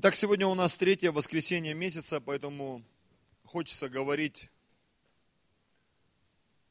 Итак, 0.00 0.14
сегодня 0.14 0.46
у 0.46 0.54
нас 0.54 0.76
третье 0.76 1.10
воскресенье 1.10 1.74
месяца, 1.74 2.20
поэтому 2.20 2.84
хочется 3.44 3.88
говорить 3.88 4.48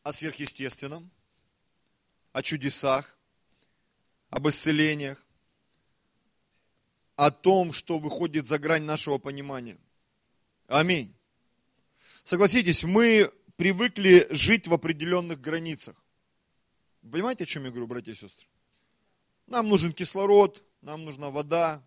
о 0.02 0.14
сверхъестественном, 0.14 1.12
о 2.32 2.42
чудесах, 2.42 3.18
об 4.30 4.48
исцелениях, 4.48 5.22
о 7.18 7.30
том, 7.30 7.74
что 7.74 8.00
выходит 8.00 8.48
за 8.48 8.60
грань 8.60 8.84
нашего 8.84 9.18
понимания. 9.18 9.78
Аминь. 10.68 11.14
Согласитесь, 12.24 12.86
мы 12.86 13.30
привыкли 13.58 14.26
жить 14.30 14.70
в 14.70 14.74
определенных 14.74 15.42
границах. 15.42 16.02
Понимаете, 17.02 17.44
о 17.44 17.48
чем 17.48 17.66
я 17.66 17.72
говорю, 17.72 17.88
братья 17.88 18.14
и 18.14 18.16
сестры? 18.16 18.48
Нам 19.48 19.68
нужен 19.68 19.92
кислород, 19.92 20.64
нам 20.80 21.04
нужна 21.04 21.30
вода, 21.30 21.84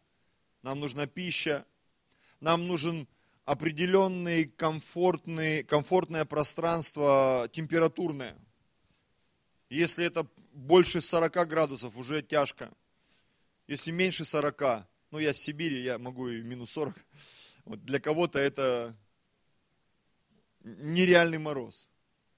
нам 0.62 0.80
нужна 0.80 1.06
пища, 1.06 1.64
нам 2.40 2.66
нужен 2.66 3.08
определенный 3.44 4.44
комфортный, 4.44 5.62
комфортное 5.64 6.24
пространство 6.24 7.48
температурное. 7.52 8.36
Если 9.68 10.04
это 10.04 10.26
больше 10.52 11.00
40 11.00 11.48
градусов, 11.48 11.96
уже 11.96 12.22
тяжко. 12.22 12.70
Если 13.66 13.90
меньше 13.90 14.24
40, 14.24 14.86
ну 15.10 15.18
я 15.18 15.32
с 15.32 15.38
Сибири, 15.38 15.82
я 15.82 15.98
могу 15.98 16.28
и 16.28 16.42
минус 16.42 16.70
40, 16.70 16.94
вот 17.64 17.84
для 17.84 18.00
кого-то 18.00 18.38
это 18.38 18.96
нереальный 20.64 21.38
мороз. 21.38 21.88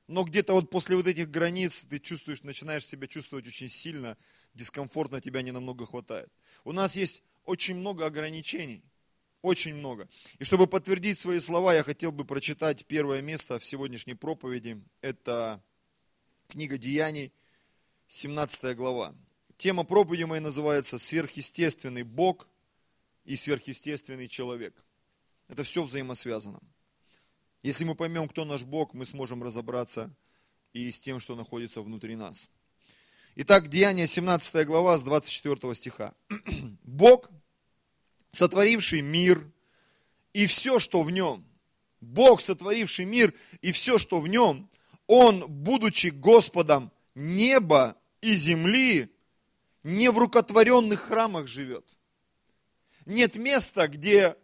Но 0.09 0.25
где-то 0.25 0.53
вот 0.53 0.71
после 0.71 0.97
вот 0.97 1.07
этих 1.07 1.31
границ 1.31 1.87
ты 1.89 1.99
чувствуешь, 1.99 2.43
начинаешь 2.43 2.87
себя 2.87 3.07
чувствовать 3.07 3.47
очень 3.47 3.69
сильно, 3.69 4.17
дискомфортно, 4.53 5.21
тебя 5.21 5.43
не 5.43 5.53
намного 5.53 5.87
хватает. 5.87 6.31
У 6.65 6.73
нас 6.73 6.97
есть 6.97 7.23
очень 7.45 7.77
много 7.77 8.07
ограничений. 8.07 8.83
Очень 9.43 9.75
много. 9.75 10.09
И 10.39 10.45
чтобы 10.45 10.69
подтвердить 10.69 11.19
свои 11.19 11.41
слова, 11.41 11.75
я 11.75 11.83
хотел 11.83 12.13
бы 12.13 12.25
прочитать 12.25 12.87
первое 12.87 13.23
место 13.23 13.59
в 13.59 13.65
сегодняшней 13.65 14.15
проповеди. 14.15 14.81
Это 15.01 15.61
книга 16.47 16.79
Деяний, 16.79 17.33
17 18.07 18.77
глава. 18.77 19.15
Тема 19.57 19.85
проповеди 19.85 20.25
моей 20.25 20.41
называется 20.41 20.99
«Сверхъестественный 20.99 22.05
Бог 22.05 22.47
и 23.25 23.35
сверхъестественный 23.35 24.29
человек». 24.29 24.75
Это 25.49 25.65
все 25.65 25.83
взаимосвязано. 25.83 26.61
Если 27.63 27.85
мы 27.85 27.95
поймем, 27.95 28.29
кто 28.29 28.45
наш 28.45 28.63
Бог, 28.63 28.95
мы 28.95 29.07
сможем 29.07 29.43
разобраться 29.43 30.15
и 30.73 30.91
с 30.91 31.01
тем, 31.01 31.21
что 31.21 31.37
находится 31.37 31.83
внутри 31.83 32.17
нас. 32.17 32.51
Итак, 33.35 33.71
Деяние 33.71 34.07
17 34.07 34.67
глава 34.67 34.99
с 34.99 35.03
24 35.03 35.75
стиха. 35.75 36.13
Бог, 36.83 37.31
сотворивший 38.31 39.01
мир 39.01 39.51
и 40.35 40.45
все, 40.45 40.79
что 40.79 41.01
в 41.01 41.11
нем, 41.11 41.43
Бог, 42.03 42.43
сотворивший 42.43 43.07
мир 43.07 43.33
и 43.63 43.73
все, 43.73 43.97
что 43.99 44.21
в 44.21 44.29
нем, 44.29 44.69
Он, 45.07 45.47
будучи 45.49 46.09
Господом 46.09 46.93
неба 47.15 47.97
и 48.21 48.35
земли, 48.35 49.11
не 49.83 50.11
в 50.11 50.19
рукотворенных 50.19 51.01
храмах 51.01 51.47
живет. 51.47 51.97
Нет 53.07 53.37
места, 53.37 53.89
где 53.89 54.37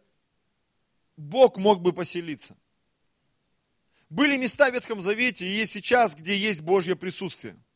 Бог 1.19 1.59
мог 1.59 1.83
бы 1.83 1.92
поселиться. 1.92 2.56
Были 4.09 4.39
места 4.39 4.70
в 4.70 4.72
Ветхом 4.72 5.03
Завете 5.03 5.44
и 5.47 5.50
есть 5.50 5.72
сейчас, 5.72 6.14
где 6.14 6.34
есть 6.34 6.62
Божье 6.62 6.97
присутствие– 6.97 7.55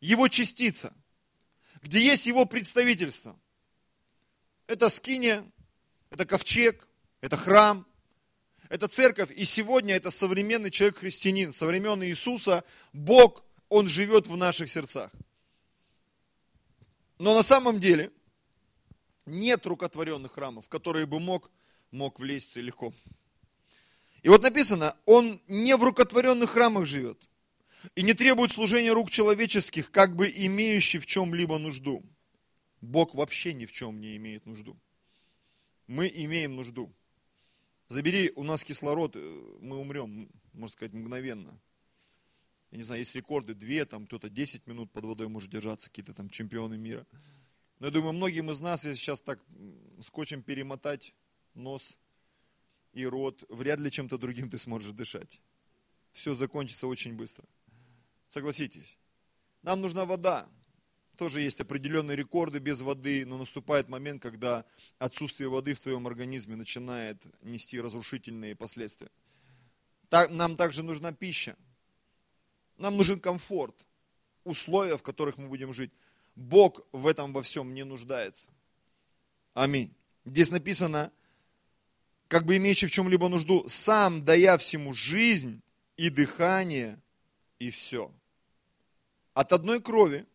его 0.00 0.28
частица, 0.28 0.92
где 1.82 2.00
есть 2.00 2.26
его 2.26 2.44
представительство. 2.46 3.38
Это 4.66 4.88
скиния, 4.88 5.44
это 6.10 6.24
ковчег, 6.24 6.88
это 7.20 7.36
храм, 7.36 7.86
это 8.68 8.88
церковь. 8.88 9.30
И 9.32 9.44
сегодня 9.44 9.96
это 9.96 10.10
современный 10.10 10.70
человек-христианин. 10.70 11.52
Со 11.52 11.66
времен 11.66 12.02
Иисуса 12.02 12.64
Бог, 12.92 13.44
Он 13.68 13.86
живет 13.86 14.26
в 14.26 14.36
наших 14.36 14.70
сердцах. 14.70 15.10
Но 17.18 17.34
на 17.34 17.42
самом 17.42 17.80
деле 17.80 18.10
нет 19.26 19.66
рукотворенных 19.66 20.32
храмов, 20.32 20.66
в 20.66 20.68
которые 20.68 21.06
бы 21.06 21.20
мог, 21.20 21.50
мог 21.90 22.18
влезть 22.18 22.56
легко. 22.56 22.94
И 24.22 24.28
вот 24.28 24.42
написано, 24.42 24.96
Он 25.04 25.40
не 25.48 25.76
в 25.76 25.82
рукотворенных 25.82 26.50
храмах 26.50 26.86
живет 26.86 27.29
и 27.94 28.02
не 28.02 28.14
требует 28.14 28.52
служения 28.52 28.92
рук 28.92 29.10
человеческих, 29.10 29.90
как 29.90 30.16
бы 30.16 30.28
имеющий 30.28 30.98
в 30.98 31.06
чем-либо 31.06 31.58
нужду. 31.58 32.04
Бог 32.80 33.14
вообще 33.14 33.52
ни 33.52 33.66
в 33.66 33.72
чем 33.72 34.00
не 34.00 34.16
имеет 34.16 34.46
нужду. 34.46 34.78
Мы 35.86 36.10
имеем 36.14 36.56
нужду. 36.56 36.92
Забери 37.88 38.32
у 38.36 38.44
нас 38.44 38.62
кислород, 38.62 39.16
э, 39.16 39.18
мы 39.60 39.76
умрем, 39.76 40.30
можно 40.52 40.72
сказать, 40.72 40.92
мгновенно. 40.92 41.60
Я 42.70 42.78
не 42.78 42.84
знаю, 42.84 43.00
есть 43.00 43.14
рекорды, 43.16 43.54
две, 43.54 43.84
там 43.84 44.06
кто-то 44.06 44.30
10 44.30 44.66
минут 44.68 44.92
под 44.92 45.04
водой 45.04 45.28
может 45.28 45.50
держаться, 45.50 45.90
какие-то 45.90 46.14
там 46.14 46.30
чемпионы 46.30 46.78
мира. 46.78 47.04
Но 47.80 47.86
я 47.86 47.92
думаю, 47.92 48.12
многим 48.12 48.50
из 48.50 48.60
нас, 48.60 48.84
если 48.84 48.96
сейчас 48.96 49.20
так 49.20 49.40
скотчем 50.02 50.42
перемотать 50.42 51.14
нос 51.54 51.98
и 52.92 53.04
рот, 53.04 53.42
вряд 53.48 53.80
ли 53.80 53.90
чем-то 53.90 54.18
другим 54.18 54.48
ты 54.48 54.58
сможешь 54.58 54.92
дышать. 54.92 55.40
Все 56.12 56.34
закончится 56.34 56.86
очень 56.86 57.14
быстро. 57.14 57.44
Согласитесь. 58.30 58.96
Нам 59.62 59.80
нужна 59.80 60.06
вода. 60.06 60.48
Тоже 61.16 61.40
есть 61.40 61.60
определенные 61.60 62.16
рекорды 62.16 62.60
без 62.60 62.80
воды, 62.80 63.26
но 63.26 63.36
наступает 63.36 63.88
момент, 63.88 64.22
когда 64.22 64.64
отсутствие 64.98 65.50
воды 65.50 65.74
в 65.74 65.80
твоем 65.80 66.06
организме 66.06 66.56
начинает 66.56 67.22
нести 67.42 67.78
разрушительные 67.78 68.54
последствия. 68.54 69.10
Так, 70.08 70.30
нам 70.30 70.56
также 70.56 70.82
нужна 70.82 71.12
пища. 71.12 71.56
Нам 72.78 72.96
нужен 72.96 73.20
комфорт, 73.20 73.74
условия, 74.44 74.96
в 74.96 75.02
которых 75.02 75.36
мы 75.36 75.48
будем 75.48 75.74
жить. 75.74 75.92
Бог 76.36 76.80
в 76.92 77.06
этом 77.08 77.32
во 77.32 77.42
всем 77.42 77.74
не 77.74 77.84
нуждается. 77.84 78.48
Аминь. 79.54 79.92
Здесь 80.24 80.50
написано, 80.50 81.12
как 82.28 82.46
бы 82.46 82.56
имеющий 82.56 82.86
в 82.86 82.92
чем-либо 82.92 83.28
нужду, 83.28 83.68
сам 83.68 84.22
дая 84.22 84.56
всему 84.56 84.94
жизнь 84.94 85.60
и 85.96 86.08
дыхание, 86.10 86.98
и 87.58 87.70
все 87.70 88.10
от 89.40 89.54
одной 89.54 89.80
крови. 89.80 90.26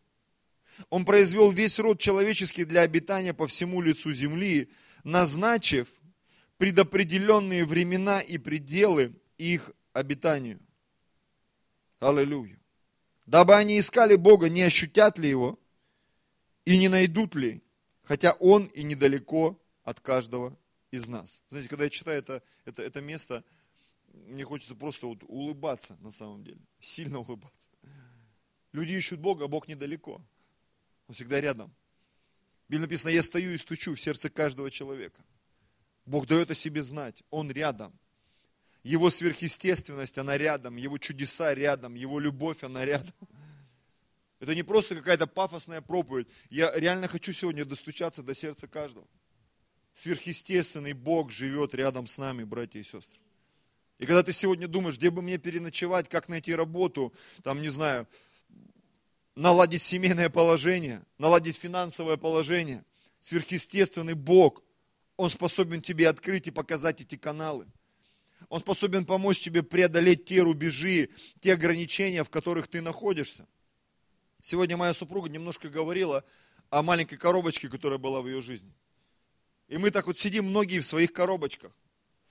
Он 0.90 1.04
произвел 1.04 1.50
весь 1.52 1.78
род 1.78 2.00
человеческий 2.00 2.64
для 2.64 2.80
обитания 2.80 3.32
по 3.32 3.46
всему 3.46 3.80
лицу 3.80 4.12
земли, 4.12 4.68
назначив 5.04 5.88
предопределенные 6.58 7.64
времена 7.64 8.20
и 8.20 8.36
пределы 8.36 9.14
их 9.38 9.70
обитанию. 9.92 10.58
Аллилуйя. 12.00 12.58
Дабы 13.26 13.54
они 13.54 13.78
искали 13.78 14.16
Бога, 14.16 14.48
не 14.48 14.62
ощутят 14.62 15.18
ли 15.18 15.28
Его 15.28 15.56
и 16.64 16.76
не 16.76 16.88
найдут 16.88 17.36
ли, 17.36 17.62
хотя 18.02 18.32
Он 18.32 18.66
и 18.66 18.82
недалеко 18.82 19.56
от 19.84 20.00
каждого 20.00 20.58
из 20.90 21.06
нас. 21.06 21.42
Знаете, 21.48 21.68
когда 21.68 21.84
я 21.84 21.90
читаю 21.90 22.18
это, 22.18 22.42
это, 22.64 22.82
это 22.82 23.00
место, 23.00 23.44
мне 24.12 24.44
хочется 24.44 24.74
просто 24.74 25.06
вот 25.06 25.22
улыбаться 25.22 25.96
на 26.00 26.10
самом 26.10 26.42
деле, 26.42 26.60
сильно 26.80 27.20
улыбаться. 27.20 27.68
Люди 28.76 28.92
ищут 28.92 29.20
Бога, 29.20 29.46
а 29.46 29.48
Бог 29.48 29.68
недалеко. 29.68 30.20
Он 31.08 31.14
всегда 31.14 31.40
рядом. 31.40 31.74
В 32.66 32.72
Библии 32.72 32.82
написано, 32.82 33.08
я 33.08 33.22
стою 33.22 33.54
и 33.54 33.56
стучу 33.56 33.94
в 33.94 33.98
сердце 33.98 34.28
каждого 34.28 34.70
человека. 34.70 35.24
Бог 36.04 36.26
дает 36.26 36.50
о 36.50 36.54
себе 36.54 36.82
знать, 36.82 37.22
Он 37.30 37.50
рядом. 37.50 37.98
Его 38.82 39.08
сверхъестественность, 39.08 40.18
она 40.18 40.36
рядом, 40.36 40.76
Его 40.76 40.98
чудеса 40.98 41.54
рядом, 41.54 41.94
Его 41.94 42.20
любовь, 42.20 42.64
она 42.64 42.84
рядом. 42.84 43.14
Это 44.40 44.54
не 44.54 44.62
просто 44.62 44.94
какая-то 44.94 45.26
пафосная 45.26 45.80
проповедь. 45.80 46.28
Я 46.50 46.70
реально 46.78 47.08
хочу 47.08 47.32
сегодня 47.32 47.64
достучаться 47.64 48.22
до 48.22 48.34
сердца 48.34 48.68
каждого. 48.68 49.06
Сверхъестественный 49.94 50.92
Бог 50.92 51.30
живет 51.30 51.74
рядом 51.74 52.06
с 52.06 52.18
нами, 52.18 52.44
братья 52.44 52.78
и 52.78 52.82
сестры. 52.82 53.18
И 53.96 54.04
когда 54.04 54.22
ты 54.22 54.34
сегодня 54.34 54.68
думаешь, 54.68 54.98
где 54.98 55.08
бы 55.08 55.22
мне 55.22 55.38
переночевать, 55.38 56.10
как 56.10 56.28
найти 56.28 56.54
работу, 56.54 57.14
там, 57.42 57.62
не 57.62 57.70
знаю, 57.70 58.06
наладить 59.36 59.82
семейное 59.82 60.30
положение, 60.30 61.04
наладить 61.18 61.56
финансовое 61.56 62.16
положение. 62.16 62.84
Сверхъестественный 63.20 64.14
Бог, 64.14 64.62
Он 65.16 65.30
способен 65.30 65.82
тебе 65.82 66.08
открыть 66.08 66.48
и 66.48 66.50
показать 66.50 67.00
эти 67.00 67.16
каналы. 67.16 67.66
Он 68.48 68.60
способен 68.60 69.04
помочь 69.04 69.40
тебе 69.40 69.62
преодолеть 69.62 70.24
те 70.26 70.40
рубежи, 70.42 71.10
те 71.40 71.52
ограничения, 71.52 72.24
в 72.24 72.30
которых 72.30 72.68
ты 72.68 72.80
находишься. 72.80 73.46
Сегодня 74.40 74.76
моя 74.76 74.94
супруга 74.94 75.28
немножко 75.28 75.68
говорила 75.68 76.24
о 76.70 76.82
маленькой 76.82 77.16
коробочке, 77.16 77.68
которая 77.68 77.98
была 77.98 78.20
в 78.20 78.26
ее 78.26 78.40
жизни. 78.40 78.72
И 79.68 79.78
мы 79.78 79.90
так 79.90 80.06
вот 80.06 80.18
сидим 80.18 80.46
многие 80.46 80.80
в 80.80 80.86
своих 80.86 81.12
коробочках. 81.12 81.72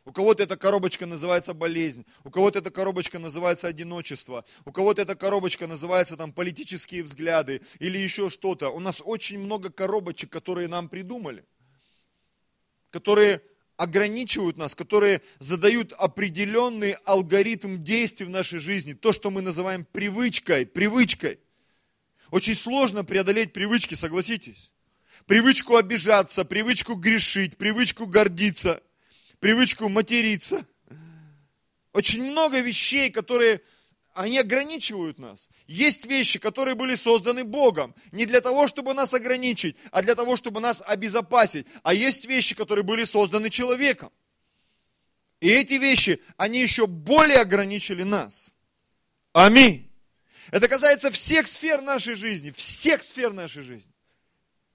У 0.08 0.12
кого-то 0.12 0.44
эта 0.44 0.56
коробочка 0.56 1.08
называется 1.08 1.56
болезнь, 1.56 2.06
у 2.24 2.30
кого-то 2.30 2.60
эта 2.60 2.70
коробочка 2.70 3.18
называется 3.18 3.68
одиночество, 3.68 4.46
у 4.64 4.72
кого-то 4.72 5.02
эта 5.02 5.16
коробочка 5.16 5.66
называется 5.66 6.16
там 6.16 6.32
политические 6.32 7.02
взгляды 7.04 7.62
или 7.80 7.98
еще 7.98 8.30
что-то. 8.30 8.70
У 8.70 8.80
нас 8.80 9.02
очень 9.04 9.40
много 9.40 9.72
коробочек, 9.72 10.30
которые 10.30 10.68
нам 10.68 10.90
придумали. 10.90 11.44
которые 12.92 13.42
ограничивают 13.78 14.56
нас, 14.56 14.74
которые 14.74 15.22
задают 15.40 15.92
определенный 15.94 16.94
алгоритм 17.04 17.84
действий 17.84 18.26
в 18.26 18.30
нашей 18.30 18.60
жизни. 18.60 18.94
То, 18.94 19.12
что 19.12 19.32
мы 19.32 19.42
называем 19.42 19.84
привычкой, 19.84 20.66
привычкой. 20.66 21.40
Очень 22.32 22.56
сложно 22.56 23.04
преодолеть 23.04 23.52
привычки, 23.52 23.96
согласитесь. 23.96 24.72
Привычку 25.26 25.76
обижаться, 25.76 26.46
привычку 26.46 26.96
грешить, 26.96 27.58
привычку 27.58 28.06
гордиться, 28.06 28.82
привычку 29.46 29.90
материться. 29.90 30.66
Очень 31.94 32.24
много 32.32 32.62
вещей, 32.62 33.12
которые 33.12 33.62
они 34.16 34.40
ограничивают 34.40 35.20
нас. 35.20 35.50
Есть 35.68 36.08
вещи, 36.08 36.40
которые 36.40 36.74
были 36.74 36.96
созданы 36.96 37.44
Богом. 37.44 37.94
Не 38.12 38.26
для 38.26 38.42
того, 38.42 38.68
чтобы 38.68 38.96
нас 38.96 39.14
ограничить, 39.14 39.78
а 39.92 40.02
для 40.02 40.16
того, 40.16 40.36
чтобы 40.36 40.62
нас 40.62 40.82
обезопасить. 40.84 41.68
А 41.84 41.94
есть 41.94 42.26
вещи, 42.26 42.56
которые 42.56 42.84
были 42.84 43.04
созданы 43.04 43.52
человеком. 43.52 44.12
И 45.42 45.50
эти 45.50 45.74
вещи, 45.74 46.20
они 46.38 46.60
еще 46.60 46.88
более 46.88 47.38
ограничили 47.38 48.02
нас. 48.02 48.52
Аминь. 49.32 49.92
Это 50.50 50.68
касается 50.68 51.12
всех 51.12 51.46
сфер 51.46 51.84
нашей 51.84 52.16
жизни, 52.16 52.50
всех 52.50 53.04
сфер 53.04 53.32
нашей 53.32 53.62
жизни. 53.62 53.94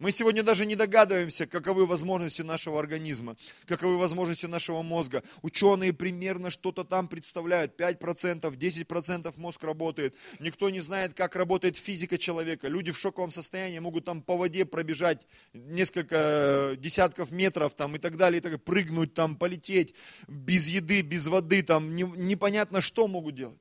Мы 0.00 0.12
сегодня 0.12 0.42
даже 0.42 0.64
не 0.64 0.76
догадываемся, 0.76 1.46
каковы 1.46 1.84
возможности 1.84 2.40
нашего 2.40 2.80
организма, 2.80 3.36
каковы 3.66 3.98
возможности 3.98 4.46
нашего 4.46 4.80
мозга. 4.80 5.22
Ученые 5.42 5.92
примерно 5.92 6.50
что-то 6.50 6.84
там 6.84 7.06
представляют. 7.06 7.78
5%, 7.78 8.50
10% 8.56 9.34
мозг 9.36 9.62
работает. 9.62 10.14
Никто 10.38 10.70
не 10.70 10.80
знает, 10.80 11.12
как 11.12 11.36
работает 11.36 11.76
физика 11.76 12.16
человека. 12.16 12.66
Люди 12.68 12.92
в 12.92 12.98
шоковом 12.98 13.30
состоянии 13.30 13.78
могут 13.78 14.06
там 14.06 14.22
по 14.22 14.38
воде 14.38 14.64
пробежать 14.64 15.20
несколько 15.52 16.76
десятков 16.78 17.30
метров 17.30 17.74
там, 17.74 17.94
и 17.94 17.98
так 17.98 18.16
далее, 18.16 18.38
и 18.38 18.40
так 18.40 18.52
далее, 18.52 18.64
прыгнуть 18.64 19.12
там, 19.12 19.36
полететь 19.36 19.94
без 20.26 20.66
еды, 20.66 21.02
без 21.02 21.26
воды, 21.26 21.62
там 21.62 21.94
не, 21.94 22.04
непонятно 22.04 22.80
что 22.80 23.06
могут 23.06 23.34
делать. 23.34 23.58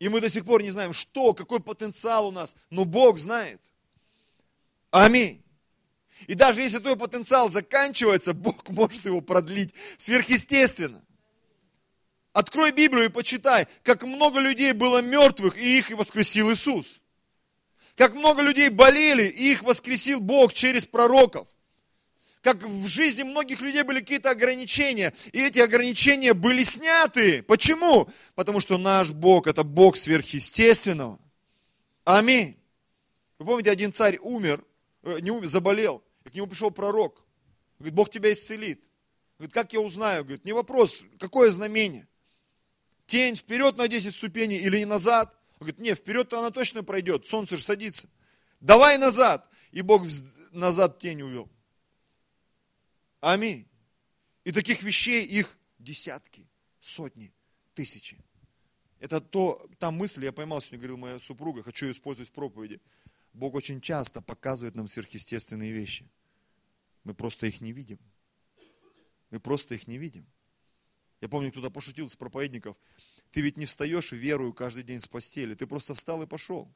И 0.00 0.08
мы 0.08 0.20
до 0.20 0.28
сих 0.28 0.44
пор 0.44 0.64
не 0.64 0.72
знаем, 0.72 0.92
что, 0.92 1.34
какой 1.34 1.60
потенциал 1.60 2.26
у 2.26 2.32
нас, 2.32 2.56
но 2.70 2.84
Бог 2.84 3.20
знает. 3.20 3.60
Аминь. 4.90 5.42
И 6.26 6.34
даже 6.34 6.60
если 6.60 6.78
твой 6.78 6.96
потенциал 6.96 7.50
заканчивается, 7.50 8.32
Бог 8.34 8.68
может 8.68 9.04
его 9.04 9.20
продлить 9.20 9.72
сверхъестественно. 9.96 11.02
Открой 12.32 12.70
Библию 12.70 13.06
и 13.06 13.08
почитай, 13.08 13.66
как 13.82 14.02
много 14.02 14.40
людей 14.40 14.72
было 14.72 15.00
мертвых, 15.00 15.56
и 15.56 15.78
их 15.78 15.90
воскресил 15.90 16.52
Иисус. 16.52 17.00
Как 17.94 18.14
много 18.14 18.42
людей 18.42 18.68
болели, 18.68 19.26
и 19.26 19.52
их 19.52 19.62
воскресил 19.62 20.20
Бог 20.20 20.52
через 20.52 20.84
пророков. 20.84 21.48
Как 22.42 22.62
в 22.62 22.86
жизни 22.86 23.22
многих 23.22 23.60
людей 23.62 23.82
были 23.84 24.00
какие-то 24.00 24.30
ограничения, 24.30 25.14
и 25.32 25.46
эти 25.46 25.60
ограничения 25.60 26.34
были 26.34 26.62
сняты. 26.62 27.42
Почему? 27.42 28.08
Потому 28.34 28.60
что 28.60 28.76
наш 28.76 29.10
Бог– 29.10 29.46
это 29.48 29.64
Бог 29.64 29.96
сверхъестественного. 29.96 31.18
Аминь. 32.04 32.56
Вы 33.38 33.46
помните, 33.46 33.70
один 33.70 33.92
царь 33.92 34.18
умер, 34.20 34.62
не 35.20 35.30
умер, 35.30 35.48
заболел. 35.48 36.02
И 36.24 36.30
к 36.30 36.34
нему 36.34 36.46
пришел 36.46 36.70
пророк. 36.70 37.24
Говорит, 37.78 37.94
Бог 37.94 38.10
тебя 38.10 38.32
исцелит. 38.32 38.82
Говорит, 39.38 39.54
как 39.54 39.72
я 39.72 39.80
узнаю? 39.80 40.24
Говорит, 40.24 40.44
не 40.44 40.52
вопрос, 40.52 41.02
какое 41.18 41.50
знамение? 41.50 42.08
Тень 43.06 43.36
вперед 43.36 43.76
на 43.76 43.86
10 43.86 44.14
ступеней 44.14 44.58
или 44.58 44.82
назад? 44.84 45.34
Говорит, 45.58 45.78
не, 45.78 45.94
вперед-то 45.94 46.38
она 46.38 46.50
точно 46.50 46.82
пройдет, 46.82 47.26
солнце 47.28 47.56
же 47.56 47.62
садится. 47.62 48.08
Давай 48.60 48.98
назад. 48.98 49.48
И 49.70 49.82
Бог 49.82 50.02
назад 50.52 50.98
тень 50.98 51.22
увел. 51.22 51.50
Аминь. 53.20 53.68
И 54.44 54.52
таких 54.52 54.82
вещей 54.82 55.24
их 55.24 55.58
десятки, 55.78 56.48
сотни, 56.80 57.32
тысячи. 57.74 58.18
Это 58.98 59.20
то, 59.20 59.68
та 59.78 59.90
мысль, 59.90 60.24
я 60.24 60.32
поймал 60.32 60.60
сегодня, 60.60 60.78
говорил 60.78 60.96
моя 60.96 61.18
супруга, 61.18 61.62
хочу 61.62 61.86
ее 61.86 61.92
использовать 61.92 62.30
в 62.30 62.32
проповеди. 62.32 62.80
Бог 63.36 63.54
очень 63.54 63.82
часто 63.82 64.22
показывает 64.22 64.74
нам 64.76 64.88
сверхъестественные 64.88 65.70
вещи. 65.70 66.08
Мы 67.04 67.12
просто 67.12 67.46
их 67.46 67.60
не 67.60 67.70
видим. 67.70 67.98
Мы 69.30 69.40
просто 69.40 69.74
их 69.74 69.86
не 69.86 69.98
видим. 69.98 70.26
Я 71.20 71.28
помню, 71.28 71.50
кто-то 71.50 71.70
пошутил 71.70 72.08
с 72.08 72.16
проповедников. 72.16 72.78
Ты 73.32 73.42
ведь 73.42 73.58
не 73.58 73.66
встаешь 73.66 74.12
верую 74.12 74.54
каждый 74.54 74.84
день 74.84 75.02
с 75.02 75.06
постели. 75.06 75.54
Ты 75.54 75.66
просто 75.66 75.94
встал 75.94 76.22
и 76.22 76.26
пошел. 76.26 76.74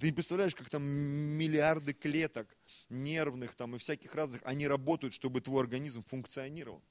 Ты 0.00 0.06
не 0.06 0.12
представляешь, 0.12 0.56
как 0.56 0.68
там 0.68 0.82
миллиарды 0.82 1.92
клеток 1.92 2.48
нервных 2.88 3.54
там 3.54 3.76
и 3.76 3.78
всяких 3.78 4.16
разных, 4.16 4.42
они 4.44 4.66
работают, 4.66 5.14
чтобы 5.14 5.40
твой 5.40 5.62
организм 5.62 6.02
функционировал. 6.02 6.82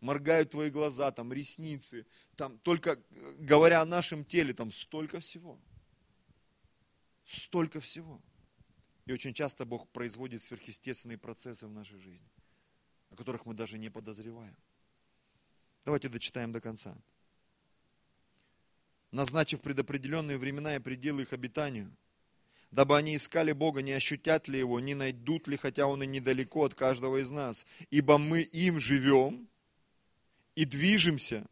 Моргают 0.00 0.52
твои 0.52 0.70
глаза, 0.70 1.12
там 1.12 1.34
ресницы, 1.34 2.06
там 2.34 2.58
только 2.60 2.98
говоря 3.36 3.82
о 3.82 3.86
нашем 3.86 4.24
теле, 4.24 4.54
там 4.54 4.70
столько 4.70 5.20
всего. 5.20 5.60
Столько 7.24 7.80
всего. 7.80 8.20
И 9.06 9.12
очень 9.12 9.34
часто 9.34 9.64
Бог 9.64 9.88
производит 9.88 10.44
сверхъестественные 10.44 11.18
процессы 11.18 11.66
в 11.66 11.72
нашей 11.72 11.98
жизни, 11.98 12.30
о 13.10 13.16
которых 13.16 13.46
мы 13.46 13.54
даже 13.54 13.78
не 13.78 13.90
подозреваем. 13.90 14.56
Давайте 15.84 16.08
дочитаем 16.08 16.52
до 16.52 16.60
конца. 16.60 16.96
Назначив 19.10 19.60
предопределенные 19.60 20.38
времена 20.38 20.76
и 20.76 20.78
пределы 20.78 21.22
их 21.22 21.32
обитанию, 21.32 21.94
дабы 22.70 22.96
они 22.96 23.16
искали 23.16 23.52
Бога, 23.52 23.82
не 23.82 23.92
ощутят 23.92 24.48
ли 24.48 24.58
Его, 24.58 24.80
не 24.80 24.94
найдут 24.94 25.48
ли, 25.48 25.56
хотя 25.56 25.86
Он 25.86 26.02
и 26.02 26.06
недалеко 26.06 26.64
от 26.64 26.74
каждого 26.74 27.20
из 27.20 27.30
нас. 27.30 27.66
Ибо 27.90 28.16
мы 28.18 28.40
им 28.42 28.78
живем 28.78 29.48
и 30.54 30.64
движемся, 30.64 31.46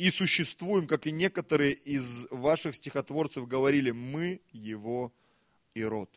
и 0.00 0.08
существуем, 0.08 0.86
как 0.86 1.06
и 1.06 1.12
некоторые 1.12 1.74
из 1.74 2.26
ваших 2.30 2.74
стихотворцев 2.74 3.46
говорили, 3.46 3.90
мы 3.90 4.40
его 4.50 5.12
и 5.74 5.84
род. 5.84 6.08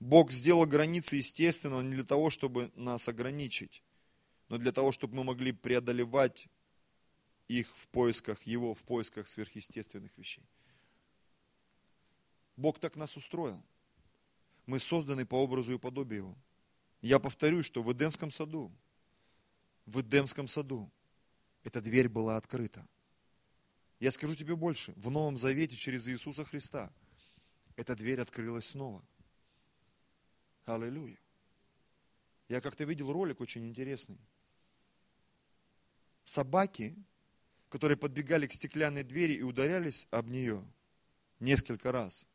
Бог 0.00 0.32
сделал 0.32 0.64
границы 0.64 1.16
естественно 1.16 1.82
не 1.82 1.92
для 1.92 2.04
того, 2.04 2.30
чтобы 2.30 2.72
нас 2.74 3.06
ограничить, 3.06 3.82
но 4.48 4.56
для 4.56 4.72
того, 4.72 4.92
чтобы 4.92 5.14
мы 5.16 5.24
могли 5.24 5.52
преодолевать 5.52 6.48
их 7.48 7.68
в 7.76 7.86
поисках 7.88 8.42
Его, 8.44 8.74
в 8.74 8.82
поисках 8.82 9.28
сверхъестественных 9.28 10.16
вещей. 10.16 10.48
Бог 12.56 12.78
так 12.78 12.96
нас 12.96 13.14
устроил. 13.14 13.62
Мы 14.64 14.80
созданы 14.80 15.26
по 15.26 15.34
образу 15.34 15.74
и 15.74 15.78
подобию 15.78 16.18
Его. 16.20 16.36
Я 17.02 17.18
повторю, 17.18 17.62
что 17.62 17.82
в 17.82 17.92
Эдемском 17.92 18.30
саду, 18.30 18.72
в 19.84 20.00
Эдемском 20.00 20.48
саду 20.48 20.90
эта 21.62 21.80
дверь 21.80 22.08
была 22.08 22.36
открыта. 22.36 22.86
Я 24.00 24.10
скажу 24.10 24.34
тебе 24.34 24.56
больше. 24.56 24.92
В 24.96 25.10
Новом 25.10 25.38
Завете 25.38 25.76
через 25.76 26.08
Иисуса 26.08 26.44
Христа 26.44 26.92
эта 27.76 27.94
дверь 27.94 28.20
открылась 28.20 28.66
снова. 28.66 29.04
Аллилуйя. 30.64 31.18
Я 32.48 32.60
как-то 32.60 32.84
видел 32.84 33.12
ролик 33.12 33.40
очень 33.40 33.66
интересный. 33.66 34.18
Собаки, 36.24 36.96
которые 37.68 37.96
подбегали 37.96 38.46
к 38.46 38.52
стеклянной 38.52 39.04
двери 39.04 39.34
и 39.34 39.42
ударялись 39.42 40.06
об 40.10 40.28
нее 40.28 40.64
несколько 41.40 41.92
раз. 41.92 42.26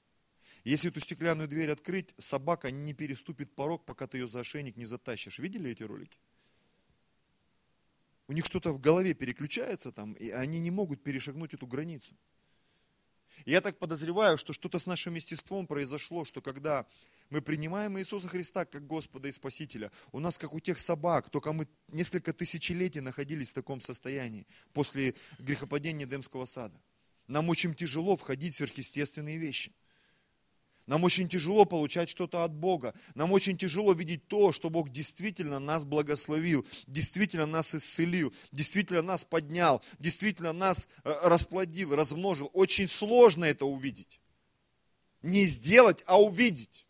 Если 0.64 0.90
эту 0.90 1.00
стеклянную 1.00 1.48
дверь 1.48 1.70
открыть, 1.70 2.14
собака 2.18 2.72
не 2.72 2.94
переступит 2.94 3.54
порог, 3.56 3.86
пока 3.86 4.08
ты 4.08 4.18
ее 4.18 4.28
за 4.28 4.42
ошейник 4.42 4.76
не 4.76 4.86
затащишь. 4.86 5.40
Видели 5.40 5.72
эти 5.72 5.84
ролики? 5.84 6.18
У 8.28 8.34
них 8.34 8.46
что-то 8.46 8.74
в 8.74 8.80
голове 8.80 9.14
переключается 9.14 9.92
там, 9.92 10.14
и 10.14 10.30
они 10.30 10.60
не 10.60 10.72
могут 10.72 11.04
перешагнуть 11.04 11.54
эту 11.54 11.66
границу. 11.66 12.16
Я 13.46 13.62
так 13.62 13.78
подозреваю, 13.78 14.38
что 14.38 14.52
что-то 14.52 14.80
с 14.80 14.86
нашим 14.86 15.14
естеством 15.14 15.68
произошло, 15.68 16.26
что 16.26 16.42
когда 16.42 16.86
мы 17.30 17.42
принимаем 17.42 17.98
Иисуса 17.98 18.28
Христа 18.28 18.66
как 18.66 18.88
Господа 18.88 19.28
и 19.28 19.32
Спасителя, 19.32 19.92
у 20.12 20.20
нас, 20.20 20.38
как 20.38 20.54
у 20.54 20.60
тех 20.60 20.80
собак, 20.80 21.30
только 21.30 21.54
мы 21.54 21.68
несколько 21.88 22.34
тысячелетий 22.34 23.00
находились 23.00 23.52
в 23.52 23.54
таком 23.54 23.80
состоянии 23.80 24.48
после 24.74 25.14
грехопадения 25.40 26.06
Демского 26.06 26.46
сада. 26.46 26.82
Нам 27.28 27.50
очень 27.50 27.76
тяжело 27.76 28.16
входить 28.16 28.54
в 28.54 28.58
сверхъестественные 28.58 29.38
вещи– 29.38 29.74
нам 30.88 31.04
очень 31.04 31.28
тяжело 31.28 31.66
получать 31.66 32.10
что-то 32.10 32.46
от 32.46 32.54
Бога. 32.54 32.94
Нам 33.14 33.34
очень 33.34 33.58
тяжело 33.58 33.92
видеть 33.92 34.26
то, 34.28 34.54
что 34.54 34.70
Бог 34.70 34.90
действительно 34.90 35.60
нас 35.60 35.84
благословил, 35.84 36.66
действительно 36.88 37.46
нас 37.46 37.76
исцелил, 37.76 38.34
действительно 38.54 39.02
нас 39.02 39.26
поднял, 39.26 39.84
действительно 40.00 40.54
нас 40.54 40.88
э, 41.04 41.14
расплодил, 41.24 41.94
размножил. 41.94 42.50
Очень 42.54 42.88
сложно 42.88 43.44
это 43.44 43.66
увидеть. 43.66 44.22
Не 45.22 45.46
сделать, 45.46 46.04
а 46.08 46.22
увидеть. 46.22 46.88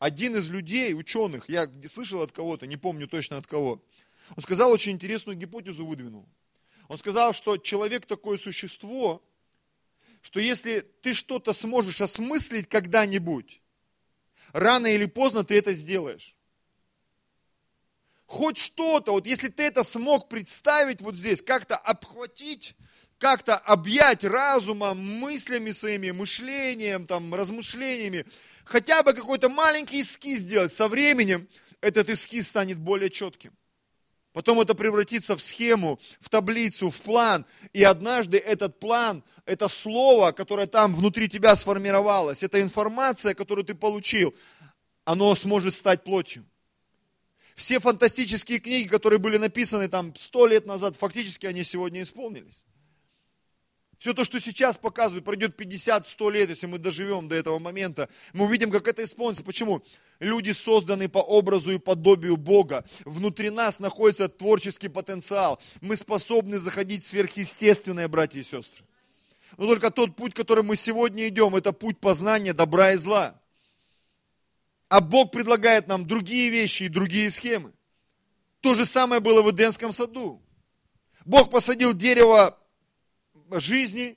Один 0.00 0.34
из 0.34 0.50
людей, 0.50 0.92
ученых, 0.94 1.48
я 1.48 1.70
слышал 1.88 2.22
от 2.22 2.32
кого-то, 2.32 2.66
не 2.66 2.76
помню 2.76 3.06
точно 3.06 3.36
от 3.36 3.46
кого, 3.46 3.84
он 4.34 4.42
сказал 4.42 4.72
очень 4.72 4.92
интересную 4.92 5.36
гипотезу 5.36 5.86
выдвинул. 5.86 6.28
Он 6.88 6.98
сказал, 6.98 7.32
что 7.32 7.56
человек 7.58 8.06
такое 8.06 8.38
существо, 8.38 9.22
что 10.20 10.40
если 10.40 10.80
ты 10.80 11.14
что-то 11.14 11.52
сможешь 11.52 12.00
осмыслить 12.00 12.68
когда-нибудь, 12.68 13.60
рано 14.52 14.86
или 14.86 15.06
поздно 15.06 15.44
ты 15.44 15.56
это 15.56 15.72
сделаешь. 15.72 16.36
хоть 18.26 18.58
что-то, 18.58 19.12
вот 19.12 19.26
если 19.26 19.48
ты 19.48 19.64
это 19.64 19.82
смог 19.82 20.28
представить 20.28 21.00
вот 21.00 21.16
здесь, 21.16 21.42
как-то 21.42 21.76
обхватить, 21.76 22.76
как-то 23.18 23.56
объять 23.56 24.24
разумом, 24.24 24.98
мыслями 24.98 25.72
своими, 25.72 26.10
мышлением, 26.12 27.06
там, 27.06 27.34
размышлениями, 27.34 28.24
хотя 28.64 29.02
бы 29.02 29.14
какой-то 29.14 29.48
маленький 29.48 30.02
эскиз 30.02 30.38
сделать, 30.38 30.72
со 30.72 30.86
временем 30.86 31.48
этот 31.80 32.08
эскиз 32.08 32.48
станет 32.48 32.78
более 32.78 33.10
четким. 33.10 33.52
Потом 34.32 34.60
это 34.60 34.74
превратится 34.74 35.36
в 35.36 35.42
схему, 35.42 35.98
в 36.20 36.28
таблицу, 36.28 36.90
в 36.90 37.00
план. 37.00 37.44
И 37.72 37.82
однажды 37.82 38.38
этот 38.38 38.78
план, 38.78 39.24
это 39.50 39.68
слово, 39.68 40.30
которое 40.30 40.68
там 40.68 40.94
внутри 40.94 41.28
тебя 41.28 41.56
сформировалось, 41.56 42.44
эта 42.44 42.62
информация, 42.62 43.34
которую 43.34 43.64
ты 43.64 43.74
получил, 43.74 44.32
оно 45.04 45.34
сможет 45.34 45.74
стать 45.74 46.04
плотью. 46.04 46.44
Все 47.56 47.80
фантастические 47.80 48.60
книги, 48.60 48.86
которые 48.86 49.18
были 49.18 49.38
написаны 49.38 49.88
там 49.88 50.14
сто 50.16 50.46
лет 50.46 50.66
назад, 50.66 50.96
фактически 50.96 51.46
они 51.46 51.64
сегодня 51.64 52.02
исполнились. 52.02 52.64
Все 53.98 54.14
то, 54.14 54.24
что 54.24 54.40
сейчас 54.40 54.78
показывают, 54.78 55.24
пройдет 55.24 55.60
50-100 55.60 56.30
лет, 56.30 56.48
если 56.48 56.66
мы 56.66 56.78
доживем 56.78 57.28
до 57.28 57.34
этого 57.34 57.58
момента, 57.58 58.08
мы 58.32 58.46
увидим, 58.46 58.70
как 58.70 58.86
это 58.86 59.04
исполнится. 59.04 59.44
Почему? 59.44 59.82
Люди 60.20 60.52
созданы 60.52 61.08
по 61.08 61.18
образу 61.18 61.72
и 61.72 61.78
подобию 61.78 62.36
Бога. 62.36 62.84
Внутри 63.04 63.50
нас 63.50 63.80
находится 63.80 64.28
творческий 64.28 64.88
потенциал. 64.88 65.60
Мы 65.80 65.96
способны 65.96 66.58
заходить 66.58 67.02
в 67.02 67.08
сверхъестественное, 67.08 68.06
братья 68.06 68.38
и 68.38 68.44
сестры. 68.44 68.84
Но 69.60 69.66
только 69.66 69.90
тот 69.90 70.16
путь, 70.16 70.32
который 70.32 70.64
мы 70.64 70.74
сегодня 70.74 71.28
идем, 71.28 71.54
это 71.54 71.74
путь 71.74 72.00
познания 72.00 72.54
добра 72.54 72.92
и 72.92 72.96
зла. 72.96 73.38
А 74.88 75.02
Бог 75.02 75.32
предлагает 75.32 75.86
нам 75.86 76.06
другие 76.06 76.48
вещи 76.48 76.84
и 76.84 76.88
другие 76.88 77.30
схемы. 77.30 77.74
То 78.62 78.74
же 78.74 78.86
самое 78.86 79.20
было 79.20 79.42
в 79.42 79.50
Эдемском 79.50 79.92
саду. 79.92 80.42
Бог 81.26 81.50
посадил 81.50 81.92
дерево 81.92 82.58
жизни 83.50 84.16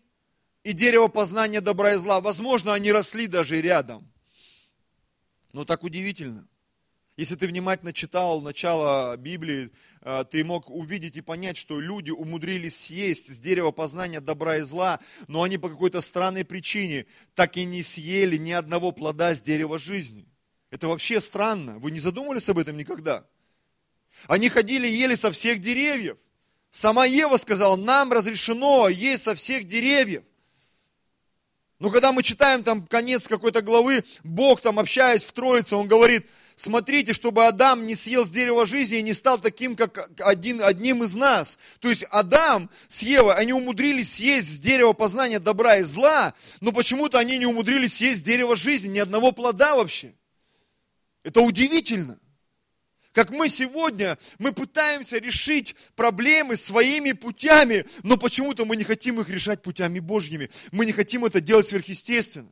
и 0.63 0.71
дерево 0.71 1.09
познания 1.09 1.59
добра 1.59 1.95
и 1.95 1.97
зла. 1.97 2.21
Возможно, 2.21 2.73
они 2.73 2.93
росли 2.93 3.27
даже 3.27 3.59
рядом. 3.59 4.09
Но 5.51 5.65
так 5.65 5.83
удивительно. 5.83 6.47
Если 7.17 7.35
ты 7.35 7.47
внимательно 7.47 7.91
читал 7.91 8.39
начало 8.39 9.17
Библии, 9.17 9.71
ты 10.29 10.43
мог 10.43 10.69
увидеть 10.69 11.15
и 11.15 11.21
понять, 11.21 11.55
что 11.55 11.79
люди 11.79 12.11
умудрились 12.11 12.77
съесть 12.77 13.33
с 13.33 13.39
дерева 13.39 13.71
познания 13.71 14.19
добра 14.19 14.57
и 14.57 14.61
зла, 14.61 14.99
но 15.27 15.43
они 15.43 15.57
по 15.57 15.69
какой-то 15.69 16.01
странной 16.01 16.43
причине 16.43 17.05
так 17.35 17.55
и 17.55 17.63
не 17.63 17.83
съели 17.83 18.35
ни 18.35 18.51
одного 18.51 18.91
плода 18.91 19.33
с 19.33 19.41
дерева 19.41 19.79
жизни. 19.79 20.27
Это 20.71 20.87
вообще 20.87 21.21
странно. 21.21 21.79
Вы 21.79 21.91
не 21.91 21.99
задумывались 21.99 22.49
об 22.49 22.57
этом 22.57 22.75
никогда? 22.77 23.25
Они 24.27 24.49
ходили 24.49 24.87
и 24.87 24.93
ели 24.93 25.15
со 25.15 25.31
всех 25.31 25.61
деревьев. 25.61 26.17
Сама 26.69 27.05
Ева 27.05 27.37
сказала, 27.37 27.75
нам 27.75 28.11
разрешено 28.11 28.89
есть 28.89 29.23
со 29.23 29.35
всех 29.35 29.67
деревьев. 29.67 30.23
Но 31.79 31.91
когда 31.91 32.11
мы 32.11 32.23
читаем 32.23 32.63
там 32.63 32.87
конец 32.87 33.27
какой-то 33.27 33.61
главы, 33.61 34.03
Бог 34.23 34.61
там, 34.61 34.79
общаясь 34.79 35.23
в 35.23 35.31
Троице, 35.31 35.75
Он 35.75 35.87
говорит, 35.87 36.25
смотрите, 36.55 37.13
чтобы 37.13 37.45
Адам 37.45 37.85
не 37.85 37.95
съел 37.95 38.25
с 38.25 38.29
дерева 38.29 38.65
жизни 38.65 38.97
и 38.97 39.01
не 39.03 39.13
стал 39.13 39.39
таким, 39.39 39.75
как 39.75 40.09
один, 40.19 40.61
одним 40.61 41.03
из 41.03 41.15
нас. 41.15 41.57
То 41.79 41.89
есть 41.89 42.03
Адам 42.09 42.69
с 42.87 43.01
Евой, 43.03 43.35
они 43.35 43.53
умудрились 43.53 44.15
съесть 44.15 44.47
с 44.47 44.59
дерева 44.59 44.93
познания 44.93 45.39
добра 45.39 45.77
и 45.77 45.83
зла, 45.83 46.33
но 46.61 46.71
почему-то 46.71 47.19
они 47.19 47.37
не 47.37 47.45
умудрились 47.45 47.95
съесть 47.95 48.19
с 48.19 48.23
дерева 48.23 48.55
жизни, 48.55 48.89
ни 48.89 48.99
одного 48.99 49.31
плода 49.31 49.75
вообще. 49.75 50.13
Это 51.23 51.41
удивительно. 51.41 52.19
Как 53.13 53.29
мы 53.29 53.47
сегодня, 53.47 54.17
мы 54.39 54.53
пытаемся 54.53 55.19
решить 55.19 55.75
проблемы 55.95 56.57
своими 56.57 57.11
путями, 57.11 57.85
но 58.01 58.17
почему-то 58.17 58.65
мы 58.65 58.75
не 58.75 58.83
хотим 58.83 59.21
их 59.21 59.29
решать 59.29 59.61
путями 59.61 59.99
Божьими. 59.99 60.49
Мы 60.71 60.87
не 60.87 60.93
хотим 60.93 61.23
это 61.23 61.39
делать 61.39 61.67
сверхъестественно. 61.67 62.51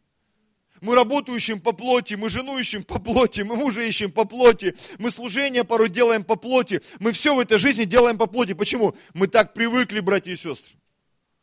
Мы 0.82 0.96
работу 0.96 1.36
ищем 1.36 1.60
по 1.60 1.74
плоти, 1.74 2.16
мы 2.16 2.30
жену 2.30 2.58
ищем 2.58 2.84
по 2.84 3.00
плоти, 3.00 3.42
мы 3.42 3.56
мужа 3.56 3.82
ищем 3.82 4.12
по 4.12 4.26
плоти, 4.26 4.76
мы 4.98 5.12
служение 5.12 5.64
порой 5.64 5.90
делаем 5.90 6.24
по 6.24 6.36
плоти, 6.36 6.82
мы 7.00 7.12
все 7.12 7.36
в 7.36 7.40
этой 7.40 7.60
жизни 7.60 7.84
делаем 7.84 8.18
по 8.18 8.26
плоти. 8.26 8.54
Почему? 8.54 8.96
Мы 9.14 9.28
так 9.28 9.54
привыкли, 9.54 10.00
братья 10.00 10.32
и 10.32 10.36
сестры. 10.36 10.76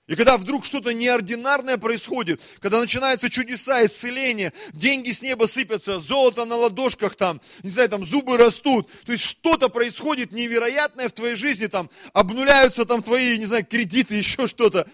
И 0.08 0.16
когда 0.16 0.38
вдруг 0.38 0.64
что-то 0.64 0.92
неординарное 0.92 1.76
происходит, 1.76 2.40
когда 2.60 2.80
начинаются 2.80 3.28
чудеса, 3.30 3.84
исцеления, 3.84 4.54
деньги 4.72 5.12
с 5.12 5.22
неба 5.22 5.44
сыпятся, 5.44 6.00
золото 6.00 6.46
на 6.46 6.56
ладошках 6.56 7.14
там, 7.14 7.40
не 7.62 7.70
знаю, 7.70 7.90
там 7.90 8.04
зубы 8.04 8.38
растут, 8.38 8.90
то 9.04 9.12
есть 9.12 9.22
что-то 9.22 9.68
происходит 9.68 10.32
невероятное 10.32 11.10
в 11.10 11.12
твоей 11.12 11.36
жизни, 11.36 11.66
там 11.66 11.90
обнуляются 12.14 12.86
там 12.86 13.02
твои, 13.02 13.38
не 13.38 13.44
знаю, 13.44 13.66
кредиты, 13.66 14.14
еще 14.16 14.46
что-то. 14.48 14.88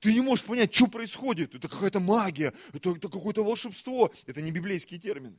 Ты 0.00 0.14
не 0.14 0.22
можешь 0.22 0.46
понять, 0.46 0.74
что 0.74 0.86
происходит. 0.86 1.54
Это 1.54 1.68
какая-то 1.68 2.00
магия, 2.00 2.54
это, 2.72 2.90
это 2.96 3.08
какое-то 3.08 3.44
волшебство. 3.44 4.10
Это 4.26 4.40
не 4.40 4.50
библейские 4.50 4.98
термины. 4.98 5.38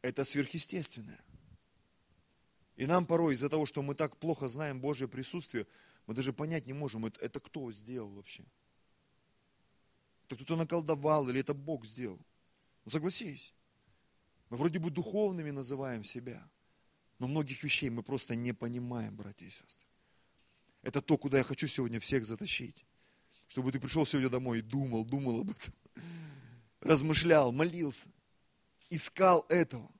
Это 0.00 0.24
сверхъестественное. 0.24 1.20
И 2.76 2.86
нам 2.86 3.04
порой 3.04 3.34
из-за 3.34 3.48
того, 3.48 3.66
что 3.66 3.82
мы 3.82 3.96
так 3.96 4.16
плохо 4.16 4.46
знаем 4.46 4.80
Божье 4.80 5.08
присутствие, 5.08 5.66
мы 6.06 6.14
даже 6.14 6.32
понять 6.32 6.66
не 6.66 6.72
можем, 6.72 7.04
это, 7.06 7.20
это 7.20 7.40
кто 7.40 7.72
сделал 7.72 8.08
вообще. 8.10 8.44
Это 10.26 10.36
кто-то 10.36 10.54
наколдовал 10.54 11.28
или 11.28 11.40
это 11.40 11.52
Бог 11.52 11.84
сделал. 11.84 12.20
Ну, 12.84 12.92
согласись. 12.92 13.52
Мы 14.50 14.56
вроде 14.56 14.78
бы 14.78 14.90
духовными 14.90 15.50
называем 15.50 16.04
себя, 16.04 16.48
но 17.18 17.26
многих 17.26 17.64
вещей 17.64 17.90
мы 17.90 18.04
просто 18.04 18.36
не 18.36 18.52
понимаем, 18.52 19.16
братья 19.16 19.46
и 19.46 19.50
сестры. 19.50 19.88
Это 20.82 21.02
то, 21.02 21.18
куда 21.18 21.38
я 21.38 21.44
хочу 21.44 21.66
сегодня 21.66 21.98
всех 21.98 22.24
затащить. 22.24 22.86
Чтобы 23.48 23.72
ты 23.72 23.80
пришел 23.80 24.06
сегодня 24.06 24.28
домой 24.28 24.58
и 24.58 24.62
думал, 24.62 25.04
думал 25.04 25.40
об 25.40 25.50
этом. 25.50 25.74
Размышлял, 26.80 27.50
молился, 27.50 28.08
искал 28.90 29.44
этого. 29.48 29.90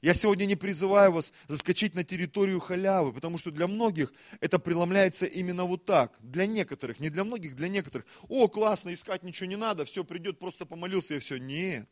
Я 0.00 0.14
сегодня 0.14 0.46
не 0.46 0.56
призываю 0.56 1.12
вас 1.12 1.32
заскочить 1.46 1.94
на 1.94 2.02
территорию 2.02 2.58
халявы, 2.58 3.12
потому 3.12 3.38
что 3.38 3.52
для 3.52 3.68
многих 3.68 4.12
это 4.40 4.58
преломляется 4.58 5.26
именно 5.26 5.64
вот 5.64 5.84
так. 5.84 6.18
Для 6.20 6.46
некоторых, 6.46 6.98
не 6.98 7.08
для 7.08 7.22
многих, 7.22 7.54
для 7.54 7.68
некоторых. 7.68 8.04
О, 8.28 8.48
классно, 8.48 8.92
искать 8.92 9.22
ничего 9.22 9.46
не 9.46 9.56
надо, 9.56 9.84
все 9.84 10.02
придет, 10.02 10.40
просто 10.40 10.66
помолился 10.66 11.14
и 11.14 11.20
все. 11.20 11.36
Нет. 11.36 11.88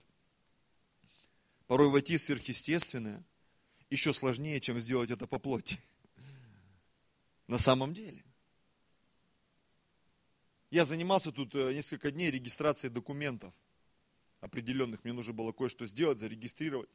Порой 1.68 1.88
войти 1.88 2.16
в 2.16 2.20
сверхъестественное 2.20 3.24
еще 3.90 4.12
сложнее, 4.12 4.60
чем 4.60 4.80
сделать 4.80 5.10
это 5.10 5.28
по 5.28 5.38
плоти. 5.38 5.78
На 7.46 7.58
самом 7.58 7.94
деле. 7.94 8.24
Я 10.70 10.84
занимался 10.84 11.32
тут 11.32 11.54
э, 11.56 11.74
несколько 11.74 12.12
дней 12.12 12.30
регистрацией 12.30 12.92
документов 12.92 13.52
определенных. 14.40 15.02
Мне 15.02 15.12
нужно 15.12 15.32
было 15.32 15.50
кое-что 15.50 15.84
сделать, 15.84 16.20
зарегистрировать. 16.20 16.88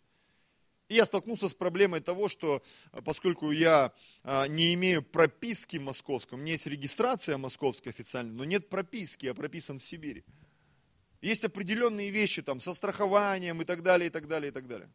И 0.88 0.96
я 0.96 1.06
столкнулся 1.06 1.50
с 1.50 1.54
проблемой 1.54 2.00
того, 2.00 2.30
что 2.30 2.64
э, 2.94 3.02
поскольку 3.02 3.52
я 3.52 3.92
э, 4.24 4.48
не 4.48 4.74
имею 4.76 5.04
прописки 5.04 5.76
московской, 5.76 6.38
у 6.38 6.42
меня 6.42 6.54
есть 6.54 6.68
регистрация 6.68 7.38
московская 7.38 7.90
официальная, 7.90 8.34
но 8.34 8.46
нет 8.46 8.70
прописки, 8.70 9.26
я 9.26 9.34
прописан 9.34 9.80
в 9.80 9.86
Сибири. 9.86 10.24
Есть 11.22 11.44
определенные 11.44 12.12
вещи 12.12 12.42
там 12.42 12.62
со 12.62 12.74
страхованием 12.74 13.62
и 13.62 13.66
так 13.66 13.82
далее, 13.84 14.08
и 14.08 14.10
так 14.10 14.28
далее, 14.28 14.52
и 14.52 14.54
так 14.54 14.68
далее. 14.68 14.90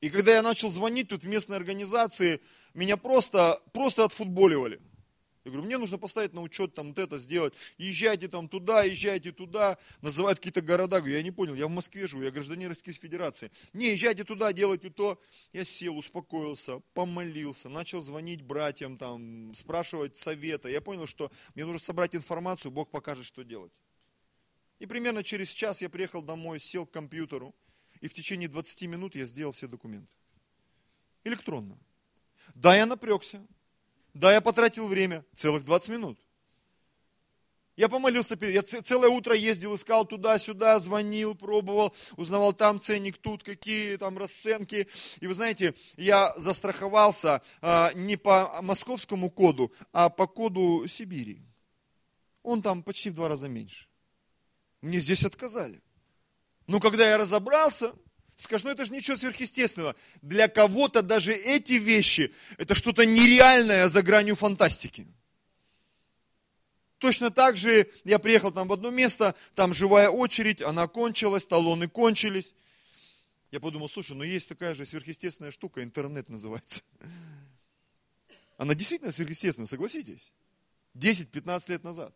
И 0.00 0.10
когда 0.10 0.32
я 0.32 0.42
начал 0.42 0.70
звонить 0.70 1.08
тут 1.08 1.24
в 1.24 1.26
местной 1.26 1.56
организации, 1.56 2.40
меня 2.72 2.96
просто, 2.96 3.60
просто 3.72 4.04
отфутболивали. 4.04 4.80
Я 5.44 5.52
говорю, 5.52 5.66
мне 5.66 5.78
нужно 5.78 5.96
поставить 5.96 6.34
на 6.34 6.42
учет 6.42 6.74
там 6.74 6.88
вот 6.88 6.98
это 6.98 7.18
сделать. 7.18 7.54
Езжайте 7.78 8.28
там 8.28 8.46
туда, 8.46 8.82
езжайте 8.82 9.32
туда. 9.32 9.78
Называют 10.02 10.38
какие-то 10.38 10.60
города. 10.60 10.98
Говорю, 10.98 11.16
я 11.16 11.22
не 11.22 11.30
понял, 11.30 11.54
я 11.54 11.66
в 11.66 11.70
Москве 11.70 12.06
живу, 12.06 12.22
я 12.22 12.30
гражданин 12.30 12.68
Российской 12.68 12.92
Федерации. 12.92 13.50
Не, 13.72 13.92
езжайте 13.92 14.24
туда, 14.24 14.52
делайте 14.52 14.90
то. 14.90 15.18
Я 15.54 15.64
сел, 15.64 15.96
успокоился, 15.96 16.80
помолился, 16.92 17.70
начал 17.70 18.02
звонить 18.02 18.42
братьям, 18.42 18.98
там, 18.98 19.54
спрашивать 19.54 20.18
совета. 20.18 20.68
Я 20.68 20.82
понял, 20.82 21.06
что 21.06 21.32
мне 21.54 21.64
нужно 21.64 21.80
собрать 21.80 22.14
информацию, 22.14 22.70
Бог 22.70 22.90
покажет, 22.90 23.24
что 23.24 23.42
делать. 23.42 23.72
И 24.78 24.86
примерно 24.86 25.22
через 25.22 25.52
час 25.52 25.80
я 25.80 25.88
приехал 25.88 26.22
домой, 26.22 26.60
сел 26.60 26.84
к 26.84 26.90
компьютеру, 26.90 27.54
и 28.02 28.08
в 28.08 28.14
течение 28.14 28.48
20 28.48 28.82
минут 28.82 29.14
я 29.14 29.24
сделал 29.24 29.52
все 29.52 29.68
документы. 29.68 30.12
Электронно. 31.24 31.78
Да, 32.54 32.76
я 32.76 32.84
напрягся, 32.84 33.46
да, 34.14 34.32
я 34.32 34.40
потратил 34.40 34.88
время, 34.88 35.24
целых 35.36 35.64
20 35.64 35.88
минут. 35.90 36.18
Я 37.76 37.88
помолился, 37.88 38.36
я 38.42 38.62
целое 38.62 39.08
утро 39.08 39.34
ездил, 39.34 39.74
искал 39.74 40.04
туда-сюда, 40.04 40.78
звонил, 40.78 41.34
пробовал, 41.34 41.94
узнавал 42.16 42.52
там 42.52 42.78
ценник, 42.78 43.16
тут 43.16 43.42
какие 43.42 43.96
там 43.96 44.18
расценки. 44.18 44.86
И 45.20 45.26
вы 45.26 45.32
знаете, 45.32 45.74
я 45.96 46.34
застраховался 46.36 47.40
а, 47.62 47.90
не 47.94 48.16
по 48.16 48.60
московскому 48.60 49.30
коду, 49.30 49.72
а 49.92 50.10
по 50.10 50.26
коду 50.26 50.86
Сибири. 50.88 51.40
Он 52.42 52.60
там 52.60 52.82
почти 52.82 53.08
в 53.08 53.14
два 53.14 53.28
раза 53.28 53.48
меньше. 53.48 53.86
Мне 54.82 54.98
здесь 54.98 55.24
отказали. 55.24 55.80
Но 56.66 56.80
когда 56.80 57.08
я 57.08 57.16
разобрался, 57.16 57.94
скажешь, 58.40 58.64
ну 58.64 58.70
это 58.70 58.84
же 58.84 58.92
ничего 58.92 59.16
сверхъестественного. 59.16 59.94
Для 60.22 60.48
кого-то 60.48 61.02
даже 61.02 61.32
эти 61.32 61.74
вещи, 61.74 62.32
это 62.58 62.74
что-то 62.74 63.06
нереальное 63.06 63.88
за 63.88 64.02
гранью 64.02 64.36
фантастики. 64.36 65.06
Точно 66.98 67.30
так 67.30 67.56
же 67.56 67.90
я 68.04 68.18
приехал 68.18 68.52
там 68.52 68.68
в 68.68 68.72
одно 68.72 68.90
место, 68.90 69.34
там 69.54 69.72
живая 69.72 70.10
очередь, 70.10 70.60
она 70.60 70.86
кончилась, 70.86 71.46
талоны 71.46 71.88
кончились. 71.88 72.54
Я 73.50 73.58
подумал, 73.58 73.88
слушай, 73.88 74.12
ну 74.16 74.22
есть 74.22 74.48
такая 74.48 74.74
же 74.74 74.84
сверхъестественная 74.84 75.50
штука, 75.50 75.82
интернет 75.82 76.28
называется. 76.28 76.82
Она 78.58 78.74
действительно 78.74 79.12
сверхъестественная, 79.12 79.66
согласитесь. 79.66 80.34
10-15 80.94 81.70
лет 81.70 81.84
назад. 81.84 82.14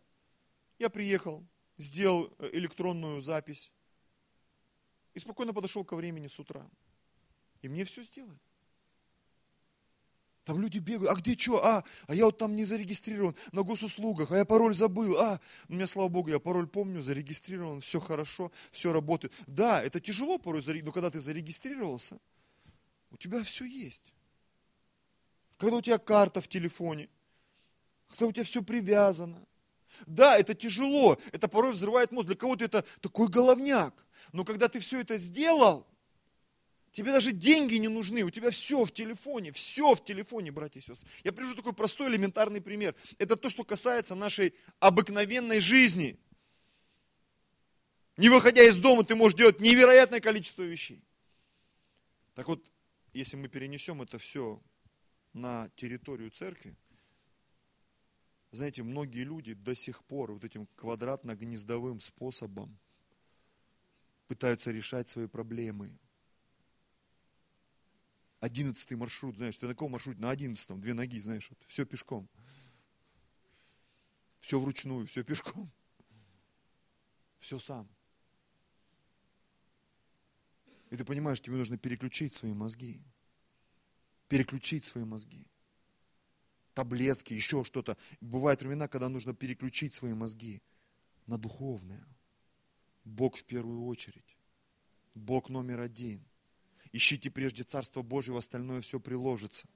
Я 0.77 0.89
приехал, 0.89 1.43
сделал 1.77 2.31
э, 2.37 2.49
электронную 2.53 3.21
запись 3.21 3.71
и 5.15 5.19
спокойно 5.19 5.53
подошел 5.53 5.83
ко 5.83 5.95
времени 5.95 6.27
с 6.27 6.37
утра. 6.39 6.69
И 7.61 7.67
мне 7.67 7.85
все 7.85 8.03
сделали. 8.03 8.37
Там 10.43 10.61
люди 10.61 10.77
бегают, 10.77 11.11
а 11.11 11.15
где 11.19 11.35
что? 11.35 11.65
А, 11.65 11.83
а 12.05 12.13
я 12.13 12.25
вот 12.25 12.37
там 12.37 12.53
не 12.55 12.65
зарегистрирован 12.65 13.35
на 13.51 13.63
госуслугах, 13.63 14.31
а 14.31 14.37
я 14.37 14.45
пароль 14.45 14.75
забыл. 14.75 15.17
А, 15.17 15.39
у 15.67 15.73
меня, 15.73 15.87
слава 15.87 16.07
Богу, 16.07 16.29
я 16.29 16.39
пароль 16.39 16.67
помню, 16.67 17.01
зарегистрирован, 17.01 17.81
все 17.81 17.99
хорошо, 17.99 18.51
все 18.71 18.93
работает. 18.93 19.33
Да, 19.47 19.81
это 19.81 19.99
тяжело 19.99 20.37
порой, 20.37 20.61
но 20.83 20.91
когда 20.91 21.09
ты 21.09 21.19
зарегистрировался, 21.19 22.19
у 23.09 23.17
тебя 23.17 23.41
все 23.41 23.65
есть. 23.65 24.13
Когда 25.57 25.77
у 25.77 25.81
тебя 25.81 25.97
карта 25.97 26.41
в 26.41 26.47
телефоне, 26.47 27.09
когда 28.09 28.27
у 28.27 28.31
тебя 28.31 28.43
все 28.43 28.61
привязано. 28.61 29.43
Да, 30.05 30.37
это 30.37 30.53
тяжело, 30.53 31.17
это 31.31 31.47
порой 31.47 31.71
взрывает 31.71 32.11
мозг. 32.11 32.27
Для 32.27 32.35
кого-то 32.35 32.65
это 32.65 32.85
такой 33.01 33.29
головняк. 33.29 34.04
Но 34.31 34.43
когда 34.43 34.67
ты 34.67 34.79
все 34.79 35.01
это 35.01 35.17
сделал, 35.17 35.87
Тебе 36.95 37.11
даже 37.11 37.33
деньги 37.33 37.75
не 37.75 37.89
нужны, 37.89 38.23
у 38.23 38.29
тебя 38.29 38.51
все 38.51 38.85
в 38.85 38.91
телефоне, 38.93 39.51
все 39.51 39.95
в 39.95 40.05
телефоне, 40.05 40.53
братья 40.53 40.79
и 40.79 40.81
сестры. 40.81 41.09
Я 41.25 41.33
привожу 41.33 41.53
такой 41.53 41.73
простой 41.73 42.07
элементарный 42.07 42.61
пример. 42.61 42.95
Это 43.17 43.35
то, 43.35 43.49
что 43.49 43.65
касается 43.65 44.15
нашей 44.15 44.55
обыкновенной 44.79 45.59
жизни. 45.59 46.17
Не 48.15 48.29
выходя 48.29 48.63
из 48.63 48.79
дома, 48.79 49.03
ты 49.03 49.13
можешь 49.13 49.37
делать 49.37 49.59
невероятное 49.59 50.21
количество 50.21 50.63
вещей. 50.63 51.03
Так 52.33 52.47
вот, 52.47 52.65
если 53.11 53.35
мы 53.35 53.49
перенесем 53.49 54.01
это 54.01 54.17
все 54.17 54.63
на 55.33 55.69
территорию 55.75 56.31
церкви, 56.31 56.77
знаете, 58.51 58.83
многие 58.83 59.25
люди 59.25 59.53
до 59.53 59.75
сих 59.75 60.01
пор 60.05 60.31
вот 60.31 60.45
этим 60.45 60.65
квадратно-гнездовым 60.77 61.99
способом 61.99 62.79
пытаются 64.27 64.71
решать 64.71 65.09
свои 65.09 65.27
проблемы 65.27 65.97
одиннадцатый 68.45 68.95
маршрут, 68.95 69.35
знаешь, 69.37 69.57
ты 69.57 69.65
на 69.65 69.73
каком 69.73 69.91
маршруте? 69.91 70.19
На 70.21 70.29
одиннадцатом, 70.29 70.79
две 70.79 70.93
ноги, 70.93 71.19
знаешь, 71.19 71.49
вот, 71.49 71.59
все 71.67 71.85
пешком. 71.85 72.29
Все 74.39 74.59
вручную, 74.59 75.07
все 75.07 75.23
пешком. 75.23 75.71
Все 77.39 77.59
сам. 77.59 77.89
И 80.91 80.97
ты 80.97 81.03
понимаешь, 81.03 81.41
тебе 81.41 81.55
нужно 81.55 81.77
переключить 81.77 82.35
свои 82.35 82.53
мозги. 82.53 83.01
Переключить 84.27 84.85
свои 84.85 85.03
мозги. 85.03 85.47
Таблетки, 86.75 87.33
еще 87.33 87.63
что-то. 87.63 87.97
Бывают 88.21 88.61
времена, 88.61 88.87
когда 88.87 89.09
нужно 89.09 89.33
переключить 89.33 89.95
свои 89.95 90.13
мозги 90.13 90.61
на 91.25 91.37
духовное. 91.37 92.05
Бог 93.05 93.37
в 93.37 93.45
первую 93.45 93.85
очередь. 93.85 94.37
Бог 95.13 95.49
номер 95.49 95.79
один– 95.79 96.25
Ищите 96.95 97.29
прежде 97.29 97.63
Царство 97.63 98.03
Божие, 98.03 98.37
остальное 98.37 98.79
все 98.79 99.01
приложится. 99.01 99.67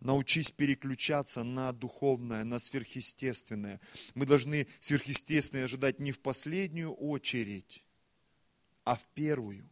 Научись 0.00 0.50
переключаться 0.50 1.44
на 1.44 1.70
духовное, 1.70 2.44
на 2.44 2.58
сверхъестественное. 2.58 3.78
Мы 4.14 4.24
должны 4.24 4.66
сверхъестественное 4.80 5.66
ожидать 5.66 5.98
не 5.98 6.12
в 6.12 6.20
последнюю 6.20 6.94
очередь, 6.94 7.84
а 8.84 8.96
в 8.96 9.06
первую. 9.14 9.68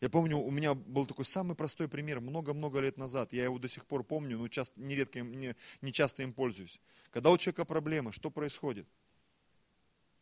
Я 0.00 0.08
помню, 0.08 0.38
у 0.38 0.50
меня 0.50 0.72
был 0.72 1.04
такой 1.04 1.26
самый 1.26 1.54
простой 1.54 1.88
пример 1.88 2.20
много-много 2.20 2.80
лет 2.80 2.96
назад. 2.96 3.34
Я 3.34 3.44
его 3.44 3.58
до 3.58 3.68
сих 3.68 3.84
пор 3.84 4.04
помню, 4.04 4.38
но 4.38 4.48
часто, 4.48 4.80
нередко, 4.80 5.20
не, 5.20 5.54
не 5.82 5.92
часто 5.92 6.22
им 6.22 6.32
пользуюсь. 6.32 6.80
Когда 7.10 7.30
у 7.30 7.36
человека 7.36 7.66
проблема, 7.66 8.12
что 8.12 8.30
происходит? 8.30 8.88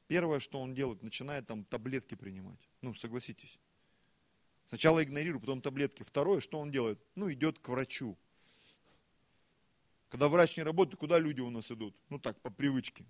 Первое, 0.09 0.41
что 0.41 0.61
он 0.61 0.75
делает, 0.75 1.03
начинает 1.03 1.47
там 1.47 1.65
таблетки 1.65 2.15
принимать. 2.15 2.61
Ну, 2.81 2.95
согласитесь. 2.95 3.59
Сначала 4.69 5.03
игнорирует, 5.03 5.43
потом 5.43 5.61
таблетки. 5.61 6.03
Второе, 6.03 6.41
что 6.41 6.59
он 6.59 6.71
делает? 6.71 6.99
Ну, 7.15 7.33
идет 7.33 7.59
к 7.59 7.69
врачу. 7.69 8.17
Когда 10.09 10.29
врач 10.29 10.57
не 10.57 10.63
работает, 10.63 10.99
куда 10.99 11.19
люди 11.19 11.41
у 11.41 11.51
нас 11.51 11.71
идут? 11.71 11.97
Ну 12.09 12.19
так, 12.19 12.41
по 12.41 12.51
привычке. 12.51 13.05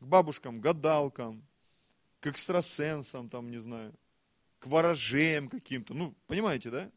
К 0.00 0.04
бабушкам, 0.04 0.60
гадалкам, 0.60 1.46
к 2.20 2.26
экстрасенсам, 2.26 3.28
там, 3.28 3.50
не 3.50 3.58
знаю, 3.58 3.94
к 4.58 4.66
ворожеям 4.66 5.48
каким-то. 5.48 5.94
Ну, 5.94 6.14
понимаете, 6.26 6.70
да? 6.70 6.90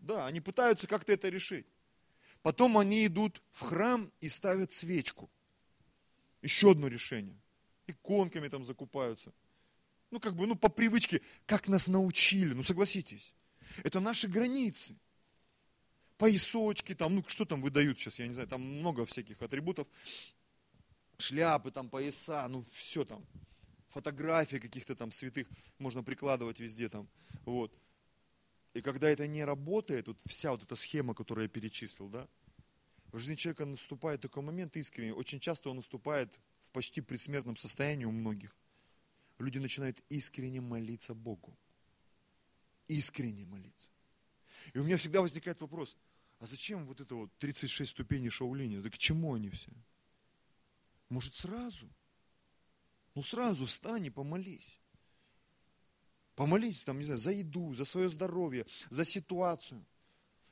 Да, 0.00 0.26
они 0.26 0.40
пытаются 0.40 0.86
как-то 0.86 1.12
это 1.12 1.28
решить. 1.28 1.66
Потом 2.42 2.76
они 2.76 3.06
идут 3.06 3.42
в 3.52 3.60
храм 3.60 4.10
и 4.20 4.28
ставят 4.28 4.72
свечку. 4.72 5.30
Еще 6.40 6.72
одно 6.72 6.88
решение. 6.88 7.38
Иконками 7.92 8.48
там 8.48 8.64
закупаются 8.64 9.32
ну 10.12 10.20
как 10.20 10.36
бы, 10.36 10.46
ну 10.46 10.54
по 10.54 10.68
привычке, 10.68 11.22
как 11.46 11.66
нас 11.66 11.88
научили, 11.88 12.52
ну 12.52 12.62
согласитесь. 12.62 13.34
Это 13.82 13.98
наши 13.98 14.28
границы. 14.28 14.94
Поясочки 16.18 16.94
там, 16.94 17.16
ну 17.16 17.24
что 17.26 17.46
там 17.46 17.62
выдают 17.62 17.98
сейчас, 17.98 18.18
я 18.20 18.28
не 18.28 18.34
знаю, 18.34 18.48
там 18.48 18.60
много 18.60 19.06
всяких 19.06 19.40
атрибутов. 19.42 19.88
Шляпы 21.18 21.70
там, 21.70 21.88
пояса, 21.88 22.46
ну 22.48 22.64
все 22.72 23.04
там. 23.04 23.24
Фотографии 23.88 24.58
каких-то 24.58 24.94
там 24.94 25.10
святых 25.10 25.48
можно 25.78 26.02
прикладывать 26.02 26.60
везде 26.60 26.88
там. 26.90 27.08
Вот. 27.46 27.74
И 28.74 28.82
когда 28.82 29.08
это 29.08 29.26
не 29.26 29.44
работает, 29.44 30.08
вот 30.08 30.18
вся 30.26 30.50
вот 30.50 30.62
эта 30.62 30.76
схема, 30.76 31.14
которую 31.14 31.44
я 31.44 31.48
перечислил, 31.48 32.08
да, 32.08 32.28
в 33.12 33.18
жизни 33.18 33.34
человека 33.36 33.64
наступает 33.64 34.20
такой 34.20 34.42
момент 34.42 34.76
искренний, 34.76 35.12
очень 35.12 35.40
часто 35.40 35.70
он 35.70 35.76
наступает 35.76 36.38
почти 36.72 37.00
предсмертном 37.00 37.56
состоянии 37.56 38.04
у 38.04 38.12
многих 38.12 38.56
люди 39.38 39.58
начинают 39.58 40.02
искренне 40.08 40.60
молиться 40.60 41.14
Богу. 41.14 41.56
Искренне 42.88 43.44
молиться. 43.44 43.88
И 44.72 44.78
у 44.78 44.84
меня 44.84 44.96
всегда 44.96 45.20
возникает 45.20 45.60
вопрос, 45.60 45.96
а 46.38 46.46
зачем 46.46 46.86
вот 46.86 47.00
это 47.00 47.14
вот 47.14 47.30
36 47.38 47.90
ступеней 47.90 48.30
шаулиня? 48.30 48.80
За 48.80 48.90
к 48.90 48.98
чему 48.98 49.34
они 49.34 49.50
все? 49.50 49.70
Может 51.08 51.34
сразу? 51.34 51.88
Ну 53.14 53.22
сразу 53.22 53.66
встань 53.66 54.06
и 54.06 54.10
помолись. 54.10 54.78
Помолись 56.34 56.82
там, 56.84 56.98
не 56.98 57.04
знаю, 57.04 57.18
за 57.18 57.32
еду, 57.32 57.74
за 57.74 57.84
свое 57.84 58.08
здоровье, 58.08 58.66
за 58.90 59.04
ситуацию. 59.04 59.84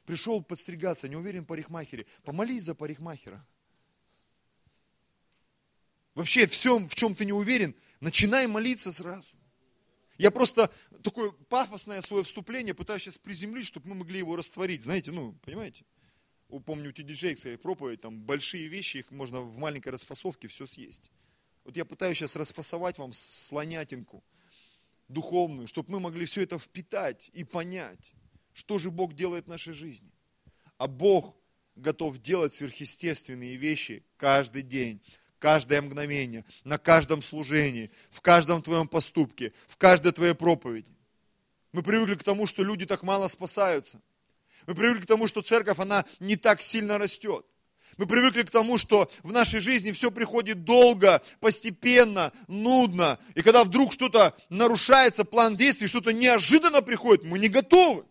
Пришел 0.04 0.42
подстригаться, 0.42 1.08
не 1.08 1.16
уверен 1.16 1.44
парикмахере. 1.44 2.06
Помолись 2.22 2.64
за 2.64 2.74
парикмахера. 2.74 3.46
Вообще, 6.14 6.46
всем, 6.46 6.88
в 6.88 6.94
чем 6.94 7.14
ты 7.14 7.24
не 7.24 7.32
уверен, 7.32 7.74
Начинай 8.00 8.46
молиться 8.46 8.92
сразу. 8.92 9.28
Я 10.16 10.30
просто 10.30 10.70
такое 11.02 11.30
пафосное 11.30 12.00
свое 12.02 12.24
вступление 12.24 12.74
пытаюсь 12.74 13.02
сейчас 13.02 13.18
приземлить, 13.18 13.66
чтобы 13.66 13.90
мы 13.90 13.94
могли 13.96 14.18
его 14.18 14.36
растворить. 14.36 14.82
Знаете, 14.82 15.12
ну, 15.12 15.34
понимаете? 15.44 15.84
Помню, 16.66 16.90
у 16.90 16.92
Тиди 16.92 17.12
Джейкса 17.12 17.56
проповедь, 17.58 18.00
там 18.00 18.20
большие 18.22 18.66
вещи, 18.68 18.98
их 18.98 19.10
можно 19.10 19.40
в 19.40 19.56
маленькой 19.58 19.90
расфасовке 19.90 20.48
все 20.48 20.66
съесть. 20.66 21.10
Вот 21.64 21.76
я 21.76 21.84
пытаюсь 21.84 22.18
сейчас 22.18 22.36
расфасовать 22.36 22.98
вам 22.98 23.12
слонятинку 23.12 24.24
духовную, 25.08 25.68
чтобы 25.68 25.92
мы 25.92 26.00
могли 26.00 26.24
все 26.24 26.42
это 26.42 26.58
впитать 26.58 27.30
и 27.34 27.44
понять, 27.44 28.12
что 28.52 28.78
же 28.78 28.90
Бог 28.90 29.14
делает 29.14 29.44
в 29.44 29.48
нашей 29.48 29.74
жизни. 29.74 30.10
А 30.78 30.86
Бог 30.86 31.36
готов 31.76 32.18
делать 32.18 32.54
сверхъестественные 32.54 33.56
вещи 33.56 34.04
каждый 34.16 34.62
день 34.62 35.02
каждое 35.40 35.82
мгновение, 35.82 36.44
на 36.62 36.78
каждом 36.78 37.22
служении, 37.22 37.90
в 38.10 38.20
каждом 38.20 38.62
твоем 38.62 38.86
поступке, 38.86 39.52
в 39.66 39.76
каждой 39.76 40.12
твоей 40.12 40.34
проповеди. 40.34 40.94
Мы 41.72 41.82
привыкли 41.82 42.14
к 42.14 42.22
тому, 42.22 42.46
что 42.46 42.62
люди 42.62 42.86
так 42.86 43.02
мало 43.02 43.26
спасаются. 43.26 44.00
Мы 44.66 44.74
привыкли 44.74 45.02
к 45.02 45.08
тому, 45.08 45.26
что 45.26 45.42
церковь, 45.42 45.78
она 45.78 46.04
не 46.20 46.36
так 46.36 46.62
сильно 46.62 46.98
растет. 46.98 47.44
Мы 47.96 48.06
привыкли 48.06 48.42
к 48.42 48.50
тому, 48.50 48.78
что 48.78 49.10
в 49.22 49.32
нашей 49.32 49.60
жизни 49.60 49.92
все 49.92 50.10
приходит 50.10 50.64
долго, 50.64 51.22
постепенно, 51.40 52.32
нудно. 52.46 53.18
И 53.34 53.42
когда 53.42 53.64
вдруг 53.64 53.92
что-то 53.92 54.34
нарушается, 54.48 55.24
план 55.24 55.56
действий, 55.56 55.88
что-то 55.88 56.12
неожиданно 56.12 56.82
приходит, 56.82 57.24
мы 57.24 57.38
не 57.38 57.48
готовы. 57.48 58.04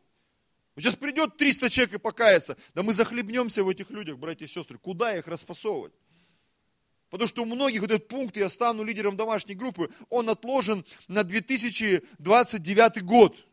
Сейчас 0.78 0.96
придет 0.96 1.38
300 1.38 1.70
человек 1.70 1.96
и 1.96 2.00
покается. 2.00 2.58
Да 2.74 2.84
мы 2.84 2.94
захлебнемся 2.94 3.64
в 3.64 3.70
этих 3.70 3.90
людях, 3.90 4.18
братья 4.18 4.46
и 4.46 4.48
сестры. 4.48 4.78
Куда 4.78 5.16
их 5.18 5.28
расфасовывать? 5.28 5.94
Потому 7.10 7.28
что 7.28 7.42
у 7.44 7.46
многих 7.46 7.82
вот 7.82 7.92
этот 7.92 8.08
пункт 8.08 8.38
«я 8.38 8.50
стану 8.50 8.84
лидером 8.84 9.18
домашней 9.18 9.56
группы», 9.56 9.90
он 10.10 10.30
отложен 10.30 10.86
на 11.08 11.24
2029 11.24 13.04
год. 13.04 13.46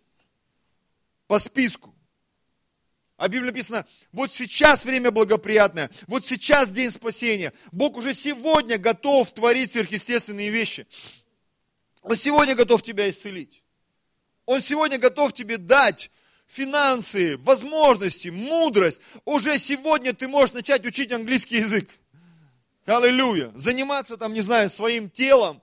по 1.26 1.40
списку. 1.40 1.92
А 3.16 3.28
Библия 3.28 3.50
написано, 3.50 3.86
вот 4.12 4.32
сейчас 4.32 4.84
время 4.84 5.10
благоприятное, 5.10 5.90
вот 6.06 6.26
сейчас 6.26 6.70
день 6.70 6.90
спасения. 6.90 7.52
Бог 7.72 7.96
уже 7.96 8.14
сегодня 8.14 8.78
готов 8.78 9.32
творить 9.32 9.72
сверхъестественные 9.72 10.50
вещи. 10.50 10.86
Он 12.02 12.16
сегодня 12.16 12.54
готов 12.54 12.82
тебя 12.82 13.08
исцелить. 13.08 13.62
Он 14.44 14.62
сегодня 14.62 14.98
готов 14.98 15.32
тебе 15.32 15.56
дать 15.56 16.10
финансы, 16.46 17.36
возможности, 17.38 18.28
мудрость. 18.28 19.00
Уже 19.24 19.58
сегодня 19.58 20.14
ты 20.14 20.28
можешь 20.28 20.52
начать 20.54 20.86
учить 20.86 21.10
английский 21.10 21.56
язык. 21.56 21.88
Аллилуйя. 22.87 23.51
Заниматься 23.55 24.16
там, 24.16 24.33
не 24.33 24.40
знаю, 24.40 24.70
своим 24.70 25.11
телом, 25.11 25.61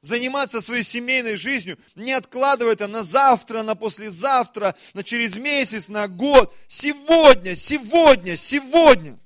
заниматься 0.00 0.60
своей 0.60 0.82
семейной 0.82 1.36
жизнью, 1.36 1.78
не 1.94 2.12
откладывая 2.12 2.72
это 2.72 2.88
на 2.88 3.04
завтра, 3.04 3.62
на 3.62 3.76
послезавтра, 3.76 4.74
на 4.92 5.04
через 5.04 5.36
месяц, 5.36 5.88
на 5.88 6.08
год. 6.08 6.54
Сегодня, 6.66 7.54
сегодня, 7.54 8.36
сегодня. 8.36 9.18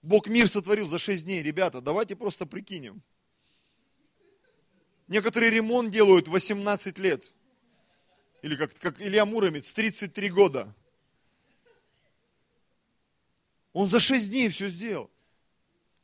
Бог 0.00 0.28
мир 0.28 0.48
сотворил 0.48 0.86
за 0.86 0.98
6 0.98 1.24
дней. 1.24 1.42
Ребята, 1.42 1.80
давайте 1.80 2.16
просто 2.16 2.46
прикинем. 2.46 3.02
Некоторые 5.08 5.50
ремонт 5.50 5.90
делают 5.90 6.28
18 6.28 6.98
лет. 6.98 7.32
Или 8.42 8.56
как, 8.56 8.74
как 8.78 9.00
Илья 9.00 9.26
Муромец, 9.26 9.72
33 9.72 10.30
года. 10.30 10.74
Он 13.72 13.88
за 13.88 14.00
6 14.00 14.30
дней 14.30 14.48
все 14.48 14.68
сделал. 14.68 15.11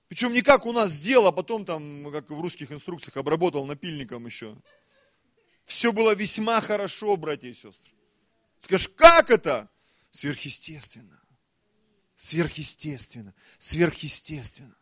Причем 0.09 0.33
не 0.33 0.41
как 0.43 0.67
у 0.67 0.73
нас 0.73 0.93
сделал, 0.93 1.27
а 1.27 1.33
потом 1.33 1.65
там, 1.65 2.11
как 2.11 2.31
в 2.31 2.41
русских 2.41 2.73
инструкциях, 2.73 3.17
обработал 3.19 3.67
напильником 3.67 4.27
еще. 4.27 4.57
Все 5.65 5.93
было 5.93 6.15
весьма 6.15 6.61
хорошо, 6.63 7.17
братья 7.17 7.49
и 7.49 7.55
сестры. 7.55 7.93
Скажешь, 8.61 8.89
как 8.97 9.31
это? 9.31 9.69
Сверхъестественно. 10.11 11.21
Сверхъестественно. 12.17 13.35
Сверхъестественно. 13.59 14.75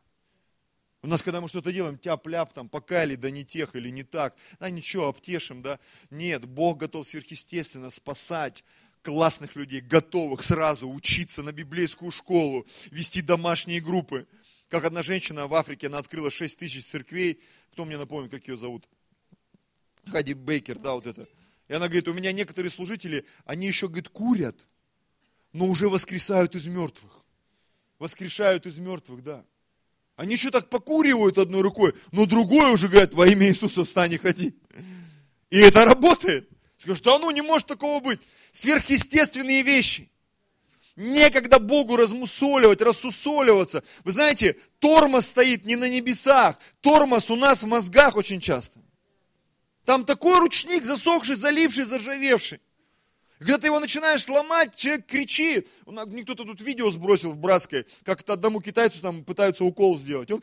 У 1.02 1.08
нас, 1.08 1.22
когда 1.22 1.40
мы 1.40 1.48
что-то 1.48 1.72
делаем, 1.72 1.98
тяп-ляп, 1.98 2.52
там, 2.52 2.68
покаяли, 2.68 3.16
да 3.16 3.30
не 3.30 3.44
тех 3.44 3.74
или 3.76 3.90
не 3.90 4.02
так, 4.02 4.34
да 4.58 4.70
ничего, 4.70 5.08
обтешим, 5.08 5.60
да. 5.60 5.78
Нет, 6.10 6.46
Бог 6.46 6.78
готов 6.78 7.06
сверхъестественно 7.06 7.90
спасать 7.90 8.64
классных 9.02 9.54
людей, 9.54 9.80
готовых 9.80 10.42
сразу 10.42 10.88
учиться 10.88 11.42
на 11.42 11.52
библейскую 11.52 12.10
школу, 12.10 12.66
вести 12.90 13.22
домашние 13.22 13.80
группы. 13.80 14.26
Как 14.68 14.84
одна 14.84 15.02
женщина 15.02 15.46
в 15.46 15.54
Африке, 15.54 15.86
она 15.86 15.98
открыла 15.98 16.30
6 16.30 16.58
тысяч 16.58 16.84
церквей. 16.84 17.40
Кто 17.72 17.84
мне 17.84 17.98
напомнит, 17.98 18.30
как 18.30 18.46
ее 18.48 18.56
зовут? 18.56 18.88
Хади 20.06 20.34
Бейкер, 20.34 20.78
да, 20.78 20.94
вот 20.94 21.06
это. 21.06 21.28
И 21.68 21.74
она 21.74 21.86
говорит, 21.86 22.08
у 22.08 22.14
меня 22.14 22.32
некоторые 22.32 22.70
служители, 22.70 23.24
они 23.44 23.66
еще, 23.66 23.86
говорит, 23.88 24.08
курят, 24.08 24.56
но 25.52 25.66
уже 25.66 25.88
воскресают 25.88 26.54
из 26.54 26.66
мертвых. 26.66 27.24
Воскрешают 27.98 28.66
из 28.66 28.78
мертвых, 28.78 29.22
да. 29.22 29.44
Они 30.16 30.34
еще 30.34 30.50
так 30.50 30.70
покуривают 30.70 31.38
одной 31.38 31.62
рукой, 31.62 31.94
но 32.12 32.26
другой 32.26 32.72
уже 32.72 32.88
говорят, 32.88 33.14
во 33.14 33.26
имя 33.26 33.48
Иисуса 33.48 33.84
встань 33.84 34.12
и 34.12 34.18
ходи. 34.18 34.54
И 35.50 35.58
это 35.58 35.84
работает. 35.84 36.48
Скажешь, 36.78 37.02
да 37.02 37.18
ну 37.18 37.30
не 37.30 37.42
может 37.42 37.66
такого 37.66 38.02
быть. 38.02 38.20
Сверхъестественные 38.50 39.62
вещи. 39.62 40.10
Некогда 40.96 41.58
Богу 41.58 41.96
размусоливать, 41.96 42.80
рассусоливаться. 42.80 43.84
Вы 44.04 44.12
знаете, 44.12 44.56
тормоз 44.78 45.26
стоит 45.26 45.66
не 45.66 45.76
на 45.76 45.90
небесах. 45.90 46.58
Тормоз 46.80 47.30
у 47.30 47.36
нас 47.36 47.62
в 47.62 47.66
мозгах 47.66 48.16
очень 48.16 48.40
часто. 48.40 48.80
Там 49.84 50.06
такой 50.06 50.38
ручник 50.38 50.84
засохший, 50.84 51.36
заливший, 51.36 51.84
заржавевший. 51.84 52.60
Когда 53.38 53.58
ты 53.58 53.66
его 53.66 53.78
начинаешь 53.78 54.24
сломать, 54.24 54.74
человек 54.74 55.04
кричит. 55.04 55.68
Мне 55.84 56.22
кто-то 56.22 56.44
тут 56.44 56.62
видео 56.62 56.90
сбросил 56.90 57.32
в 57.32 57.36
братской, 57.36 57.84
как 58.02 58.22
то 58.22 58.32
одному 58.32 58.62
китайцу 58.62 59.02
там 59.02 59.22
пытаются 59.22 59.64
укол 59.64 59.98
сделать. 59.98 60.30
Он, 60.30 60.40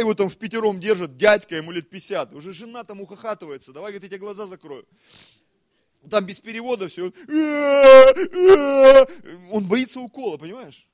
его 0.00 0.14
там 0.14 0.28
в 0.28 0.36
пятером 0.36 0.80
держит, 0.80 1.16
дядька, 1.16 1.54
ему 1.54 1.70
лет 1.70 1.88
50. 1.88 2.34
Уже 2.34 2.52
жена 2.52 2.82
там 2.82 3.00
ухахатывается. 3.00 3.72
Давай, 3.72 3.92
говорит, 3.92 4.02
я 4.02 4.08
тебе 4.08 4.18
глаза 4.18 4.46
закрою 4.46 4.84
там 6.10 6.24
без 6.26 6.40
перевода 6.40 6.88
все. 6.88 7.12
Он 9.50 9.66
боится 9.66 10.00
укола, 10.00 10.36
понимаешь? 10.36 10.86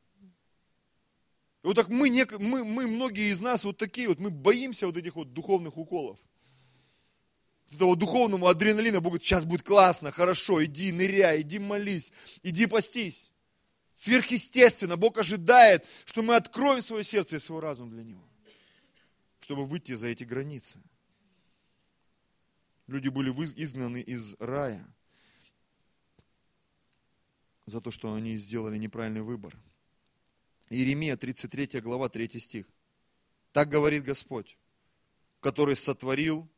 Вот 1.63 1.77
так 1.77 1.89
мы, 1.89 2.11
мы, 2.39 2.65
мы, 2.65 2.87
многие 2.87 3.33
из 3.33 3.41
нас 3.41 3.65
вот 3.65 3.79
такие 3.79 4.09
вот, 4.09 4.19
мы 4.19 4.31
боимся 4.31 4.87
вот 4.87 4.99
этих 4.99 5.17
вот 5.17 5.33
духовных 5.33 5.79
уколов. 5.79 6.19
Этого 7.73 7.97
духовного 7.97 8.51
адреналина, 8.51 9.01
говорит, 9.01 9.25
сейчас 9.25 9.47
будет 9.47 9.63
классно, 9.63 10.13
хорошо, 10.13 10.63
иди 10.63 10.93
ныряй, 10.93 11.41
иди 11.41 11.59
молись, 11.59 12.13
иди 12.43 12.67
постись. 12.67 13.31
Сверхъестественно, 13.95 14.97
Бог 14.97 15.19
ожидает, 15.19 15.87
что 16.05 16.23
мы 16.23 16.37
откроем 16.37 16.83
свое 16.83 17.03
сердце 17.03 17.37
и 17.37 17.41
свой 17.41 17.61
разум 17.61 17.91
для 17.91 18.03
Него, 18.03 18.23
чтобы 19.41 19.65
выйти 19.65 19.93
за 19.93 20.09
эти 20.09 20.25
границы. 20.25 20.81
Люди 22.87 23.09
были 23.09 23.31
изгнаны 23.31 24.01
из 24.01 24.35
рая 24.39 24.87
за 27.67 27.81
то, 27.81 27.91
что 27.91 28.13
они 28.13 28.37
сделали 28.37 28.77
неправильный 28.77 29.23
выбор. 29.23 29.57
Иеремия, 30.69 31.17
33 31.17 31.81
глава, 31.81 32.09
3 32.09 32.41
стих. 32.41 32.67
Так 33.53 33.69
говорит 33.69 34.05
Господь, 34.05 34.59
который 35.41 35.77
сотворил, 35.77 36.49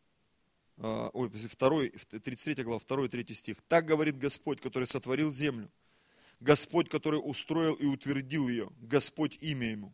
а, 0.79 1.11
ой, 1.12 1.29
2, 1.29 2.19
33 2.21 2.65
глава, 2.65 2.81
2 2.81 3.09
3 3.09 3.35
стих. 3.35 3.59
Так 3.69 3.87
говорит 3.87 4.19
Господь, 4.19 4.61
который 4.61 4.89
сотворил 4.89 5.31
землю. 5.31 5.71
Господь, 6.41 6.89
который 6.89 7.21
устроил 7.23 7.75
и 7.75 7.87
утвердил 7.87 8.49
ее. 8.49 8.71
Господь 8.81 9.39
имя 9.41 9.71
ему. 9.71 9.93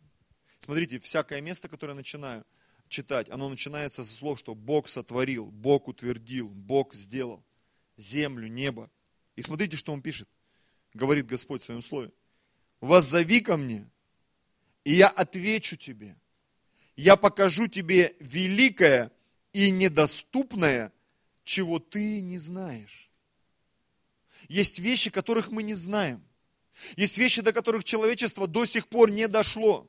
Смотрите, 0.59 0.99
всякое 0.99 1.41
место, 1.41 1.69
которое 1.69 1.91
я 1.91 1.97
начинаю 1.97 2.45
читать, 2.93 3.29
оно 3.29 3.49
начинается 3.49 4.05
со 4.05 4.13
слов, 4.15 4.39
что 4.39 4.55
Бог 4.55 4.87
сотворил, 4.87 5.47
Бог 5.47 5.87
утвердил, 5.87 6.47
Бог 6.47 6.93
сделал 6.93 7.43
землю, 7.97 8.47
небо. 8.47 8.89
И 9.35 9.41
смотрите, 9.41 9.75
что 9.75 9.91
он 9.91 10.01
пишет 10.01 10.29
говорит 10.93 11.25
Господь 11.25 11.61
в 11.61 11.65
своем 11.65 11.81
слове. 11.81 12.11
Воззови 12.79 13.39
ко 13.39 13.57
мне, 13.57 13.89
и 14.83 14.93
я 14.93 15.07
отвечу 15.07 15.77
тебе. 15.77 16.15
Я 16.95 17.15
покажу 17.15 17.67
тебе 17.67 18.15
великое 18.19 19.11
и 19.51 19.71
недоступное, 19.71 20.91
чего 21.43 21.79
ты 21.79 22.21
не 22.21 22.37
знаешь. 22.37 23.09
Есть 24.47 24.79
вещи, 24.79 25.09
которых 25.09 25.49
мы 25.49 25.63
не 25.63 25.73
знаем. 25.73 26.23
Есть 26.95 27.17
вещи, 27.17 27.41
до 27.41 27.53
которых 27.53 27.83
человечество 27.83 28.47
до 28.47 28.65
сих 28.65 28.87
пор 28.87 29.09
не 29.11 29.27
дошло. 29.27 29.87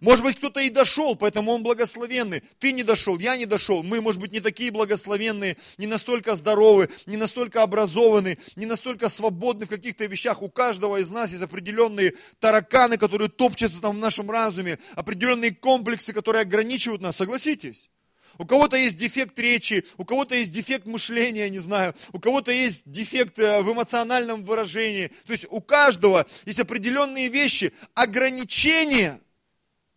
Может 0.00 0.24
быть, 0.24 0.38
кто-то 0.38 0.60
и 0.60 0.70
дошел, 0.70 1.16
поэтому 1.16 1.52
он 1.52 1.62
благословенный. 1.62 2.42
Ты 2.58 2.72
не 2.72 2.82
дошел, 2.82 3.18
я 3.18 3.36
не 3.36 3.46
дошел. 3.46 3.82
Мы, 3.82 4.00
может 4.00 4.20
быть, 4.20 4.32
не 4.32 4.40
такие 4.40 4.70
благословенные, 4.70 5.56
не 5.76 5.86
настолько 5.86 6.34
здоровы, 6.34 6.88
не 7.06 7.16
настолько 7.16 7.62
образованы, 7.62 8.38
не 8.56 8.66
настолько 8.66 9.10
свободны 9.10 9.66
в 9.66 9.68
каких-то 9.68 10.06
вещах. 10.06 10.42
У 10.42 10.48
каждого 10.48 10.98
из 10.98 11.10
нас 11.10 11.30
есть 11.30 11.42
определенные 11.42 12.14
тараканы, 12.40 12.96
которые 12.96 13.28
топчутся 13.28 13.80
там 13.80 13.96
в 13.96 14.00
нашем 14.00 14.30
разуме, 14.30 14.78
определенные 14.94 15.54
комплексы, 15.54 16.12
которые 16.12 16.42
ограничивают 16.42 17.02
нас. 17.02 17.16
Согласитесь? 17.16 17.90
У 18.38 18.46
кого-то 18.46 18.76
есть 18.76 18.96
дефект 18.96 19.38
речи, 19.38 19.84
у 19.98 20.06
кого-то 20.06 20.34
есть 20.34 20.52
дефект 20.52 20.86
мышления, 20.86 21.50
не 21.50 21.58
знаю, 21.58 21.94
у 22.12 22.18
кого-то 22.18 22.50
есть 22.50 22.82
дефект 22.86 23.38
э, 23.38 23.60
в 23.60 23.70
эмоциональном 23.70 24.42
выражении. 24.44 25.08
То 25.26 25.32
есть 25.32 25.46
у 25.50 25.60
каждого 25.60 26.26
есть 26.46 26.58
определенные 26.58 27.28
вещи, 27.28 27.74
ограничения– 27.94 29.20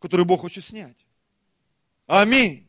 который 0.06 0.24
Бог 0.24 0.41
хочет 0.41 0.63
снять. 0.63 0.98
Аминь. 2.06 2.68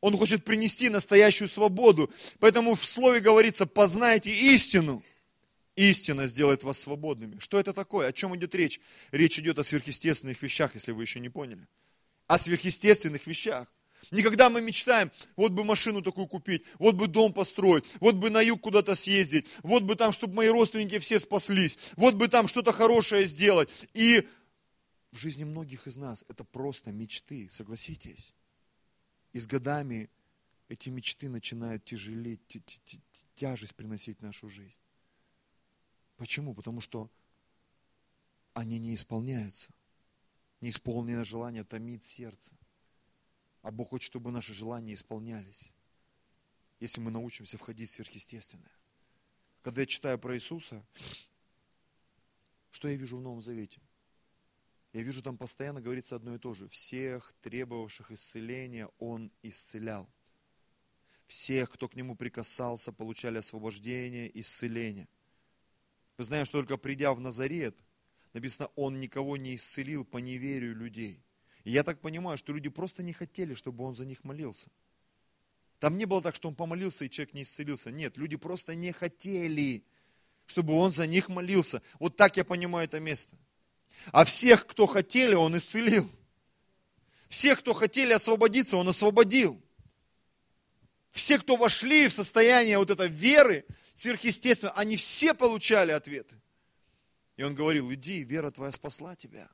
Он 0.00 0.16
хочет 0.16 0.44
принести 0.44 0.88
настоящую 0.88 1.46
свободу. 1.46 2.10
Поэтому 2.40 2.74
в 2.74 2.84
слове 2.84 3.20
говорится, 3.20 3.66
познайте 3.66 4.34
истину. 4.34 5.04
Истина 5.76 6.26
сделает 6.26 6.64
вас 6.64 6.80
свободными. 6.80 7.38
Что 7.38 7.60
это 7.60 7.72
такое? 7.72 8.08
О 8.08 8.12
чем 8.12 8.34
идет 8.34 8.52
речь? 8.56 8.80
Речь 9.12 9.38
идет 9.38 9.60
о 9.60 9.64
сверхъестественных 9.64 10.42
вещах, 10.42 10.74
если 10.74 10.90
вы 10.90 11.04
еще 11.04 11.20
не 11.20 11.28
поняли. 11.28 11.68
О 12.26 12.36
сверхъестественных 12.36 13.28
вещах. 13.28 13.68
Никогда 14.10 14.50
мы 14.50 14.60
мечтаем, 14.60 15.12
вот 15.36 15.52
бы 15.52 15.62
машину 15.62 16.02
такую 16.02 16.26
купить, 16.26 16.64
вот 16.78 16.96
бы 16.96 17.06
дом 17.06 17.32
построить, 17.32 17.84
вот 18.00 18.16
бы 18.16 18.30
на 18.30 18.40
юг 18.40 18.60
куда-то 18.60 18.94
съездить, 18.96 19.46
вот 19.62 19.84
бы 19.84 19.94
там, 19.94 20.12
чтобы 20.12 20.34
мои 20.34 20.48
родственники 20.48 20.98
все 20.98 21.20
спаслись, 21.20 21.78
вот 21.96 22.14
бы 22.14 22.26
там 22.26 22.48
что-то 22.48 22.72
хорошее 22.72 23.26
сделать. 23.26 23.68
И 23.94 24.26
в 25.10 25.16
жизни 25.16 25.44
многих 25.44 25.86
из 25.86 25.96
нас 25.96 26.24
это 26.28 26.44
просто 26.44 26.92
мечты, 26.92 27.48
согласитесь. 27.50 28.34
И 29.32 29.38
с 29.38 29.46
годами 29.46 30.08
эти 30.68 30.88
мечты 30.88 31.28
начинают 31.28 31.84
тяжелеть, 31.84 32.40
тяжесть 33.34 33.74
приносить 33.74 34.18
в 34.18 34.22
нашу 34.22 34.48
жизнь. 34.48 34.78
Почему? 36.16 36.54
Потому 36.54 36.80
что 36.80 37.10
они 38.54 38.78
не 38.78 38.94
исполняются. 38.94 39.72
Неисполненное 40.60 41.24
желание 41.24 41.64
томит 41.64 42.04
сердце. 42.04 42.52
А 43.62 43.70
Бог 43.70 43.90
хочет, 43.90 44.06
чтобы 44.06 44.30
наши 44.30 44.54
желания 44.54 44.94
исполнялись. 44.94 45.72
Если 46.78 47.00
мы 47.00 47.10
научимся 47.10 47.58
входить 47.58 47.90
в 47.90 47.94
сверхъестественное. 47.94 48.70
когда 49.62 49.82
я 49.82 49.86
читаю 49.86 50.18
про 50.18 50.36
Иисуса, 50.36 50.84
что 52.70 52.88
я 52.88 52.96
вижу 52.96 53.18
в 53.18 53.20
Новом 53.20 53.42
Завете? 53.42 53.80
Я 54.92 55.02
вижу, 55.02 55.22
там 55.22 55.36
постоянно 55.36 55.80
говорится 55.80 56.16
одно 56.16 56.34
и 56.34 56.38
то 56.38 56.54
же. 56.54 56.68
Всех 56.68 57.32
требовавших 57.42 58.10
исцеления 58.10 58.88
Он 58.98 59.30
исцелял. 59.42 60.08
Всех, 61.26 61.70
кто 61.70 61.88
к 61.88 61.94
Нему 61.94 62.16
прикасался, 62.16 62.90
получали 62.90 63.38
освобождение, 63.38 64.30
исцеление. 64.40 65.08
Мы 66.18 66.24
знаем, 66.24 66.44
что 66.44 66.58
только 66.58 66.76
придя 66.76 67.14
в 67.14 67.20
Назарет, 67.20 67.78
написано, 68.32 68.68
Он 68.74 68.98
никого 68.98 69.36
не 69.36 69.54
исцелил 69.54 70.04
по 70.04 70.18
неверию 70.18 70.74
людей. 70.74 71.22
И 71.62 71.70
я 71.70 71.84
так 71.84 72.00
понимаю, 72.00 72.36
что 72.36 72.52
люди 72.52 72.68
просто 72.68 73.04
не 73.04 73.12
хотели, 73.12 73.54
чтобы 73.54 73.84
Он 73.84 73.94
за 73.94 74.04
них 74.04 74.24
молился. 74.24 74.70
Там 75.78 75.98
не 75.98 76.04
было 76.04 76.20
так, 76.20 76.34
что 76.34 76.48
Он 76.48 76.56
помолился, 76.56 77.04
и 77.04 77.10
человек 77.10 77.32
не 77.32 77.44
исцелился. 77.44 77.92
Нет, 77.92 78.16
люди 78.16 78.36
просто 78.36 78.74
не 78.74 78.90
хотели, 78.90 79.84
чтобы 80.46 80.74
Он 80.74 80.92
за 80.92 81.06
них 81.06 81.28
молился. 81.28 81.80
Вот 82.00 82.16
так 82.16 82.36
я 82.36 82.44
понимаю 82.44 82.86
это 82.86 82.98
место. 82.98 83.36
А 84.12 84.24
всех, 84.24 84.66
кто 84.66 84.86
хотели, 84.86 85.34
Он 85.34 85.56
исцелил. 85.56 86.10
Всех, 87.28 87.60
кто 87.60 87.74
хотели 87.74 88.12
освободиться, 88.12 88.76
Он 88.76 88.88
освободил. 88.88 89.62
Все, 91.10 91.38
кто 91.38 91.56
вошли 91.56 92.08
в 92.08 92.12
состояние 92.12 92.78
вот 92.78 92.90
этой 92.90 93.08
веры, 93.08 93.64
сверхъестественно, 93.94 94.72
они 94.72 94.96
все 94.96 95.34
получали 95.34 95.92
ответы. 95.92 96.40
И 97.36 97.42
он 97.42 97.54
говорил, 97.54 97.92
иди, 97.92 98.22
вера 98.22 98.50
твоя 98.50 98.70
спасла 98.72 99.16
тебя. 99.16 99.48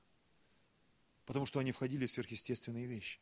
Потому 1.24 1.46
что 1.46 1.60
они 1.60 1.72
входили 1.72 2.06
в 2.06 2.10
сверхъестественные 2.10 2.86
вещи. 2.86 3.20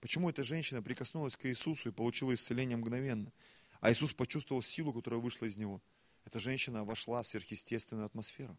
Почему 0.00 0.30
эта 0.30 0.44
женщина 0.44 0.82
прикоснулась 0.82 1.36
к 1.36 1.46
Иисусу 1.46 1.90
и 1.90 1.92
получила 1.92 2.34
исцеление 2.34 2.76
мгновенно? 2.76 3.32
А 3.80 3.92
Иисус 3.92 4.12
почувствовал 4.12 4.62
силу, 4.62 4.92
которая 4.92 5.20
вышла 5.20 5.46
из 5.46 5.56
него. 5.56 5.82
Эта 6.24 6.40
женщина 6.40 6.84
вошла 6.84 7.22
в 7.22 7.28
сверхъестественную 7.28 8.06
атмосферу. 8.06 8.56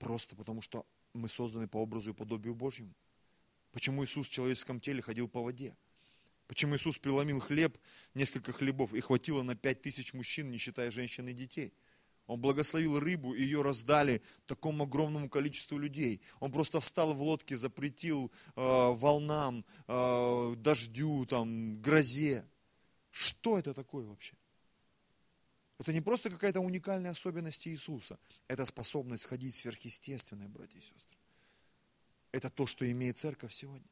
Просто 0.00 0.34
потому, 0.34 0.62
что 0.62 0.86
мы 1.12 1.28
созданы 1.28 1.68
по 1.68 1.76
образу 1.76 2.10
и 2.10 2.14
подобию 2.14 2.54
Божьему. 2.54 2.94
Почему 3.70 4.02
Иисус 4.02 4.28
в 4.28 4.32
человеческом 4.32 4.80
теле 4.80 5.02
ходил 5.02 5.28
по 5.28 5.42
воде? 5.42 5.76
Почему 6.46 6.74
Иисус 6.74 6.96
преломил 6.96 7.38
хлеб, 7.38 7.76
несколько 8.14 8.52
хлебов, 8.54 8.94
и 8.94 9.00
хватило 9.00 9.42
на 9.42 9.54
пять 9.54 9.82
тысяч 9.82 10.14
мужчин, 10.14 10.50
не 10.50 10.56
считая 10.56 10.90
женщин 10.90 11.28
и 11.28 11.34
детей? 11.34 11.74
Он 12.26 12.40
благословил 12.40 12.98
рыбу, 12.98 13.34
и 13.34 13.42
ее 13.42 13.60
раздали 13.60 14.22
такому 14.46 14.84
огромному 14.84 15.28
количеству 15.28 15.76
людей. 15.76 16.22
Он 16.40 16.50
просто 16.50 16.80
встал 16.80 17.12
в 17.12 17.20
лодке, 17.20 17.58
запретил 17.58 18.32
э, 18.56 18.60
волнам, 18.60 19.66
э, 19.86 20.54
дождю, 20.56 21.26
там, 21.26 21.82
грозе. 21.82 22.48
Что 23.10 23.58
это 23.58 23.74
такое 23.74 24.06
вообще? 24.06 24.34
Это 25.80 25.92
не 25.92 26.00
просто 26.00 26.30
какая-то 26.30 26.60
уникальная 26.60 27.10
особенность 27.10 27.66
Иисуса. 27.66 28.18
Это 28.46 28.64
способность 28.64 29.24
ходить 29.24 29.56
сверхъестественной, 29.56 30.46
братья 30.46 30.78
и 30.78 30.82
сестры. 30.82 31.18
Это 32.30 32.50
то, 32.50 32.66
что 32.66 32.88
имеет 32.88 33.18
церковь 33.18 33.52
сегодня 33.52 33.88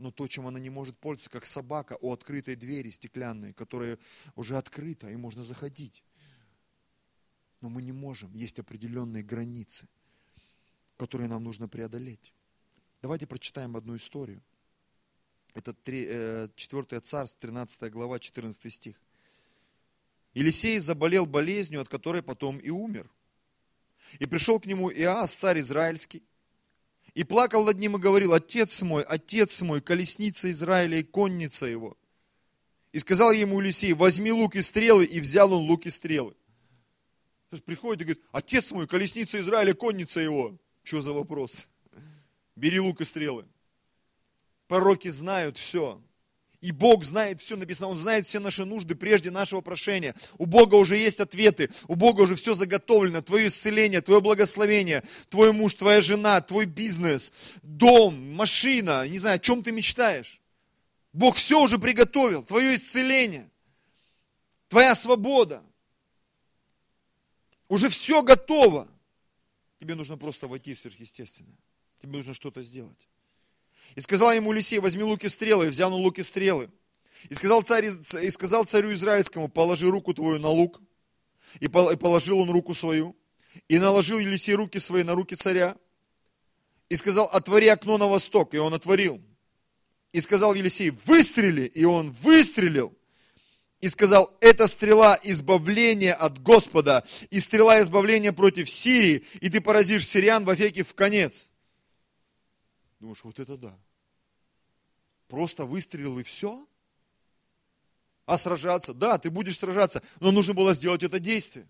но 0.00 0.10
то, 0.10 0.26
чем 0.26 0.46
она 0.46 0.58
не 0.58 0.70
может 0.70 0.98
пользоваться, 0.98 1.28
как 1.28 1.44
собака 1.44 1.98
у 2.00 2.10
открытой 2.10 2.56
двери 2.56 2.88
стеклянной, 2.88 3.52
которая 3.52 3.98
уже 4.34 4.56
открыта, 4.56 5.10
и 5.10 5.16
можно 5.16 5.44
заходить. 5.44 6.02
Но 7.60 7.68
мы 7.68 7.82
не 7.82 7.92
можем, 7.92 8.34
есть 8.34 8.58
определенные 8.58 9.22
границы, 9.22 9.86
которые 10.96 11.28
нам 11.28 11.44
нужно 11.44 11.68
преодолеть. 11.68 12.32
Давайте 13.02 13.26
прочитаем 13.26 13.76
одну 13.76 13.94
историю. 13.94 14.42
Это 15.52 15.74
4 15.84 16.48
э, 16.56 17.00
царств, 17.00 17.38
13 17.38 17.92
глава, 17.92 18.18
14 18.18 18.72
стих. 18.72 18.96
Елисей 20.34 20.78
заболел 20.78 21.26
болезнью, 21.26 21.80
от 21.80 21.88
которой 21.88 22.22
потом 22.22 22.58
и 22.58 22.70
умер. 22.70 23.10
И 24.18 24.26
пришел 24.26 24.60
к 24.60 24.66
нему 24.66 24.90
Иас, 24.90 25.34
царь 25.34 25.60
израильский, 25.60 26.22
и 27.14 27.24
плакал 27.24 27.64
над 27.64 27.78
ним 27.78 27.96
и 27.96 28.00
говорил, 28.00 28.32
отец 28.32 28.82
мой, 28.82 29.02
отец 29.02 29.62
мой, 29.62 29.80
колесница 29.80 30.50
Израиля 30.50 30.98
и 30.98 31.02
конница 31.02 31.66
его. 31.66 31.96
И 32.92 32.98
сказал 32.98 33.32
ему 33.32 33.60
Елисей, 33.60 33.92
возьми 33.92 34.32
лук 34.32 34.56
и 34.56 34.62
стрелы, 34.62 35.04
и 35.04 35.20
взял 35.20 35.52
он 35.52 35.68
лук 35.68 35.86
и 35.86 35.90
стрелы. 35.90 36.32
То 37.50 37.56
есть 37.56 37.64
приходит 37.64 38.02
и 38.02 38.04
говорит, 38.04 38.24
отец 38.30 38.70
мой, 38.72 38.86
колесница 38.86 39.38
Израиля, 39.40 39.74
конница 39.74 40.20
его. 40.20 40.56
Что 40.82 41.02
за 41.02 41.12
вопрос? 41.12 41.68
Бери 42.54 42.80
лук 42.80 43.00
и 43.00 43.04
стрелы. 43.04 43.46
Пророки 44.68 45.08
знают 45.08 45.58
все. 45.58 46.00
И 46.60 46.72
Бог 46.72 47.04
знает 47.04 47.40
все, 47.40 47.56
написано, 47.56 47.88
Он 47.88 47.98
знает 47.98 48.26
все 48.26 48.38
наши 48.38 48.66
нужды 48.66 48.94
прежде 48.94 49.30
нашего 49.30 49.62
прошения. 49.62 50.14
У 50.36 50.44
Бога 50.44 50.74
уже 50.74 50.96
есть 50.96 51.18
ответы, 51.18 51.70
у 51.88 51.94
Бога 51.94 52.22
уже 52.22 52.34
все 52.34 52.54
заготовлено. 52.54 53.22
Твое 53.22 53.48
исцеление, 53.48 54.02
твое 54.02 54.20
благословение, 54.20 55.02
твой 55.30 55.52
муж, 55.52 55.74
твоя 55.74 56.02
жена, 56.02 56.40
твой 56.42 56.66
бизнес, 56.66 57.32
дом, 57.62 58.34
машина, 58.34 59.08
не 59.08 59.18
знаю, 59.18 59.36
о 59.36 59.38
чем 59.38 59.62
ты 59.62 59.72
мечтаешь. 59.72 60.40
Бог 61.14 61.36
все 61.36 61.60
уже 61.62 61.78
приготовил, 61.78 62.44
твое 62.44 62.74
исцеление, 62.74 63.48
твоя 64.68 64.94
свобода. 64.94 65.62
Уже 67.68 67.88
все 67.88 68.22
готово. 68.22 68.86
Тебе 69.78 69.94
нужно 69.94 70.18
просто 70.18 70.46
войти 70.46 70.74
в 70.74 70.78
сверхъестественное. 70.78 71.56
Тебе 72.02 72.18
нужно 72.18 72.34
что-то 72.34 72.62
сделать. 72.62 73.08
И 73.96 74.00
сказал 74.00 74.32
ему 74.32 74.52
Елисей, 74.52 74.78
возьми 74.78 75.02
луки 75.02 75.28
стрелы, 75.28 75.66
и 75.66 75.68
взял 75.70 75.92
он 75.92 76.00
луки 76.00 76.22
стрелы. 76.22 76.70
И 77.28 77.34
сказал, 77.34 77.62
царь, 77.62 77.86
и 77.86 78.30
сказал 78.30 78.64
царю 78.64 78.92
израильскому, 78.92 79.48
положи 79.48 79.90
руку 79.90 80.14
твою 80.14 80.38
на 80.38 80.48
лук. 80.48 80.80
И 81.58 81.68
положил 81.68 82.38
он 82.38 82.50
руку 82.50 82.74
свою. 82.74 83.16
И 83.68 83.78
наложил 83.78 84.18
Елисей 84.18 84.54
руки 84.54 84.78
свои 84.78 85.02
на 85.02 85.14
руки 85.14 85.34
царя. 85.34 85.76
И 86.88 86.96
сказал, 86.96 87.26
отвори 87.26 87.68
окно 87.68 87.98
на 87.98 88.06
восток. 88.06 88.54
И 88.54 88.58
он 88.58 88.72
отворил. 88.72 89.20
И 90.12 90.20
сказал 90.20 90.54
Елисей, 90.54 90.90
выстрели. 90.90 91.62
И 91.62 91.84
он 91.84 92.12
выстрелил. 92.22 92.96
И 93.80 93.88
сказал, 93.88 94.36
это 94.40 94.66
стрела 94.66 95.18
избавления 95.22 96.14
от 96.14 96.40
Господа. 96.42 97.04
И 97.30 97.40
стрела 97.40 97.82
избавления 97.82 98.32
против 98.32 98.70
Сирии. 98.70 99.24
И 99.40 99.50
ты 99.50 99.60
поразишь 99.60 100.06
сириан 100.06 100.44
во 100.44 100.54
веки 100.54 100.82
в 100.82 100.94
конец. 100.94 101.48
Думаешь, 103.00 103.24
вот 103.24 103.40
это 103.40 103.56
да. 103.56 103.76
Просто 105.26 105.64
выстрелил 105.64 106.18
и 106.18 106.22
все? 106.22 106.66
А 108.26 108.38
сражаться? 108.38 108.94
Да, 108.94 109.18
ты 109.18 109.30
будешь 109.30 109.58
сражаться, 109.58 110.02
но 110.20 110.30
нужно 110.30 110.54
было 110.54 110.74
сделать 110.74 111.02
это 111.02 111.18
действие. 111.18 111.66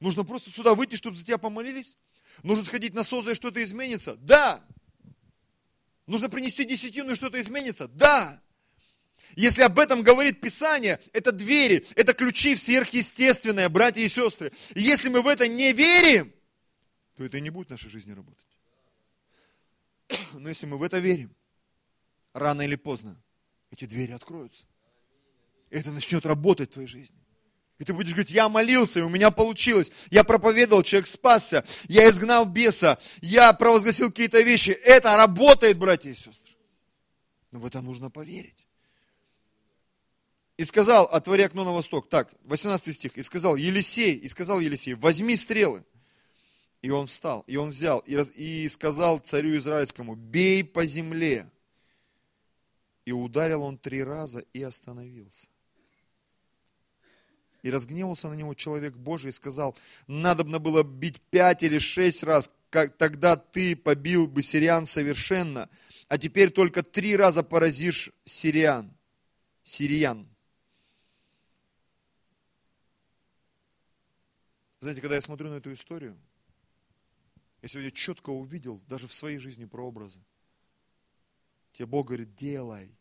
Нужно 0.00 0.24
просто 0.24 0.50
сюда 0.50 0.74
выйти, 0.74 0.96
чтобы 0.96 1.16
за 1.16 1.24
тебя 1.24 1.38
помолились? 1.38 1.96
Нужно 2.42 2.64
сходить 2.64 2.94
на 2.94 3.04
СОЗа 3.04 3.32
и 3.32 3.34
что-то 3.34 3.62
изменится? 3.62 4.16
Да. 4.16 4.64
Нужно 6.06 6.30
принести 6.30 6.64
десятину 6.64 7.12
и 7.12 7.16
что-то 7.16 7.40
изменится? 7.40 7.88
Да. 7.88 8.40
Если 9.36 9.62
об 9.62 9.78
этом 9.78 10.02
говорит 10.02 10.40
Писание, 10.40 11.00
это 11.12 11.32
двери, 11.32 11.84
это 11.94 12.14
ключи 12.14 12.54
в 12.54 12.60
сверхъестественное, 12.60 13.68
братья 13.68 14.00
и 14.00 14.08
сестры. 14.08 14.52
Если 14.74 15.10
мы 15.10 15.22
в 15.22 15.28
это 15.28 15.46
не 15.46 15.72
верим, 15.72 16.32
то 17.16 17.24
это 17.24 17.36
и 17.36 17.40
не 17.40 17.50
будет 17.50 17.68
в 17.68 17.70
нашей 17.70 17.90
жизни 17.90 18.12
работать. 18.12 18.47
Но 20.34 20.48
если 20.48 20.66
мы 20.66 20.78
в 20.78 20.82
это 20.82 20.98
верим, 20.98 21.34
рано 22.32 22.62
или 22.62 22.76
поздно 22.76 23.20
эти 23.70 23.84
двери 23.84 24.12
откроются. 24.12 24.64
И 25.70 25.76
это 25.76 25.90
начнет 25.90 26.24
работать 26.24 26.70
в 26.70 26.74
твоей 26.74 26.88
жизни. 26.88 27.16
И 27.78 27.84
ты 27.84 27.92
будешь 27.92 28.10
говорить, 28.10 28.32
я 28.32 28.48
молился, 28.48 28.98
и 28.98 29.02
у 29.02 29.08
меня 29.08 29.30
получилось. 29.30 29.92
Я 30.10 30.24
проповедовал, 30.24 30.82
человек 30.82 31.06
спасся. 31.06 31.64
Я 31.86 32.08
изгнал 32.08 32.44
беса. 32.44 32.98
Я 33.20 33.52
провозгласил 33.52 34.08
какие-то 34.08 34.40
вещи. 34.40 34.70
Это 34.70 35.16
работает, 35.16 35.78
братья 35.78 36.10
и 36.10 36.14
сестры. 36.14 36.56
Но 37.52 37.60
в 37.60 37.66
это 37.66 37.80
нужно 37.80 38.10
поверить. 38.10 38.66
И 40.56 40.64
сказал, 40.64 41.04
отвори 41.04 41.44
окно 41.44 41.64
на 41.64 41.72
восток. 41.72 42.08
Так, 42.08 42.32
18 42.44 42.96
стих. 42.96 43.16
И 43.16 43.22
сказал 43.22 43.54
Елисей, 43.54 44.14
и 44.16 44.28
сказал 44.28 44.58
Елисей, 44.58 44.94
возьми 44.94 45.36
стрелы. 45.36 45.84
И 46.80 46.90
он 46.90 47.08
встал, 47.08 47.42
и 47.46 47.56
он 47.56 47.70
взял, 47.70 47.98
и, 48.00 48.14
и 48.34 48.68
сказал 48.68 49.18
царю 49.18 49.56
израильскому, 49.56 50.14
бей 50.14 50.62
по 50.62 50.86
земле. 50.86 51.50
И 53.04 53.12
ударил 53.12 53.62
он 53.62 53.78
три 53.78 54.02
раза 54.04 54.40
и 54.52 54.62
остановился. 54.62 55.48
И 57.62 57.70
разгневался 57.70 58.28
на 58.28 58.34
него 58.34 58.54
человек 58.54 58.94
Божий 58.94 59.30
и 59.30 59.34
сказал, 59.34 59.76
надобно 60.06 60.60
было 60.60 60.84
бить 60.84 61.20
пять 61.20 61.64
или 61.64 61.78
шесть 61.78 62.22
раз, 62.22 62.50
как, 62.70 62.96
тогда 62.96 63.36
ты 63.36 63.74
побил 63.74 64.28
бы 64.28 64.42
сириан 64.42 64.86
совершенно, 64.86 65.68
а 66.06 66.16
теперь 66.16 66.50
только 66.50 66.84
три 66.84 67.16
раза 67.16 67.42
поразишь 67.42 68.12
сириан. 68.24 68.94
Сириян. 69.64 70.28
Знаете, 74.80 75.00
когда 75.00 75.16
я 75.16 75.22
смотрю 75.22 75.50
на 75.50 75.54
эту 75.54 75.72
историю, 75.72 76.16
я 77.62 77.68
сегодня 77.68 77.90
четко 77.90 78.30
увидел, 78.30 78.80
даже 78.86 79.08
в 79.08 79.14
своей 79.14 79.38
жизни, 79.38 79.64
прообразы. 79.64 80.20
Тебе 81.72 81.86
Бог 81.86 82.08
говорит, 82.08 82.34
делай. 82.34 82.94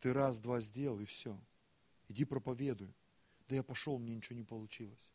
Ты 0.00 0.12
раз-два 0.12 0.60
сделал, 0.60 1.00
и 1.00 1.04
все. 1.04 1.38
Иди 2.08 2.24
проповедуй. 2.24 2.92
Да 3.48 3.56
я 3.56 3.62
пошел, 3.62 3.98
мне 3.98 4.14
ничего 4.14 4.36
не 4.36 4.44
получилось. 4.44 5.08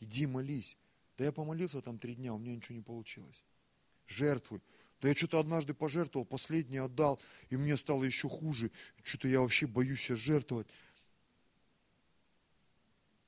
Иди 0.00 0.26
молись. 0.26 0.76
Да 1.18 1.24
я 1.24 1.32
помолился 1.32 1.82
там 1.82 1.98
три 1.98 2.14
дня, 2.14 2.32
у 2.32 2.38
меня 2.38 2.56
ничего 2.56 2.76
не 2.76 2.82
получилось. 2.82 3.44
Жертвуй. 4.06 4.60
Да 5.00 5.08
я 5.08 5.14
что-то 5.14 5.38
однажды 5.38 5.74
пожертвовал, 5.74 6.26
последний 6.26 6.78
отдал, 6.78 7.20
и 7.48 7.56
мне 7.56 7.76
стало 7.76 8.04
еще 8.04 8.28
хуже. 8.28 8.70
Что-то 9.02 9.28
я 9.28 9.40
вообще 9.40 9.66
боюсь 9.66 10.00
сейчас 10.00 10.18
жертвовать. 10.18 10.66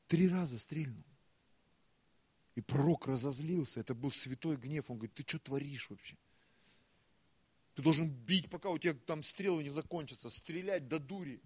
Три 0.08 0.28
раза 0.28 0.58
стрельнул. 0.58 1.04
И 2.54 2.60
пророк 2.60 3.06
разозлился, 3.06 3.80
это 3.80 3.94
был 3.94 4.10
святой 4.10 4.56
гнев. 4.56 4.90
Он 4.90 4.98
говорит, 4.98 5.14
ты 5.14 5.24
что 5.26 5.38
творишь 5.38 5.88
вообще? 5.88 6.16
Ты 7.74 7.82
должен 7.82 8.08
бить, 8.08 8.50
пока 8.50 8.68
у 8.68 8.78
тебя 8.78 8.92
там 8.92 9.22
стрелы 9.22 9.62
не 9.62 9.70
закончатся, 9.70 10.28
стрелять 10.28 10.88
до 10.88 10.98
дури, 10.98 11.40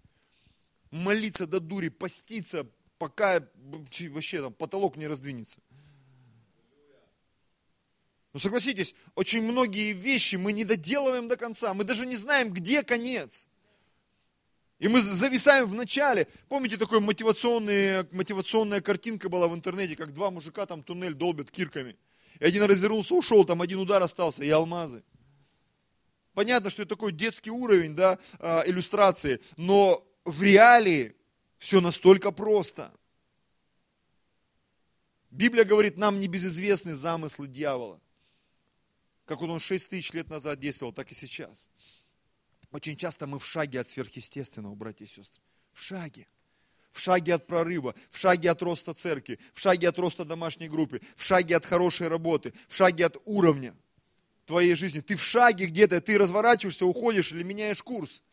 молиться 0.91 1.47
до 1.47 1.61
дури, 1.61 1.87
поститься, 1.87 2.69
пока 2.97 3.47
вообще 3.55 4.41
там 4.41 4.53
потолок 4.53 4.97
не 4.97 5.07
раздвинется. 5.07 5.61
Но 8.33 8.39
согласитесь, 8.39 8.93
очень 9.15 9.41
многие 9.41 9.93
вещи 9.93 10.35
мы 10.35 10.51
не 10.51 10.65
доделываем 10.65 11.29
до 11.29 11.37
конца, 11.37 11.73
мы 11.73 11.85
даже 11.85 12.05
не 12.05 12.17
знаем, 12.17 12.51
где 12.53 12.83
конец. 12.83 13.47
И 14.79 14.87
мы 14.87 15.01
зависаем 15.01 15.65
в 15.65 15.73
начале. 15.73 16.27
Помните, 16.49 16.77
такая 16.77 16.99
мотивационная, 16.99 18.07
мотивационная 18.11 18.81
картинка 18.81 19.27
была 19.27 19.47
в 19.47 19.55
интернете, 19.55 19.95
как 19.95 20.13
два 20.13 20.29
мужика 20.29 20.65
там 20.67 20.83
туннель 20.83 21.15
долбят 21.15 21.49
кирками. 21.49 21.97
И 22.39 22.45
один 22.45 22.63
развернулся, 22.63 23.15
ушел, 23.15 23.43
там 23.43 23.61
один 23.63 23.79
удар 23.79 24.01
остался, 24.01 24.43
и 24.43 24.49
алмазы. 24.49 25.03
Понятно, 26.33 26.69
что 26.69 26.83
это 26.83 26.89
такой 26.89 27.11
детский 27.11 27.49
уровень 27.49 27.95
да, 27.95 28.19
а, 28.37 28.61
иллюстрации, 28.67 29.41
но 29.55 30.07
в 30.23 30.43
реалии 30.43 31.15
все 31.57 31.81
настолько 31.81 32.31
просто. 32.31 32.93
Библия 35.31 35.63
говорит, 35.63 35.97
нам 35.97 36.19
не 36.19 36.27
безызвестны 36.27 36.93
замыслы 36.93 37.47
дьявола. 37.47 37.99
Как 39.25 39.41
он 39.41 39.59
6 39.59 39.89
тысяч 39.89 40.13
лет 40.13 40.29
назад 40.29 40.59
действовал, 40.59 40.93
так 40.93 41.11
и 41.11 41.15
сейчас. 41.15 41.67
Очень 42.71 42.97
часто 42.97 43.27
мы 43.27 43.39
в 43.39 43.45
шаге 43.45 43.79
от 43.79 43.89
сверхъестественного, 43.89 44.75
братья 44.75 45.05
и 45.05 45.07
сестры. 45.07 45.41
В 45.73 45.81
шаге. 45.81 46.27
В 46.89 46.99
шаге 46.99 47.35
от 47.35 47.45
прорыва, 47.45 47.93
в 48.09 48.17
шаге 48.17 48.49
от 48.49 48.61
роста 48.61 48.93
церкви, 48.93 49.39
в 49.53 49.59
шаге 49.59 49.89
от 49.89 49.99
роста 49.99 50.25
домашней 50.25 50.67
группы, 50.67 51.01
в 51.15 51.23
шаге 51.23 51.55
от 51.57 51.65
хорошей 51.65 52.07
работы, 52.07 52.53
в 52.67 52.75
шаге 52.75 53.05
от 53.05 53.17
уровня 53.25 53.75
твоей 54.45 54.75
жизни. 54.75 55.01
Ты 55.01 55.15
в 55.15 55.23
шаге 55.23 55.67
где-то, 55.67 56.01
ты 56.01 56.17
разворачиваешься, 56.17 56.85
уходишь 56.85 57.31
или 57.31 57.43
меняешь 57.43 57.83
курс. 57.83 58.23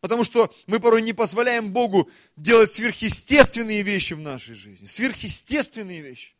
Потому 0.00 0.24
что 0.24 0.54
мы 0.66 0.78
порой 0.78 1.02
не 1.02 1.12
позволяем 1.12 1.72
Богу 1.72 2.10
делать 2.36 2.70
сверхъестественные 2.70 3.82
вещи 3.82 4.14
в 4.14 4.20
нашей 4.20 4.54
жизни. 4.54 4.86
Сверхъестественные 4.86 6.02
вещи. 6.02 6.34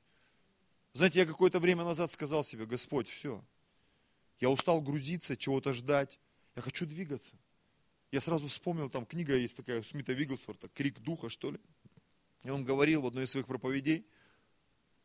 Знаете, 0.92 1.20
я 1.20 1.26
какое-то 1.26 1.58
время 1.58 1.84
назад 1.84 2.12
сказал 2.12 2.44
себе, 2.44 2.66
Господь, 2.66 3.08
все. 3.08 3.42
Я 4.40 4.50
устал 4.50 4.80
грузиться, 4.80 5.36
чего-то 5.36 5.72
ждать. 5.72 6.18
Я 6.58 6.62
хочу 6.62 6.86
двигаться. 6.86 7.36
Я 8.10 8.20
сразу 8.20 8.48
вспомнил, 8.48 8.90
там 8.90 9.06
книга 9.06 9.36
есть 9.36 9.54
такая 9.54 9.80
Смита 9.80 10.12
Вигглсворта, 10.12 10.68
«Крик 10.68 10.98
духа», 10.98 11.28
что 11.28 11.52
ли. 11.52 11.60
И 12.42 12.50
он 12.50 12.64
говорил 12.64 13.02
в 13.02 13.06
одной 13.06 13.26
из 13.26 13.30
своих 13.30 13.46
проповедей, 13.46 14.04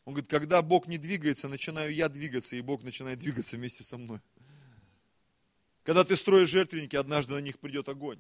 он 0.04 0.16
говорит, 0.16 0.32
когда 0.32 0.63
Бог 0.63 0.88
не 0.88 0.98
двигается, 0.98 1.48
начинаю 1.48 1.94
я 1.94 2.10
двигаться, 2.10 2.56
и 2.56 2.62
Бог 2.62 2.82
начинает 2.82 3.20
двигаться 3.20 3.56
вместе 3.56 3.84
со 3.84 4.00
мной. 4.00 4.20
Когда 5.84 6.04
ты 6.04 6.16
строишь 6.16 6.50
жертвенники, 6.50 6.96
однажды 6.96 7.34
на 7.36 7.39
них 7.39 7.60
придет 7.60 7.88
огонь. 7.88 8.20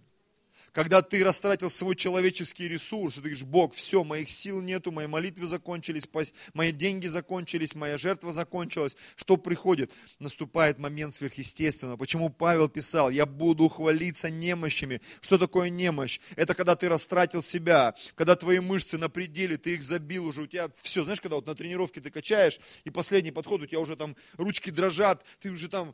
Когда 0.73 1.03
ты 1.03 1.23
растратил 1.23 1.69
свой 1.69 1.95
человеческий 1.95 2.67
ресурс, 2.67 3.13
и 3.13 3.15
ты 3.17 3.21
говоришь, 3.21 3.43
Бог, 3.43 3.75
все, 3.75 4.03
моих 4.03 4.31
сил 4.31 4.59
нету, 4.59 4.91
мои 4.91 5.05
молитвы 5.05 5.45
закончились, 5.45 6.09
мои 6.55 6.71
деньги 6.71 7.05
закончились, 7.05 7.75
моя 7.75 7.99
жертва 7.99 8.33
закончилась. 8.33 8.97
Что 9.15 9.37
приходит? 9.37 9.91
Наступает 10.17 10.79
момент 10.79 11.13
сверхъестественного. 11.13 11.95
Почему 11.97 12.29
Павел 12.29 12.69
писал, 12.69 13.11
я 13.11 13.27
буду 13.27 13.69
хвалиться 13.69 14.31
немощами. 14.31 14.99
Что 15.21 15.37
такое 15.37 15.69
немощь? 15.69 16.19
Это 16.35 16.55
когда 16.55 16.75
ты 16.75 16.89
растратил 16.89 17.43
себя, 17.43 17.93
когда 18.15 18.35
твои 18.35 18.59
мышцы 18.59 18.97
на 18.97 19.09
пределе, 19.09 19.57
ты 19.57 19.73
их 19.73 19.83
забил 19.83 20.25
уже, 20.25 20.41
у 20.41 20.47
тебя 20.47 20.71
все, 20.81 21.03
знаешь, 21.03 21.21
когда 21.21 21.35
вот 21.35 21.45
на 21.45 21.53
тренировке 21.53 22.01
ты 22.01 22.09
качаешь, 22.09 22.59
и 22.83 22.89
последний 22.89 23.31
подход, 23.31 23.61
у 23.61 23.67
тебя 23.67 23.79
уже 23.79 23.95
там 23.95 24.15
ручки 24.37 24.71
дрожат, 24.71 25.23
ты 25.39 25.51
уже 25.51 25.69
там 25.69 25.93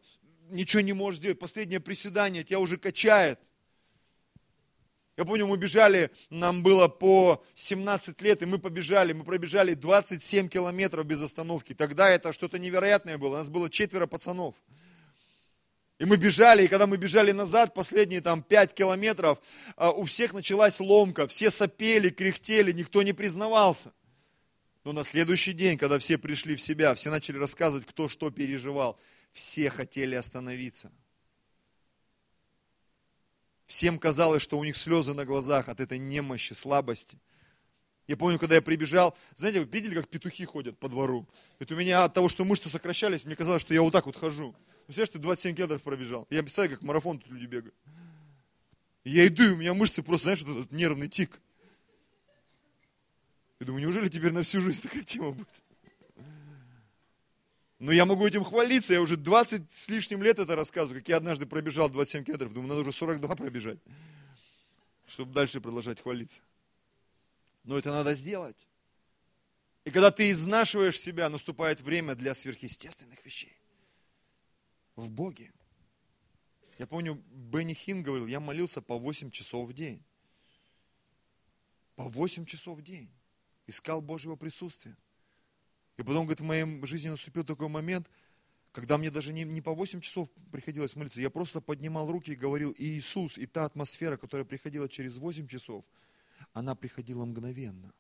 ничего 0.50 0.82
не 0.82 0.94
можешь 0.94 1.20
сделать, 1.20 1.38
последнее 1.38 1.82
приседание 1.82 2.46
тебя 2.46 2.60
уже 2.60 2.78
качает. 2.78 3.40
Я 5.20 5.26
помню, 5.26 5.48
мы 5.48 5.58
бежали, 5.58 6.12
нам 6.30 6.64
было 6.64 6.88
по 6.88 7.44
17 7.54 8.22
лет, 8.22 8.42
и 8.42 8.46
мы 8.46 8.58
побежали, 8.58 9.12
мы 9.12 9.26
пробежали 9.26 9.74
27 9.74 10.48
километров 10.48 11.06
без 11.06 11.22
остановки. 11.22 11.74
Тогда 11.74 12.10
это 12.10 12.32
что-то 12.32 12.58
невероятное 12.58 13.18
было, 13.18 13.32
у 13.32 13.38
нас 13.40 13.50
было 13.50 13.70
четверо 13.70 14.08
пацанов. 14.08 14.56
И 15.98 16.06
мы 16.06 16.16
бежали, 16.16 16.64
и 16.64 16.68
когда 16.70 16.88
мы 16.88 16.96
бежали 16.96 17.34
назад, 17.34 17.74
последние 17.74 18.22
там 18.22 18.42
5 18.42 18.74
километров, 18.74 19.40
а, 19.76 19.92
у 19.92 20.06
всех 20.06 20.32
началась 20.32 20.80
ломка, 20.80 21.28
все 21.28 21.52
сопели, 21.52 22.08
кряхтели, 22.08 22.72
никто 22.72 23.04
не 23.04 23.12
признавался. 23.12 23.92
Но 24.86 24.94
на 24.94 25.04
следующий 25.04 25.52
день, 25.52 25.78
когда 25.78 26.00
все 26.00 26.18
пришли 26.18 26.56
в 26.56 26.62
себя, 26.62 26.96
все 26.96 27.12
начали 27.12 27.36
рассказывать, 27.36 27.86
кто 27.86 28.08
что 28.08 28.32
переживал, 28.32 28.98
все 29.34 29.70
хотели 29.70 30.16
остановиться. 30.16 30.94
Всем 33.70 34.00
казалось, 34.00 34.42
что 34.42 34.58
у 34.58 34.64
них 34.64 34.76
слезы 34.76 35.14
на 35.14 35.26
глазах 35.26 35.70
от 35.70 35.80
этой 35.80 36.00
немощи, 36.00 36.54
слабости. 36.54 37.20
Я 38.08 38.18
помню, 38.18 38.40
когда 38.40 38.56
я 38.56 38.64
прибежал, 38.64 39.16
знаете, 39.36 39.60
вы 39.60 39.68
видели, 39.68 39.94
как 39.94 40.08
петухи 40.08 40.44
ходят 40.44 40.80
по 40.80 40.90
двору? 40.90 41.28
Это 41.60 41.76
у 41.76 41.78
меня 41.78 42.04
от 42.04 42.16
того, 42.16 42.30
что 42.30 42.44
мышцы 42.46 42.68
сокращались, 42.68 43.26
мне 43.26 43.36
казалось, 43.36 43.62
что 43.62 43.76
я 43.76 43.84
вот 43.84 43.94
так 43.94 44.08
вот 44.08 44.16
хожу. 44.16 44.56
Представляешь, 44.88 45.10
ты 45.10 45.20
27 45.20 45.56
километров 45.56 45.84
пробежал. 45.84 46.26
Я 46.32 46.42
представляю, 46.42 46.78
как 46.78 46.84
марафон 46.84 47.20
тут 47.20 47.30
люди 47.30 47.46
бегают. 47.46 47.76
я 49.04 49.28
иду, 49.28 49.44
и 49.44 49.52
у 49.52 49.58
меня 49.58 49.76
мышцы 49.76 50.02
просто, 50.02 50.24
знаешь, 50.24 50.42
вот 50.42 50.62
этот 50.62 50.72
нервный 50.72 51.08
тик. 51.08 51.40
Я 53.60 53.68
думаю, 53.68 53.84
неужели 53.84 54.10
теперь 54.10 54.32
на 54.32 54.42
всю 54.42 54.62
жизнь 54.62 54.82
такая 54.82 55.04
тема 55.04 55.34
будет? 55.34 55.48
Но 57.80 57.94
я 57.94 58.06
могу 58.06 58.28
этим 58.28 58.44
хвалиться, 58.44 58.94
я 58.94 59.02
уже 59.02 59.16
20 59.16 59.72
с 59.72 59.88
лишним 59.88 60.22
лет 60.22 60.38
это 60.38 60.56
рассказываю, 60.58 61.00
как 61.00 61.08
я 61.08 61.18
однажды 61.18 61.46
пробежал 61.46 61.90
27 61.90 62.26
километров, 62.26 62.54
думаю, 62.54 62.68
надо 62.70 62.82
уже 62.82 62.92
42 62.92 63.36
пробежать, 63.36 63.80
чтобы 65.08 65.34
дальше 65.34 65.62
продолжать 65.62 66.02
хвалиться. 66.02 66.42
Но 67.64 67.78
это 67.78 67.92
надо 67.92 68.16
сделать. 68.16 68.68
И 69.86 69.92
когда 69.92 70.12
ты 70.12 70.30
изнашиваешь 70.30 71.00
себя, 71.00 71.30
наступает 71.30 71.80
время 71.80 72.16
для 72.16 72.34
сверхъестественных 72.34 73.24
вещей. 73.26 73.56
В 74.98 75.10
Боге. 75.10 75.54
Я 76.78 76.86
помню, 76.86 77.24
Бенни 77.32 77.74
Хин 77.74 78.04
говорил, 78.04 78.28
я 78.28 78.42
молился 78.42 78.82
по 78.82 78.98
8 78.98 79.32
часов 79.32 79.70
в 79.70 79.74
день. 79.74 80.04
По 81.96 82.04
8 82.04 82.46
часов 82.46 82.80
в 82.80 82.82
день. 82.82 83.10
Искал 83.68 84.02
Божьего 84.02 84.36
присутствия. 84.36 84.98
И 86.00 86.02
потом, 86.02 86.26
говорит, 86.26 86.40
в 86.40 86.46
моей 86.46 86.86
жизни 86.86 87.10
наступил 87.10 87.44
такой 87.44 87.68
момент, 87.68 88.10
когда 88.72 88.98
мне 88.98 89.12
даже 89.12 89.34
не, 89.34 89.44
не 89.44 89.60
по 89.60 89.74
8 89.74 90.00
часов 90.00 90.30
приходилось 90.50 90.96
молиться, 90.96 91.20
я 91.20 91.30
просто 91.30 91.60
поднимал 91.60 92.10
руки 92.10 92.32
и 92.32 92.36
говорил, 92.38 92.74
Иисус, 92.78 93.38
и 93.38 93.46
та 93.46 93.66
атмосфера, 93.66 94.16
которая 94.16 94.46
приходила 94.46 94.88
через 94.88 95.18
8 95.18 95.50
часов, 95.50 95.84
она 96.54 96.74
приходила 96.74 97.26
мгновенно. 97.26 97.92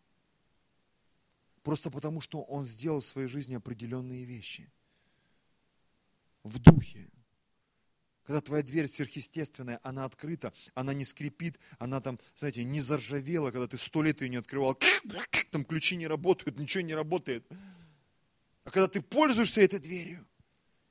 Просто 1.61 1.91
потому, 1.91 2.21
что 2.21 2.41
Он 2.41 2.65
сделал 2.65 3.01
в 3.01 3.05
своей 3.05 3.27
жизни 3.27 3.55
определенные 3.55 4.23
вещи. 4.23 4.71
В 6.43 6.57
духе. 6.57 7.09
Когда 8.23 8.39
твоя 8.39 8.63
дверь 8.63 8.87
сверхъестественная, 8.87 9.81
она 9.83 10.05
открыта, 10.05 10.53
она 10.73 10.93
не 10.93 11.03
скрипит, 11.03 11.59
она 11.79 11.99
там, 11.99 12.17
знаете, 12.37 12.63
не 12.63 12.79
заржавела, 12.79 13.51
когда 13.51 13.67
ты 13.67 13.77
сто 13.77 14.03
лет 14.03 14.21
ее 14.21 14.29
не 14.29 14.37
открывал, 14.37 14.79
там 15.51 15.65
ключи 15.65 15.97
не 15.97 16.07
работают, 16.07 16.57
ничего 16.57 16.81
не 16.81 16.95
работает. 16.95 17.45
А 18.69 18.71
когда 18.71 18.87
ты 18.87 19.01
пользуешься 19.01 19.61
этой 19.61 19.79
дверью, 19.79 20.27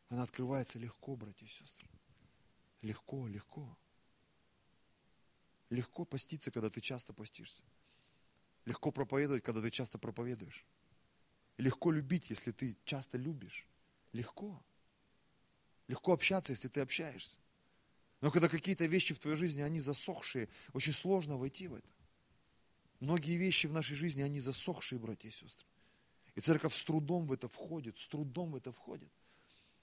она 0.09 0.25
открывается 0.25 0.81
легко, 0.81 1.15
братья 1.15 1.47
и 1.47 1.49
сестры. 1.49 1.89
Легко, 2.83 3.29
легко. 3.29 3.79
Легко 5.71 6.05
поститься, 6.05 6.51
когда 6.51 6.71
ты 6.71 6.81
часто 6.81 7.13
постишься. 7.13 7.63
Легко 8.65 8.91
проповедовать, 8.91 9.45
когда 9.45 9.63
ты 9.63 9.71
часто 9.71 9.97
проповедуешь. 9.97 10.67
Легко 11.57 11.93
любить, 11.93 12.31
если 12.31 12.51
ты 12.51 12.77
часто 12.85 13.17
любишь. 13.17 13.65
Легко. 14.13 14.61
Легко 15.87 16.13
общаться, 16.13 16.55
если 16.55 16.67
ты 16.67 16.81
общаешься. 16.81 17.39
Но 18.21 18.33
когда 18.33 18.49
какие-то 18.49 18.87
вещи 18.87 19.15
в 19.15 19.21
твоей 19.21 19.37
жизни, 19.37 19.61
они 19.61 19.79
засохшие, 19.79 20.49
очень 20.73 20.93
сложно 20.93 21.37
войти 21.37 21.69
в 21.69 21.75
это. 21.75 21.89
Многие 22.99 23.37
вещи 23.37 23.69
в 23.69 23.73
нашей 23.73 23.95
жизни, 23.95 24.23
они 24.23 24.41
засохшие, 24.41 24.99
братья 24.99 25.29
и 25.29 25.31
сестры. 25.31 25.69
И 26.39 26.41
церковь 26.41 26.73
с 26.73 26.85
трудом 26.85 27.27
в 27.27 27.33
это 27.33 27.49
входит, 27.49 27.99
с 27.99 28.07
трудом 28.07 28.53
в 28.53 28.57
это 28.57 28.71
входит. 28.71 29.11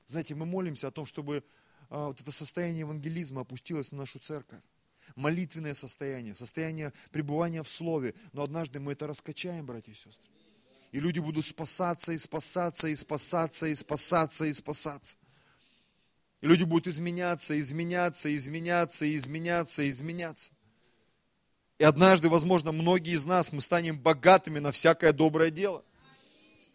Знаете, 0.08 0.36
мы 0.36 0.46
молимся 0.46 0.88
о 0.88 0.92
том, 0.92 1.06
чтобы 1.06 1.44
а, 1.90 2.08
вот 2.08 2.22
это 2.22 2.32
состояние 2.32 2.80
евангелизма 2.80 3.42
опустилось 3.42 3.92
на 3.92 3.98
нашу 3.98 4.20
церковь. 4.20 4.62
молитвенное 5.18 5.74
состояние, 5.74 6.34
состояние 6.34 6.94
пребывания 7.12 7.62
в 7.62 7.70
Слове. 7.70 8.16
Но 8.32 8.42
однажды 8.42 8.80
мы 8.80 8.94
это 8.94 9.06
раскачаем, 9.06 9.66
братья 9.66 9.92
и 9.92 9.96
сестры. 9.96 10.30
И 10.94 11.02
люди 11.02 11.20
будут 11.20 11.46
спасаться, 11.46 12.14
и 12.14 12.18
спасаться, 12.18 12.88
и 12.88 12.96
спасаться, 12.96 13.68
и 13.68 13.76
спасаться, 13.76 14.46
и 14.46 14.54
спасаться. 14.54 15.18
И 16.40 16.48
люди 16.48 16.64
будут 16.64 16.88
изменяться, 16.88 17.60
изменяться, 17.60 18.34
изменяться, 18.34 19.14
изменяться, 19.14 19.90
изменяться. 19.90 20.54
И 21.80 21.84
однажды, 21.84 22.30
возможно, 22.30 22.72
многие 22.72 23.12
из 23.12 23.26
нас, 23.26 23.52
мы 23.52 23.60
станем 23.60 24.00
богатыми 24.00 24.60
на 24.60 24.72
всякое 24.72 25.12
доброе 25.12 25.52
дело. 25.52 25.84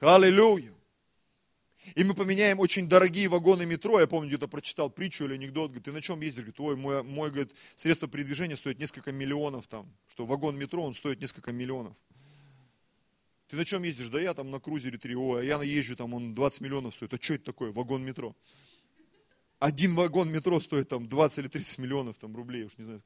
Аллилуйя. 0.01 0.73
И 1.95 2.05
мы 2.05 2.15
поменяем 2.15 2.59
очень 2.59 2.89
дорогие 2.89 3.29
вагоны 3.29 3.67
метро. 3.67 4.01
Я 4.01 4.07
помню, 4.07 4.29
где-то 4.29 4.49
прочитал 4.49 4.91
притчу 4.91 5.25
или 5.25 5.35
анекдот. 5.35 5.71
Говорит, 5.71 5.85
ты 5.85 5.93
на 5.93 6.01
чем 6.01 6.21
ездишь? 6.21 6.45
Говорит, 6.45 6.61
ой, 6.61 6.77
мой, 6.77 7.03
мой 7.03 7.31
говорит, 7.31 7.53
средство 7.77 8.09
передвижения 8.09 8.57
стоит 8.57 8.79
несколько 8.79 9.13
миллионов 9.13 9.67
там. 9.67 9.93
Что 10.09 10.25
вагон 10.25 10.57
метро, 10.57 10.83
он 10.83 10.95
стоит 10.95 11.21
несколько 11.21 11.53
миллионов. 11.53 11.97
Ты 13.49 13.57
на 13.57 13.65
чем 13.65 13.83
ездишь? 13.83 14.09
Да 14.09 14.21
я 14.21 14.33
там 14.33 14.51
на 14.51 14.61
крузере 14.61 14.97
3. 14.97 15.15
Ой, 15.17 15.41
а 15.41 15.45
я 15.45 15.63
езжу, 15.63 15.97
там 15.97 16.15
он 16.15 16.35
20 16.35 16.61
миллионов 16.61 16.95
стоит. 16.95 17.13
А 17.13 17.19
что 17.21 17.35
это 17.35 17.45
такое? 17.45 17.73
Вагон 17.73 18.03
метро. 18.03 18.35
Один 19.59 19.95
вагон 19.95 20.31
метро 20.31 20.61
стоит 20.61 20.89
там 20.89 21.09
20 21.09 21.39
или 21.39 21.49
30 21.49 21.79
миллионов 21.79 22.17
там, 22.17 22.35
рублей, 22.35 22.65
уж 22.65 22.79
не 22.79 22.85
знаю. 22.85 23.03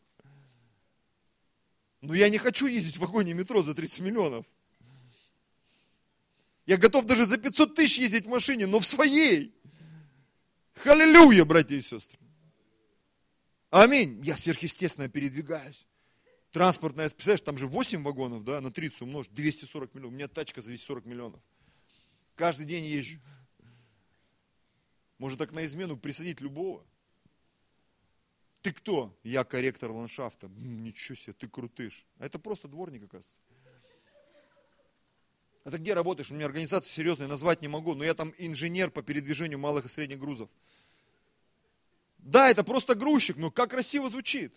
Но 2.02 2.14
я 2.14 2.28
не 2.28 2.38
хочу 2.38 2.66
ездить 2.66 2.96
в 2.96 3.00
вагоне 3.00 3.32
метро 3.34 3.62
за 3.62 3.74
30 3.74 4.00
миллионов. 4.00 4.46
Я 6.66 6.78
готов 6.78 7.04
даже 7.04 7.24
за 7.24 7.36
500 7.36 7.74
тысяч 7.74 7.98
ездить 7.98 8.26
в 8.26 8.28
машине, 8.28 8.66
но 8.66 8.80
в 8.80 8.86
своей. 8.86 9.54
Халилюя, 10.74 11.44
братья 11.44 11.76
и 11.76 11.80
сестры. 11.80 12.18
Аминь. 13.70 14.20
Я 14.24 14.36
сверхъестественно 14.36 15.08
передвигаюсь. 15.08 15.86
Транспортная, 16.52 17.10
представляешь, 17.10 17.40
там 17.40 17.58
же 17.58 17.66
8 17.66 18.02
вагонов, 18.04 18.44
да, 18.44 18.60
на 18.60 18.70
30 18.70 19.02
умножь, 19.02 19.26
240 19.28 19.92
миллионов. 19.94 20.12
У 20.12 20.16
меня 20.16 20.28
тачка 20.28 20.62
за 20.62 20.68
240 20.68 21.04
миллионов. 21.04 21.40
Каждый 22.36 22.64
день 22.64 22.84
езжу. 22.84 23.18
Может 25.18 25.38
так 25.38 25.52
на 25.52 25.64
измену 25.66 25.96
присадить 25.96 26.40
любого. 26.40 26.86
Ты 28.62 28.72
кто? 28.72 29.18
Я 29.22 29.44
корректор 29.44 29.90
ландшафта. 29.90 30.48
Ничего 30.48 31.16
себе, 31.16 31.32
ты 31.34 31.48
крутыш. 31.48 32.06
А 32.18 32.26
это 32.26 32.38
просто 32.38 32.68
дворник, 32.68 33.04
оказывается. 33.04 33.42
А 35.64 35.70
ты 35.70 35.78
где 35.78 35.94
работаешь? 35.94 36.30
У 36.30 36.34
меня 36.34 36.46
организация 36.46 36.90
серьезная, 36.90 37.26
назвать 37.26 37.62
не 37.62 37.68
могу, 37.68 37.94
но 37.94 38.04
я 38.04 38.14
там 38.14 38.34
инженер 38.36 38.90
по 38.90 39.02
передвижению 39.02 39.58
малых 39.58 39.86
и 39.86 39.88
средних 39.88 40.18
грузов. 40.18 40.50
Да, 42.18 42.50
это 42.50 42.64
просто 42.64 42.94
грузчик, 42.94 43.36
но 43.36 43.50
как 43.50 43.70
красиво 43.70 44.08
звучит. 44.10 44.54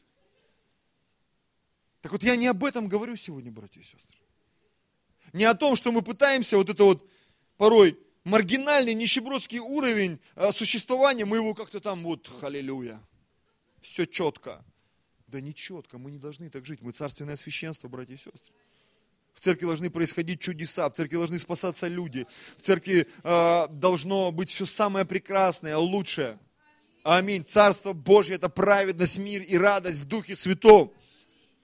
Так 2.01 2.11
вот 2.11 2.23
я 2.23 2.35
не 2.35 2.47
об 2.47 2.63
этом 2.63 2.87
говорю 2.87 3.15
сегодня, 3.15 3.51
братья 3.51 3.79
и 3.79 3.83
сестры. 3.83 4.17
Не 5.33 5.45
о 5.45 5.55
том, 5.55 5.75
что 5.75 5.91
мы 5.91 6.01
пытаемся 6.01 6.57
вот 6.57 6.69
это 6.69 6.83
вот 6.83 7.09
порой 7.57 7.97
маргинальный 8.23 8.93
нищебродский 8.93 9.59
уровень 9.59 10.19
а, 10.35 10.51
существования, 10.51 11.25
мы 11.25 11.37
его 11.37 11.53
как-то 11.53 11.79
там 11.79 12.03
вот, 12.03 12.27
халилюя, 12.27 13.01
все 13.81 14.05
четко. 14.05 14.63
Да 15.27 15.41
не 15.41 15.53
четко, 15.53 15.97
мы 15.97 16.11
не 16.11 16.19
должны 16.19 16.49
так 16.49 16.65
жить, 16.65 16.81
мы 16.81 16.91
царственное 16.91 17.35
священство, 17.35 17.87
братья 17.87 18.13
и 18.13 18.17
сестры. 18.17 18.53
В 19.37 19.39
церкви 19.39 19.67
должны 19.67 19.91
происходить 19.91 20.39
чудеса, 20.41 20.89
в 20.89 20.95
церкви 20.95 21.17
должны 21.17 21.37
спасаться 21.37 21.87
люди, 21.87 22.25
в 22.57 22.61
церкви 22.63 23.07
э, 23.23 23.67
должно 23.69 24.31
быть 24.31 24.49
все 24.49 24.65
самое 24.65 25.05
прекрасное, 25.05 25.77
лучшее. 25.77 26.39
Аминь. 27.03 27.45
Царство 27.45 27.93
Божье– 27.93 28.35
это 28.37 28.49
праведность, 28.49 29.19
мир 29.19 29.43
и 29.43 29.55
радость 29.55 29.99
в 29.99 30.05
Духе 30.05 30.35
Святом. 30.35 30.91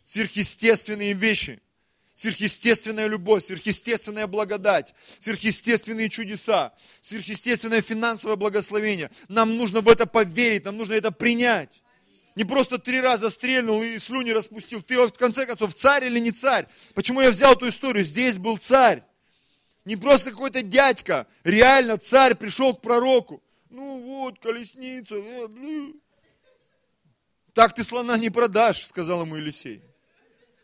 Сверхъестественные 0.04 1.14
вещи– 1.14 1.62
сверхъестественная 2.14 3.08
любовь, 3.08 3.46
сверхъестественная 3.46 4.28
благодать, 4.28 4.94
сверхъестественные 5.20 6.10
чудеса, 6.10 6.74
сверхъестественное 7.02 7.82
финансовое 7.82 8.36
благословение. 8.36 9.10
Нам 9.30 9.58
нужно 9.58 9.82
в 9.82 9.90
это 9.90 10.06
поверить, 10.06 10.66
нам 10.66 10.78
нужно 10.78 10.94
это 10.94 11.12
принять. 11.12 11.82
Не 12.36 12.46
просто 12.46 12.80
три 12.80 13.00
раза 13.00 13.30
стрельнул 13.30 13.84
и 13.84 14.00
слюни 14.00 14.32
распустил. 14.32 14.82
Ты 14.82 14.98
в 15.06 15.12
конце 15.12 15.46
концов 15.46 15.74
царь 15.76 16.06
или 16.06 16.20
не 16.20 16.32
царь? 16.32 16.68
Почему 16.96 17.22
я 17.22 17.30
взял 17.30 17.54
эту 17.54 17.70
историю? 17.70 18.04
Здесь 18.04 18.38
был 18.38 18.58
царь. 18.58 19.04
Не 19.86 19.98
просто 19.98 20.32
какой-то 20.32 20.64
дядька. 20.64 21.28
Реально 21.44 21.98
царь 21.98 22.36
пришел 22.36 22.76
к 22.76 22.82
пророку. 22.82 23.44
Ну 23.70 24.00
вот, 24.00 24.40
колесница. 24.40 25.16
Э, 25.16 25.48
так 27.54 27.76
ты 27.76 27.84
слона 27.84 28.18
не 28.18 28.30
продашь, 28.30 28.86
сказал 28.86 29.22
ему 29.22 29.36
Елисей. 29.36 29.84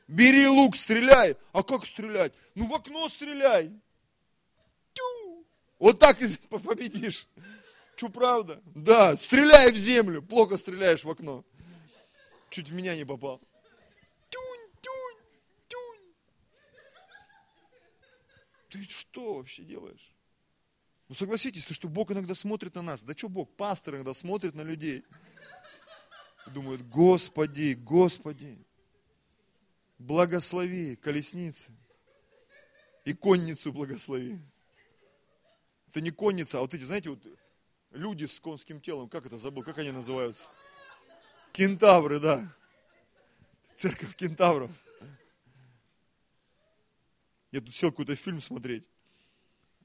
Бери 0.07 0.47
лук, 0.47 0.75
стреляй. 0.75 1.37
А 1.51 1.61
как 1.61 1.85
стрелять? 1.85 2.33
Ну 2.55 2.65
в 2.65 2.73
окно 2.73 3.07
стреляй. 3.09 3.71
Тю. 4.93 5.45
Вот 5.77 5.99
так 5.99 6.19
и 6.21 6.27
победишь. 6.49 7.27
Че, 7.95 8.09
правда? 8.09 8.61
Да, 8.73 9.15
стреляй 9.17 9.71
в 9.71 9.75
землю. 9.75 10.21
Плохо 10.21 10.57
стреляешь 10.57 11.03
в 11.03 11.09
окно. 11.09 11.43
Чуть 12.49 12.69
в 12.69 12.73
меня 12.73 12.95
не 12.95 13.05
попал. 13.05 13.39
Тюнь, 14.29 14.71
тюнь, 14.81 15.23
тюнь. 15.67 16.13
Ты 18.69 18.83
что 18.83 19.35
вообще 19.35 19.63
делаешь? 19.63 20.15
Ну 21.07 21.15
согласитесь, 21.15 21.65
что 21.65 21.87
Бог 21.87 22.11
иногда 22.11 22.35
смотрит 22.35 22.75
на 22.75 22.81
нас. 22.81 23.01
Да 23.01 23.13
что 23.13 23.29
Бог, 23.29 23.55
пастор 23.55 23.95
иногда 23.95 24.13
смотрит 24.13 24.55
на 24.55 24.61
людей. 24.61 25.03
И 26.47 26.49
думает, 26.51 26.87
Господи, 26.87 27.73
Господи 27.73 28.57
благослови 29.99 30.95
колесницы. 30.95 31.71
И 33.05 33.13
конницу 33.13 33.71
благослови. 33.71 34.39
Это 35.89 36.01
не 36.01 36.11
конница, 36.11 36.59
а 36.59 36.61
вот 36.61 36.73
эти, 36.73 36.83
знаете, 36.83 37.09
вот 37.09 37.19
люди 37.91 38.25
с 38.25 38.39
конским 38.39 38.79
телом, 38.79 39.09
как 39.09 39.25
это 39.25 39.37
забыл, 39.37 39.63
как 39.63 39.77
они 39.79 39.91
называются? 39.91 40.47
Кентавры, 41.51 42.19
да. 42.19 42.55
Церковь 43.75 44.15
кентавров. 44.15 44.71
Я 47.51 47.61
тут 47.61 47.75
сел 47.75 47.91
какой-то 47.91 48.15
фильм 48.15 48.41
смотреть. 48.41 48.87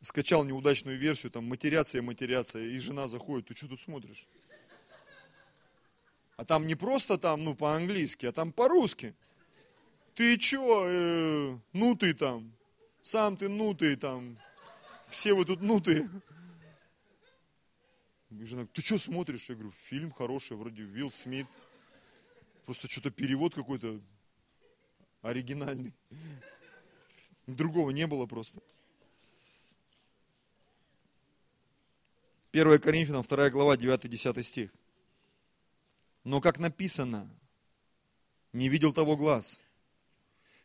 Скачал 0.02 0.44
неудачную 0.44 0.98
версию, 0.98 1.32
там 1.32 1.48
матеряться 1.48 1.96
и 1.96 2.00
матеряться, 2.02 2.58
и 2.58 2.78
жена 2.78 3.08
заходит, 3.08 3.48
ты 3.48 3.56
что 3.56 3.68
тут 3.68 3.80
смотришь? 3.80 4.26
А 6.36 6.44
там 6.44 6.66
не 6.66 6.74
просто 6.74 7.16
там, 7.16 7.42
ну, 7.44 7.54
по-английски, 7.54 8.26
а 8.26 8.32
там 8.32 8.52
по-русски 8.52 9.14
ты 10.14 10.38
чё, 10.38 10.84
э, 10.86 11.58
ну 11.72 11.96
там, 11.96 12.52
сам 13.02 13.36
ты 13.36 13.48
ну 13.48 13.74
там, 13.74 14.38
все 15.08 15.34
вы 15.34 15.44
тут 15.44 15.60
ну. 15.60 15.82
Жена, 18.42 18.66
ты 18.66 18.82
что 18.82 18.98
смотришь? 18.98 19.48
Я 19.48 19.54
говорю, 19.54 19.72
фильм 19.72 20.10
хороший, 20.12 20.56
вроде 20.56 20.82
Вилл 20.82 21.10
Смит. 21.10 21.46
Просто 22.64 22.88
что-то 22.90 23.10
перевод 23.10 23.54
какой-то 23.54 24.00
оригинальный. 25.22 25.94
Другого 27.46 27.90
не 27.90 28.06
было 28.06 28.26
просто. 28.26 28.60
1 32.52 32.78
Коринфянам, 32.78 33.22
2 33.22 33.50
глава, 33.50 33.76
9-10 33.76 34.42
стих. 34.42 34.70
Но 36.22 36.40
как 36.40 36.58
написано, 36.58 37.28
не 38.52 38.68
видел 38.68 38.92
того 38.92 39.16
глаз, 39.16 39.60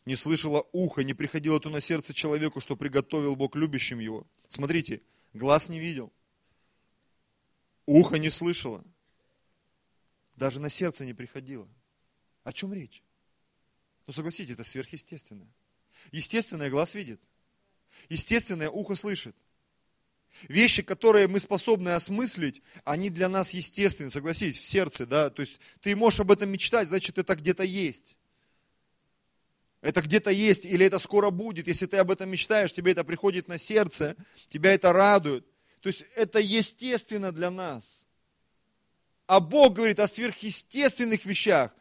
не 0.05 0.15
слышало 0.15 0.65
ухо, 0.71 1.03
не 1.03 1.13
приходило 1.13 1.59
то 1.59 1.69
на 1.69 1.81
сердце 1.81 2.13
человеку, 2.13 2.61
что 2.61 2.77
приготовил 2.77 3.35
Бог 3.35 3.55
любящим 3.55 3.99
его. 3.99 4.25
Смотрите, 4.47 5.01
глаз 5.33 5.67
не 5.67 5.79
видел, 5.79 6.13
ухо 7.89 8.19
не 8.19 8.29
слышало, 8.29 8.83
даже 10.35 10.59
на 10.59 10.69
сердце 10.69 11.05
не 11.05 11.13
приходило. 11.13 11.67
О 12.43 12.53
чем 12.53 12.71
речь? 12.71 13.03
Ну 14.05 14.13
согласитесь, 14.13 14.53
это 14.53 14.63
сверхъестественное. 14.63 15.49
Естественное 16.11 16.69
глаз 16.69 16.93
видит, 16.93 17.19
естественное 18.07 18.69
ухо 18.69 18.95
слышит. 18.95 19.35
Вещи, 20.43 20.83
которые 20.83 21.27
мы 21.27 21.39
способны 21.39 21.89
осмыслить, 21.89 22.61
они 22.83 23.09
для 23.09 23.27
нас 23.27 23.53
естественны, 23.53 24.11
согласитесь, 24.11 24.59
в 24.59 24.65
сердце, 24.65 25.07
да, 25.07 25.31
то 25.31 25.41
есть 25.41 25.59
ты 25.81 25.95
можешь 25.95 26.19
об 26.19 26.31
этом 26.31 26.49
мечтать, 26.49 26.87
значит 26.87 27.17
это 27.17 27.35
где-то 27.35 27.63
есть. 27.63 28.15
Это 29.81 30.01
где-то 30.01 30.29
есть, 30.29 30.65
или 30.65 30.85
это 30.85 30.99
скоро 30.99 31.31
будет. 31.31 31.67
Если 31.67 31.87
ты 31.87 31.97
об 31.97 32.11
этом 32.11 32.29
мечтаешь, 32.29 32.71
тебе 32.71 32.91
это 32.91 33.03
приходит 33.03 33.47
на 33.47 33.57
сердце, 33.57 34.15
тебя 34.49 34.73
это 34.73 34.93
радует. 34.93 35.48
То 35.81 35.87
есть 35.87 36.05
это 36.15 36.39
естественно 36.39 37.31
для 37.31 37.51
нас. 37.51 38.05
А 39.27 39.39
Бог 39.39 39.75
говорит 39.75 39.99
о 39.99 40.07
сверхъестественных 40.07 41.25
вещах. 41.25 41.71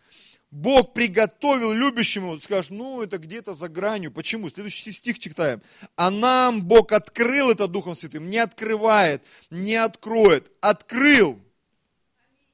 Бог 0.51 0.94
приготовил 0.94 1.72
любящему, 1.72 2.28
вот 2.28 2.42
скажешь, 2.42 2.70
ну 2.70 3.03
это 3.03 3.18
где-то 3.18 3.53
за 3.55 3.68
гранью. 3.68 4.11
Почему? 4.11 4.49
Следующий 4.49 4.92
стих 4.92 5.18
читаем. 5.18 5.62
А 5.94 6.11
нам 6.11 6.62
Бог 6.62 6.92
открыл 6.92 7.51
это 7.51 7.68
Духом 7.68 7.94
Святым. 7.94 8.30
Не 8.30 8.38
открывает, 8.38 9.22
не 9.51 9.74
откроет. 9.74 10.51
Открыл. 10.61 11.38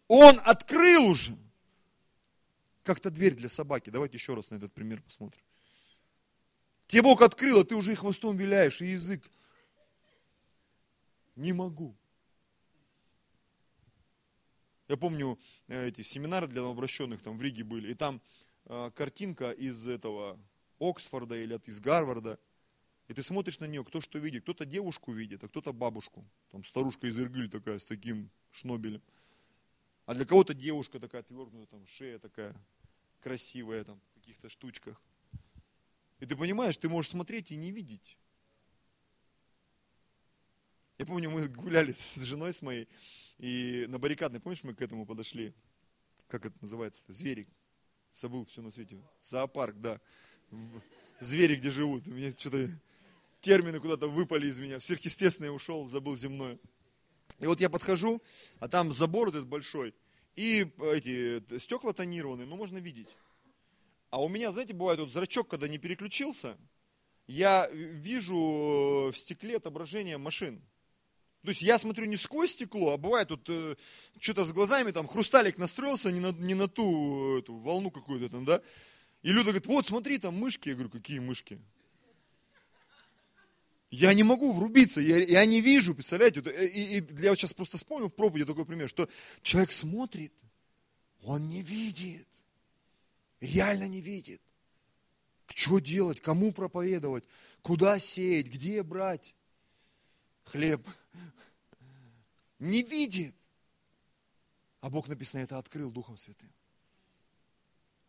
Он 0.09 0.41
открыл 0.45 1.07
уже. 1.07 1.37
Как-то 2.83 3.11
дверь 3.11 3.35
для 3.35 3.49
собаки. 3.49 3.91
Давайте 3.91 4.17
еще 4.17 4.35
раз 4.35 4.51
на 4.51 4.57
этот 4.57 4.73
пример 4.73 5.01
посмотрим. 5.01 5.43
Тебе 6.89 7.03
Бог 7.03 7.23
открыл, 7.23 7.61
а 7.61 7.65
ты 7.65 7.77
уже 7.77 7.93
и 7.93 7.97
хвостом 7.97 8.37
виляешь, 8.37 8.81
и 8.83 8.87
язык. 8.87 9.23
Не 11.37 11.53
могу. 11.53 11.97
Я 14.89 14.97
помню, 14.97 15.39
э, 15.69 15.89
эти 15.89 16.03
семинары 16.03 16.47
для 16.47 16.61
новообращенных 16.61 17.23
там 17.23 17.39
в 17.39 17.43
Риге 17.43 17.65
были, 17.65 17.91
и 17.91 17.95
там 17.95 18.21
э, 18.67 18.91
картинка 18.95 19.51
из 19.51 19.89
этого 19.89 20.39
Оксфорда 20.79 21.37
или 21.37 21.59
из 21.65 21.81
Гарварда, 21.81 22.39
и 23.09 23.15
ты 23.15 23.23
смотришь 23.23 23.59
на 23.59 23.67
нее, 23.67 23.85
кто 23.85 24.01
что 24.01 24.19
видит. 24.19 24.43
Кто-то 24.45 24.65
девушку 24.65 25.13
видит, 25.13 25.45
а 25.45 25.49
кто-то 25.49 25.73
бабушку. 25.73 26.25
Там 26.51 26.65
старушка 26.65 27.07
из 27.07 27.19
Иргыль 27.19 27.51
такая, 27.51 27.79
с 27.79 27.85
таким 27.85 28.31
шнобелем. 28.51 29.03
А 30.07 30.15
для 30.15 30.25
кого-то 30.25 30.55
девушка 30.55 31.01
такая 31.01 31.23
твердая, 31.23 31.67
там 31.67 31.87
шея 31.87 32.19
такая 32.19 32.55
красивая, 33.21 33.85
там 33.85 34.01
в 34.01 34.15
каких-то 34.15 34.49
штучках. 34.49 35.01
И 36.21 36.27
ты 36.27 36.37
понимаешь, 36.37 36.77
ты 36.77 36.89
можешь 36.89 37.11
смотреть 37.11 37.51
и 37.51 37.57
не 37.57 37.73
видеть. 37.73 38.17
Я 40.99 41.07
помню, 41.07 41.31
мы 41.31 41.49
гуляли 41.49 41.93
с 41.93 42.23
женой 42.23 42.53
с 42.53 42.63
моей, 42.63 42.89
и 43.39 43.87
на 43.89 43.99
баррикадной, 43.99 44.41
помнишь, 44.41 44.63
мы 44.63 44.75
к 44.75 44.83
этому 44.83 45.07
подошли? 45.07 45.53
Как 46.29 46.47
это 46.47 46.57
называется-то? 46.61 47.13
Зверик. 47.13 47.49
Забыл 48.13 48.47
все 48.47 48.63
на 48.63 48.71
свете. 48.71 49.03
Зоопарк, 49.21 49.81
да. 49.81 50.01
Звери, 51.19 51.57
где 51.57 51.71
живут. 51.71 52.07
Мне 52.07 52.31
что-то 52.31 52.71
термины 53.41 53.81
куда-то 53.81 54.09
выпали 54.09 54.47
из 54.47 54.61
меня. 54.61 54.79
В 54.79 54.85
сверхъестественное 54.85 55.51
ушел, 55.51 55.89
забыл 55.89 56.17
земное. 56.17 56.59
И 57.41 57.47
вот 57.47 57.61
я 57.61 57.69
подхожу, 57.69 58.23
а 58.61 58.69
там 58.69 58.93
забор 58.93 59.29
этот 59.29 59.47
большой, 59.47 59.95
и 60.37 60.71
эти 60.93 61.59
стекла 61.59 61.93
тонированные, 61.93 62.47
ну 62.47 62.57
можно 62.57 62.79
видеть. 62.79 63.09
А 64.11 64.23
у 64.23 64.29
меня, 64.29 64.53
знаете, 64.53 64.75
бывает 64.75 65.01
вот 65.01 65.11
зрачок, 65.11 65.49
когда 65.49 65.67
не 65.67 65.79
переключился, 65.79 66.57
я 67.27 67.69
вижу 67.71 69.11
в 69.13 69.15
стекле 69.15 69.57
отображение 69.57 70.19
машин. 70.19 70.63
То 71.45 71.51
есть 71.51 71.61
я 71.61 71.79
смотрю 71.79 72.07
не 72.07 72.17
сквозь 72.17 72.53
стекло, 72.53 72.95
а 72.95 72.97
бывает 72.97 73.29
тут 73.29 73.47
э, 73.51 73.77
что-то 74.19 74.47
с 74.47 74.53
глазами, 74.53 74.93
там 74.93 75.07
хрусталик 75.07 75.59
настроился 75.59 76.11
не 76.11 76.19
на, 76.19 76.33
не 76.33 76.55
на 76.55 76.69
ту 76.69 77.39
эту 77.39 77.55
волну 77.55 77.91
какую-то 77.91 78.31
там, 78.31 78.47
да. 78.47 78.63
И 79.23 79.29
Люда 79.29 79.51
говорит, 79.51 79.67
вот 79.67 79.87
смотри, 79.87 80.17
там 80.17 80.35
мышки. 80.39 80.71
Я 80.71 80.75
говорю, 80.75 80.89
какие 80.89 81.19
мышки? 81.19 81.59
Я 83.91 84.15
не 84.15 84.23
могу 84.23 84.53
врубиться, 84.53 85.03
я, 85.03 85.19
я 85.19 85.45
не 85.45 85.61
вижу, 85.61 85.95
представляете? 85.95 86.41
И, 86.41 86.99
и 86.99 87.23
я 87.23 87.37
сейчас 87.37 87.53
просто 87.53 87.77
вспомнил 87.77 88.09
в 88.09 88.15
проповеди 88.15 88.47
такой 88.47 88.65
пример, 88.65 88.89
что 88.89 89.07
человек 89.43 89.73
смотрит, 89.73 90.33
он 91.23 91.49
не 91.49 91.63
видит, 91.63 92.27
реально 93.41 93.87
не 93.87 94.01
видит. 94.01 94.41
Что 95.55 95.79
делать, 95.79 96.21
кому 96.21 96.53
проповедовать, 96.53 97.25
куда 97.61 97.99
сеять, 97.99 98.47
где 98.47 98.83
брать 98.83 99.35
хлеб. 100.45 100.87
Не 102.59 102.83
видит. 102.83 103.35
А 104.81 104.91
Бог, 104.91 105.09
написано, 105.09 105.41
это 105.41 105.59
открыл 105.59 105.91
Духом 105.91 106.17
Святым. 106.17 106.53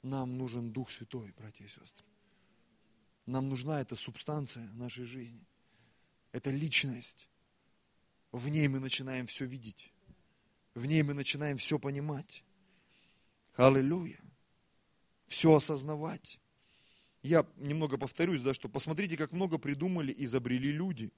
Нам 0.02 0.38
нужен 0.38 0.72
Дух 0.72 0.92
Святой, 0.92 1.34
братья 1.38 1.66
и 1.66 1.68
сестры. 1.68 2.06
Нам 3.26 3.50
нужна 3.50 3.82
эта 3.82 3.96
субстанция 3.96 4.70
нашей 4.74 5.06
жизни. 5.06 5.44
Это 6.32 6.52
личность. 6.52 7.28
В 8.32 8.50
ней 8.50 8.68
мы 8.68 8.80
начинаем 8.80 9.26
все 9.26 9.46
видеть. 9.46 9.92
В 10.76 10.86
ней 10.86 11.02
мы 11.02 11.14
начинаем 11.14 11.58
все 11.58 11.80
понимать. 11.80 12.44
Аллилуйя. 13.56 14.20
Все 15.28 15.56
осознавать. 15.56 16.40
Я 17.24 17.48
немного 17.56 17.98
повторюсь, 17.98 18.42
да, 18.42 18.54
что 18.54 18.70
посмотрите, 18.70 19.18
как 19.18 19.32
много 19.32 19.58
придумали 19.58 20.12
и 20.12 20.26
изобрели 20.26 20.72
люди. 20.72 21.12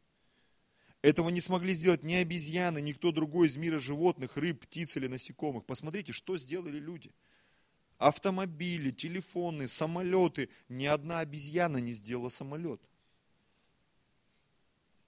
Этого 1.08 1.30
не 1.30 1.40
смогли 1.40 1.74
сделать 1.74 2.04
ни 2.04 2.16
обезьяны, 2.16 2.82
никто 2.82 3.12
другой 3.12 3.48
из 3.48 3.56
мира 3.56 3.80
животных, 3.80 4.36
рыб, 4.36 4.66
птиц 4.66 4.98
или 4.98 5.08
насекомых. 5.08 5.66
Посмотрите, 5.66 6.12
что 6.12 6.38
сделали 6.38 6.80
люди– 6.80 7.12
автомобили, 7.98 8.92
телефоны, 8.92 9.68
самолеты. 9.68 10.50
Ни 10.70 10.86
одна 10.86 11.20
обезьяна 11.20 11.78
не 11.78 11.94
сделала 11.94 12.30
самолет. 12.30 12.82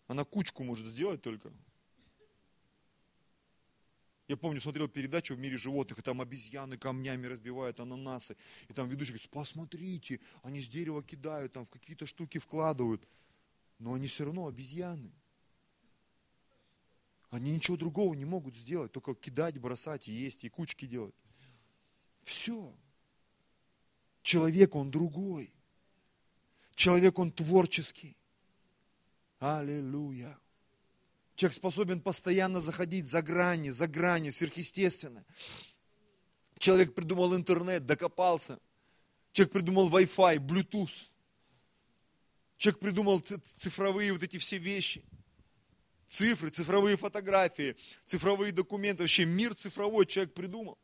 Она 0.07 0.23
кучку 0.23 0.63
может 0.63 0.87
сделать 0.87 1.21
только. 1.21 1.51
Я 4.27 4.37
помню, 4.37 4.61
смотрел 4.61 4.87
передачу 4.87 5.35
в 5.35 5.39
мире 5.39 5.57
животных, 5.57 5.99
и 5.99 6.01
там 6.01 6.21
обезьяны 6.21 6.77
камнями 6.77 7.25
разбивают 7.25 7.79
ананасы. 7.79 8.37
И 8.67 8.73
там 8.73 8.87
ведущий 8.87 9.11
говорит, 9.11 9.29
посмотрите, 9.29 10.19
они 10.43 10.59
с 10.59 10.67
дерева 10.67 11.03
кидают, 11.03 11.53
там 11.53 11.65
в 11.65 11.69
какие-то 11.69 12.05
штуки 12.05 12.37
вкладывают. 12.37 13.07
Но 13.79 13.93
они 13.93 14.07
все 14.07 14.25
равно 14.25 14.47
обезьяны. 14.47 15.11
Они 17.29 17.51
ничего 17.51 17.77
другого 17.77 18.13
не 18.15 18.25
могут 18.25 18.55
сделать, 18.55 18.91
только 18.91 19.13
кидать, 19.13 19.57
бросать, 19.59 20.07
есть, 20.07 20.43
и 20.43 20.49
кучки 20.49 20.85
делать. 20.85 21.13
Все. 22.23 22.73
Человек, 24.21 24.75
он 24.75 24.89
другой. 24.89 25.53
Человек, 26.73 27.19
он 27.19 27.31
творческий. 27.31 28.15
Аллилуйя. 29.39 30.37
Человек 31.35 31.55
способен 31.55 32.01
постоянно 32.01 32.59
заходить 32.59 33.05
за 33.05 33.21
грани, 33.21 33.69
за 33.69 33.87
грани, 33.87 34.31
сверхъестественно. 34.31 35.23
Человек 36.57 36.93
придумал 36.93 37.35
интернет, 37.35 37.85
докопался. 37.85 38.59
Человек 39.31 39.53
придумал 39.53 39.89
Wi-Fi, 39.89 40.37
Bluetooth. 40.39 41.07
Человек 42.57 42.79
придумал 42.79 43.23
цифровые 43.55 44.11
вот 44.11 44.23
эти 44.23 44.37
все 44.37 44.57
вещи. 44.57 45.05
Цифры, 46.09 46.49
цифровые 46.49 46.97
фотографии, 46.97 47.77
цифровые 48.05 48.51
документы. 48.51 49.03
Вообще 49.03 49.25
мир 49.25 49.53
цифровой 49.53 50.07
человек 50.07 50.33
придумал. 50.33 50.77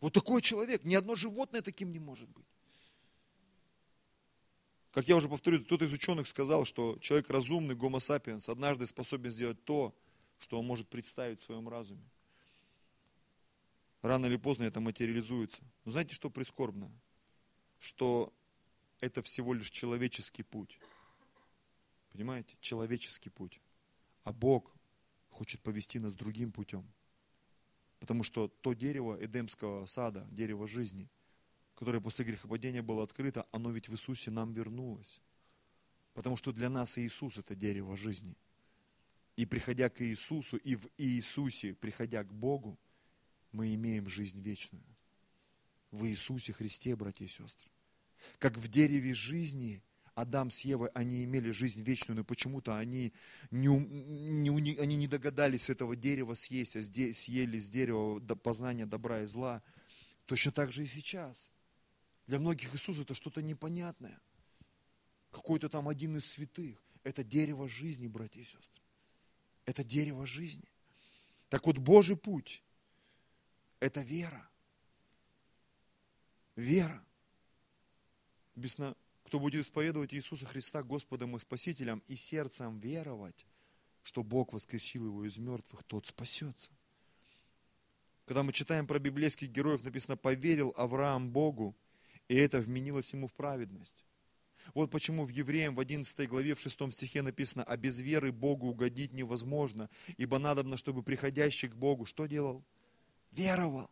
Вот 0.00 0.12
такой 0.12 0.42
человек. 0.42 0.84
Ни 0.84 0.94
одно 0.94 1.16
животное 1.16 1.62
таким 1.62 1.90
не 1.90 1.98
может 1.98 2.28
быть. 2.28 2.44
Как 4.92 5.08
я 5.08 5.16
уже 5.16 5.28
повторю, 5.28 5.64
кто-то 5.64 5.86
из 5.86 5.92
ученых 5.92 6.28
сказал, 6.28 6.66
что 6.66 6.98
человек 7.00 7.30
разумный, 7.30 7.74
гомо 7.74 7.98
сапиенс, 7.98 8.48
однажды 8.48 8.86
способен 8.86 9.30
сделать 9.30 9.62
то, 9.64 9.94
что 10.38 10.58
он 10.58 10.66
может 10.66 10.88
представить 10.88 11.40
в 11.40 11.44
своем 11.44 11.68
разуме. 11.68 12.04
Рано 14.02 14.26
или 14.26 14.36
поздно 14.36 14.64
это 14.64 14.80
материализуется. 14.80 15.62
Но 15.84 15.92
знаете, 15.92 16.14
что 16.14 16.28
прискорбно? 16.28 16.90
Что 17.78 18.32
это 19.00 19.22
всего 19.22 19.54
лишь 19.54 19.70
человеческий 19.70 20.42
путь. 20.42 20.78
Понимаете? 22.16 22.56
Человеческий 22.62 23.28
путь. 23.28 23.60
А 24.24 24.32
Бог 24.32 24.74
хочет 25.28 25.60
повести 25.60 25.98
нас 25.98 26.14
другим 26.14 26.50
путем. 26.50 26.90
Потому 27.98 28.22
что 28.22 28.48
то 28.48 28.72
дерево 28.72 29.22
Эдемского 29.22 29.84
сада, 29.84 30.26
дерево 30.30 30.66
жизни, 30.66 31.10
которое 31.74 32.00
после 32.00 32.24
грехопадения 32.24 32.82
было 32.82 33.02
открыто, 33.04 33.46
оно 33.52 33.70
ведь 33.70 33.90
в 33.90 33.92
Иисусе 33.92 34.30
нам 34.30 34.54
вернулось. 34.54 35.20
Потому 36.14 36.38
что 36.38 36.52
для 36.52 36.70
нас 36.70 36.96
Иисус 36.96 37.36
это 37.36 37.54
дерево 37.54 37.98
жизни. 37.98 38.34
И 39.36 39.44
приходя 39.44 39.90
к 39.90 40.00
Иисусу, 40.00 40.56
и 40.56 40.74
в 40.74 40.88
Иисусе, 40.96 41.74
приходя 41.74 42.24
к 42.24 42.32
Богу, 42.32 42.78
мы 43.52 43.74
имеем 43.74 44.08
жизнь 44.08 44.40
вечную. 44.40 44.86
В 45.90 46.06
Иисусе 46.06 46.54
Христе, 46.54 46.96
братья 46.96 47.26
и 47.26 47.28
сестры. 47.28 47.70
Как 48.38 48.56
в 48.56 48.68
дереве 48.68 49.12
жизни– 49.12 49.82
Адам 50.16 50.50
с 50.50 50.60
Евой, 50.62 50.88
они 50.94 51.24
имели 51.24 51.50
жизнь 51.50 51.82
вечную, 51.82 52.16
но 52.16 52.24
почему-то 52.24 52.78
они 52.78 53.12
не, 53.50 53.68
не, 53.68 54.76
они 54.78 54.96
не 54.96 55.06
догадались 55.06 55.68
этого 55.68 55.94
дерева 55.94 56.32
съесть, 56.32 56.74
а 56.74 56.80
съели 56.80 57.58
с 57.58 57.68
дерева 57.68 58.18
познания 58.36 58.86
добра 58.86 59.20
и 59.20 59.26
зла. 59.26 59.62
Точно 60.24 60.52
так 60.52 60.72
же 60.72 60.84
и 60.84 60.86
сейчас. 60.86 61.50
Для 62.26 62.38
многих 62.38 62.74
Иисус 62.74 62.98
это 62.98 63.12
что-то 63.12 63.42
непонятное. 63.42 64.18
Какой-то 65.32 65.68
там 65.68 65.86
один 65.86 66.16
из 66.16 66.24
святых. 66.24 66.82
Это 67.04 67.22
дерево 67.22 67.68
жизни, 67.68 68.06
братья 68.06 68.40
и 68.40 68.44
сестры. 68.44 68.82
Это 69.66 69.84
дерево 69.84 70.24
жизни. 70.24 70.64
Так 71.50 71.66
вот, 71.66 71.76
Божий 71.76 72.16
путь– 72.16 72.62
это 73.80 74.00
вера. 74.00 74.48
Вера. 76.56 77.04
Написано, 78.54 78.96
кто 79.26 79.40
будет 79.40 79.66
исповедовать 79.66 80.14
Иисуса 80.14 80.46
Христа 80.46 80.84
Господом 80.84 81.34
и 81.34 81.40
Спасителем 81.40 82.00
и 82.06 82.14
сердцем 82.14 82.78
веровать, 82.78 83.44
что 84.02 84.22
Бог 84.22 84.52
воскресил 84.52 85.06
его 85.06 85.24
из 85.24 85.36
мертвых, 85.36 85.82
тот 85.82 86.06
спасется. 86.06 86.70
Когда 88.24 88.44
мы 88.44 88.52
читаем 88.52 88.86
про 88.86 89.00
библейских 89.00 89.48
героев, 89.48 89.82
написано, 89.82 90.16
поверил 90.16 90.72
Авраам 90.76 91.30
Богу, 91.30 91.74
и 92.28 92.36
это 92.36 92.60
вменилось 92.60 93.12
ему 93.12 93.26
в 93.26 93.32
праведность. 93.34 94.04
Вот 94.74 94.92
почему 94.92 95.24
в 95.24 95.30
Евреям 95.30 95.74
в 95.74 95.80
11 95.80 96.28
главе, 96.28 96.54
в 96.54 96.60
6 96.60 96.92
стихе 96.92 97.22
написано, 97.22 97.64
а 97.64 97.76
без 97.76 97.98
веры 97.98 98.30
Богу 98.30 98.68
угодить 98.68 99.12
невозможно, 99.12 99.90
ибо 100.16 100.38
надобно, 100.38 100.76
чтобы 100.76 101.02
приходящий 101.02 101.68
к 101.68 101.74
Богу 101.74 102.04
что 102.04 102.26
делал? 102.26 102.64
Веровал. 103.32 103.90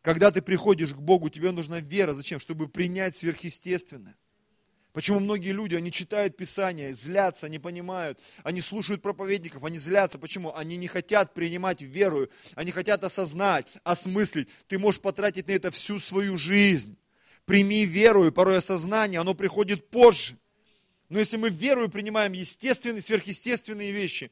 Когда 0.00 0.30
ты 0.30 0.40
приходишь 0.40 0.94
к 0.94 0.98
Богу, 0.98 1.28
тебе 1.28 1.50
нужна 1.50 1.80
вера. 1.80 2.14
Зачем? 2.14 2.40
Чтобы 2.40 2.68
принять 2.68 3.16
сверхъестественное. 3.16 4.16
Почему 4.92 5.20
многие 5.20 5.52
люди, 5.52 5.76
они 5.76 5.92
читают 5.92 6.36
Писание, 6.36 6.94
злятся, 6.94 7.48
не 7.48 7.60
понимают, 7.60 8.18
они 8.42 8.60
слушают 8.60 9.02
проповедников, 9.02 9.62
они 9.62 9.78
злятся. 9.78 10.18
Почему? 10.18 10.54
Они 10.56 10.76
не 10.76 10.88
хотят 10.88 11.32
принимать 11.32 11.80
веру, 11.80 12.28
они 12.56 12.72
хотят 12.72 13.04
осознать, 13.04 13.68
осмыслить. 13.84 14.48
Ты 14.66 14.80
можешь 14.80 15.00
потратить 15.00 15.46
на 15.46 15.52
это 15.52 15.70
всю 15.70 16.00
свою 16.00 16.36
жизнь. 16.36 16.96
Прими 17.44 17.84
веру, 17.84 18.26
и 18.26 18.32
порой 18.32 18.58
осознание, 18.58 19.20
оно 19.20 19.34
приходит 19.34 19.90
позже. 19.90 20.36
Но 21.08 21.18
если 21.18 21.36
мы 21.36 21.50
верою 21.50 21.88
принимаем 21.88 22.32
естественные, 22.32 23.02
сверхъестественные 23.02 23.92
вещи, 23.92 24.30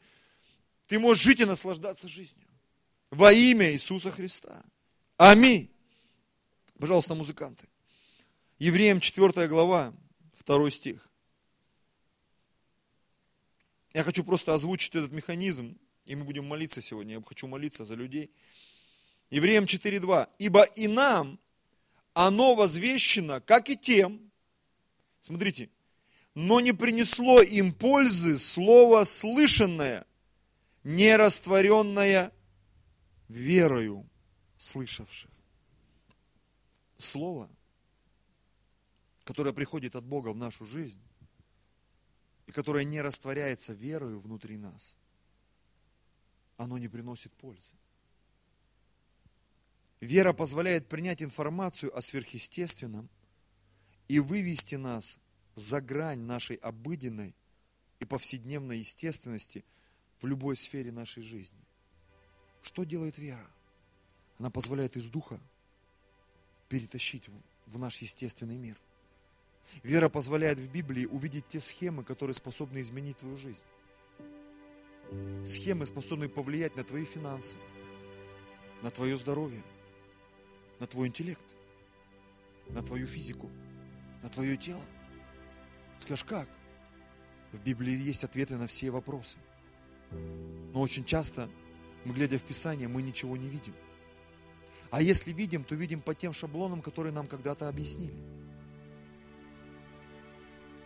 ты 0.88 0.98
можешь 0.98 1.22
жить 1.22 1.40
и 1.40 1.44
наслаждаться 1.44 2.08
жизнью. 2.08 2.46
Во 3.10 3.32
имя 3.32 3.72
Иисуса 3.72 4.10
Христа. 4.10 4.62
Аминь. 5.16 5.70
Пожалуйста, 6.78 7.14
музыканты. 7.14 7.66
Евреям 8.58 9.00
4 9.00 9.46
глава, 9.46 9.92
2 10.48 10.70
стих. 10.70 11.08
Я 13.92 14.02
хочу 14.02 14.24
просто 14.24 14.54
озвучить 14.54 14.94
этот 14.94 15.12
механизм, 15.12 15.78
и 16.06 16.16
мы 16.16 16.24
будем 16.24 16.46
молиться 16.46 16.80
сегодня. 16.80 17.16
Я 17.16 17.22
хочу 17.22 17.46
молиться 17.46 17.84
за 17.84 17.94
людей. 17.94 18.30
Евреям 19.30 19.64
4.2. 19.64 20.28
Ибо 20.38 20.62
и 20.62 20.88
нам 20.88 21.38
оно 22.14 22.54
возвещено, 22.54 23.40
как 23.40 23.68
и 23.68 23.76
тем, 23.76 24.30
смотрите, 25.20 25.68
но 26.34 26.60
не 26.60 26.72
принесло 26.72 27.42
им 27.42 27.72
пользы 27.72 28.38
слово 28.38 29.04
слышанное, 29.04 30.06
не 30.82 31.16
растворенное 31.16 32.32
верою 33.28 34.08
слышавших. 34.56 35.30
Слово, 36.96 37.50
которое 39.28 39.52
приходит 39.52 39.94
от 39.94 40.06
Бога 40.06 40.30
в 40.30 40.38
нашу 40.38 40.64
жизнь, 40.64 41.02
и 42.46 42.50
которое 42.50 42.84
не 42.84 43.02
растворяется 43.02 43.74
верою 43.74 44.20
внутри 44.20 44.56
нас, 44.56 44.96
оно 46.56 46.78
не 46.78 46.88
приносит 46.88 47.30
пользы. 47.34 47.74
Вера 50.00 50.32
позволяет 50.32 50.88
принять 50.88 51.22
информацию 51.22 51.94
о 51.94 52.00
сверхъестественном 52.00 53.10
и 54.08 54.18
вывести 54.18 54.76
нас 54.76 55.20
за 55.56 55.82
грань 55.82 56.20
нашей 56.20 56.56
обыденной 56.56 57.36
и 58.00 58.06
повседневной 58.06 58.78
естественности 58.78 59.62
в 60.22 60.26
любой 60.26 60.56
сфере 60.56 60.90
нашей 60.90 61.22
жизни. 61.22 61.66
Что 62.62 62.84
делает 62.84 63.18
вера? 63.18 63.46
Она 64.38 64.48
позволяет 64.48 64.96
из 64.96 65.04
духа 65.04 65.38
перетащить 66.70 67.28
в 67.66 67.78
наш 67.78 67.98
естественный 67.98 68.56
мир. 68.56 68.80
Вера 69.82 70.08
позволяет 70.08 70.58
в 70.58 70.70
Библии 70.70 71.06
увидеть 71.06 71.48
те 71.48 71.60
схемы, 71.60 72.04
которые 72.04 72.34
способны 72.34 72.80
изменить 72.80 73.18
твою 73.18 73.36
жизнь. 73.36 73.62
Схемы, 75.46 75.86
способные 75.86 76.28
повлиять 76.28 76.76
на 76.76 76.84
твои 76.84 77.04
финансы, 77.04 77.56
на 78.82 78.90
твое 78.90 79.16
здоровье, 79.16 79.62
на 80.80 80.86
твой 80.86 81.08
интеллект, 81.08 81.40
на 82.68 82.82
твою 82.82 83.06
физику, 83.06 83.50
на 84.22 84.28
твое 84.28 84.56
тело. 84.56 84.82
Скажешь, 86.00 86.24
как? 86.24 86.48
В 87.52 87.60
Библии 87.60 87.96
есть 87.96 88.24
ответы 88.24 88.56
на 88.56 88.66
все 88.66 88.90
вопросы. 88.90 89.38
Но 90.10 90.80
очень 90.80 91.04
часто 91.04 91.48
мы, 92.04 92.14
глядя 92.14 92.38
в 92.38 92.42
Писание, 92.42 92.88
мы 92.88 93.02
ничего 93.02 93.36
не 93.36 93.48
видим. 93.48 93.74
А 94.90 95.02
если 95.02 95.32
видим, 95.32 95.64
то 95.64 95.74
видим 95.74 96.00
по 96.00 96.14
тем 96.14 96.32
шаблонам, 96.32 96.82
которые 96.82 97.12
нам 97.12 97.26
когда-то 97.26 97.68
объяснили. 97.68 98.37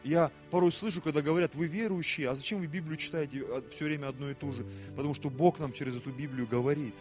Я 0.05 0.33
порой 0.51 0.73
слышу, 0.73 1.01
когда 1.01 1.23
говорят, 1.23 1.55
вы 1.55 1.67
верующие, 1.67 2.29
а 2.29 2.35
зачем 2.35 2.59
вы 2.59 2.67
Библию 2.67 2.97
читаете 2.97 3.45
все 3.71 3.85
время 3.85 4.09
одно 4.09 4.31
и 4.31 4.35
то 4.35 4.53
же? 4.53 4.67
Потому 4.97 5.15
что 5.15 5.31
Бог 5.31 5.59
нам 5.61 5.73
через 5.73 5.97
эту 5.97 6.11
Библию 6.11 6.47
говорит. 6.47 6.95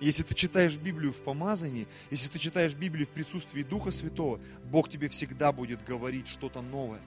Если 0.00 0.22
ты 0.22 0.34
читаешь 0.34 0.78
Библию 0.78 1.12
в 1.12 1.20
помазании, 1.20 1.86
если 2.10 2.30
ты 2.30 2.38
читаешь 2.38 2.74
Библию 2.74 3.06
в 3.06 3.10
присутствии 3.10 3.62
Духа 3.62 3.90
Святого, 3.90 4.40
Бог 4.64 4.88
тебе 4.88 5.08
всегда 5.08 5.52
будет 5.52 5.84
говорить 5.84 6.26
что-то 6.26 6.62
новое. 6.62 7.02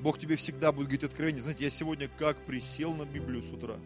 Бог 0.00 0.18
тебе 0.18 0.36
всегда 0.36 0.72
будет 0.72 0.86
говорить 0.86 1.04
откровение. 1.04 1.42
Знаете, 1.42 1.64
я 1.64 1.70
сегодня 1.70 2.08
как 2.18 2.38
присел 2.46 2.94
на 2.94 3.04
Библию 3.04 3.42
с 3.42 3.50
утра. 3.50 3.78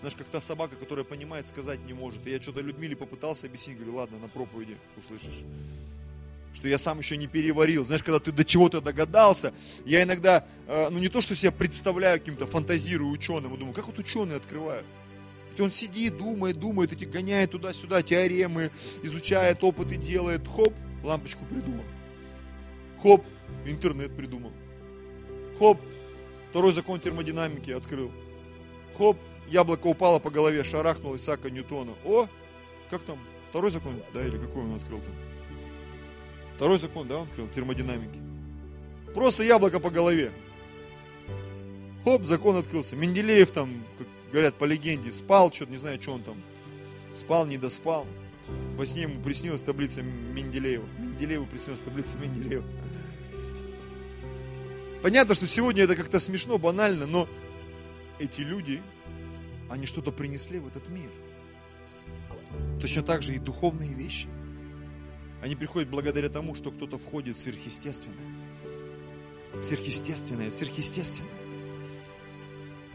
Знаешь, 0.00 0.16
как 0.16 0.28
та 0.28 0.40
собака, 0.40 0.76
которая 0.76 1.04
понимает, 1.04 1.46
сказать 1.46 1.80
не 1.84 1.92
может. 1.92 2.26
И 2.26 2.30
я 2.30 2.40
что-то 2.40 2.62
Людмиле 2.62 2.96
попытался 2.96 3.46
объяснить, 3.46 3.76
говорю, 3.76 3.96
ладно, 3.96 4.18
на 4.18 4.28
проповеди 4.28 4.76
услышишь. 4.96 5.42
Что 6.54 6.66
я 6.68 6.78
сам 6.78 6.98
еще 6.98 7.16
не 7.16 7.26
переварил. 7.26 7.84
Знаешь, 7.84 8.02
когда 8.02 8.18
ты 8.18 8.32
до 8.32 8.44
чего-то 8.44 8.80
догадался, 8.80 9.52
я 9.84 10.02
иногда, 10.02 10.44
э, 10.66 10.88
ну 10.90 10.98
не 10.98 11.08
то, 11.08 11.20
что 11.20 11.34
себя 11.36 11.52
представляю 11.52 12.18
каким-то, 12.18 12.46
фантазирую 12.46 13.10
ученым, 13.10 13.54
и 13.54 13.58
думаю, 13.58 13.74
как 13.74 13.86
вот 13.86 13.98
ученые 13.98 14.36
открывают. 14.36 14.86
И 15.56 15.62
он 15.62 15.72
сидит, 15.72 16.16
думает, 16.16 16.58
думает, 16.58 16.92
эти 16.92 17.04
гоняет 17.04 17.50
туда-сюда, 17.50 18.02
теоремы, 18.02 18.70
изучает, 19.02 19.62
опыты 19.64 19.96
делает. 19.96 20.46
Хоп, 20.46 20.72
лампочку 21.02 21.44
придумал. 21.44 21.84
Хоп, 23.02 23.24
интернет 23.66 24.16
придумал. 24.16 24.52
Хоп, 25.58 25.80
второй 26.50 26.72
закон 26.72 27.00
термодинамики 27.00 27.72
открыл. 27.72 28.12
Хоп, 28.96 29.18
яблоко 29.48 29.88
упало 29.88 30.20
по 30.20 30.30
голове, 30.30 30.62
шарахнул 30.62 31.16
Исаака 31.16 31.50
Ньютона. 31.50 31.92
О, 32.04 32.28
как 32.90 33.02
там, 33.02 33.18
второй 33.50 33.72
закон, 33.72 34.00
да, 34.14 34.24
или 34.24 34.38
какой 34.38 34.62
он 34.62 34.76
открыл 34.76 35.00
там? 35.00 35.27
Второй 36.58 36.80
закон, 36.80 37.06
да, 37.06 37.18
он 37.18 37.28
открыл, 37.28 37.46
термодинамики. 37.54 38.18
Просто 39.14 39.44
яблоко 39.44 39.78
по 39.78 39.90
голове. 39.90 40.32
Хоп, 42.02 42.24
закон 42.24 42.56
открылся. 42.56 42.96
Менделеев 42.96 43.52
там, 43.52 43.84
говорят 44.32 44.56
по 44.56 44.64
легенде, 44.64 45.12
спал, 45.12 45.52
что-то 45.52 45.70
не 45.70 45.78
знаю, 45.78 46.02
что 46.02 46.14
он 46.14 46.22
там, 46.24 46.42
спал, 47.14 47.46
не 47.46 47.58
доспал. 47.58 48.08
Во 48.76 48.84
сне 48.84 49.02
ему 49.02 49.22
приснилась 49.22 49.62
таблица 49.62 50.02
Менделеева. 50.02 50.84
Менделееву 50.98 51.46
приснилась 51.46 51.78
таблица 51.78 52.16
Менделеева. 52.16 52.64
Понятно, 55.00 55.36
что 55.36 55.46
сегодня 55.46 55.84
это 55.84 55.94
как-то 55.94 56.18
смешно, 56.18 56.58
банально, 56.58 57.06
но 57.06 57.28
эти 58.18 58.40
люди, 58.40 58.82
они 59.70 59.86
что-то 59.86 60.10
принесли 60.10 60.58
в 60.58 60.66
этот 60.66 60.88
мир. 60.88 61.10
Точно 62.80 63.04
так 63.04 63.22
же 63.22 63.36
и 63.36 63.38
духовные 63.38 63.94
вещи. 63.94 64.26
Они 65.42 65.54
приходят 65.54 65.88
благодаря 65.88 66.28
тому, 66.28 66.54
что 66.54 66.70
кто-то 66.70 66.98
входит 66.98 67.36
в 67.36 67.40
сверхъестественное. 67.40 68.16
Сверхъестественное, 69.62 70.50
сверхъестественное. 70.50 71.30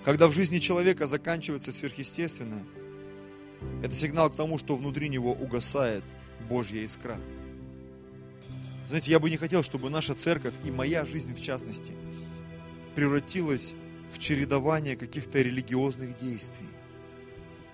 Когда 0.03 0.27
в 0.27 0.33
жизни 0.33 0.59
человека 0.59 1.07
заканчивается 1.07 1.71
сверхъестественное, 1.71 2.65
это 3.81 3.93
сигнал 3.95 4.29
к 4.29 4.35
тому, 4.35 4.57
что 4.57 4.75
внутри 4.75 5.07
него 5.07 5.31
угасает 5.31 6.03
Божья 6.49 6.81
искра. 6.81 7.19
Знаете, 8.89 9.11
я 9.11 9.19
бы 9.19 9.29
не 9.29 9.37
хотел, 9.37 9.63
чтобы 9.63 9.89
наша 9.89 10.13
церковь 10.13 10.53
и 10.65 10.71
моя 10.71 11.05
жизнь 11.05 11.33
в 11.33 11.41
частности 11.41 11.93
превратилась 12.95 13.73
в 14.13 14.19
чередование 14.19 14.97
каких-то 14.97 15.41
религиозных 15.41 16.19
действий. 16.19 16.67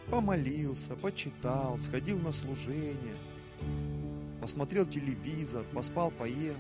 Помолился, 0.10 0.96
почитал, 0.96 1.78
сходил 1.80 2.20
на 2.20 2.32
служение, 2.32 3.16
посмотрел 4.50 4.88
телевизор, 4.88 5.64
поспал, 5.76 6.10
поел. 6.10 6.56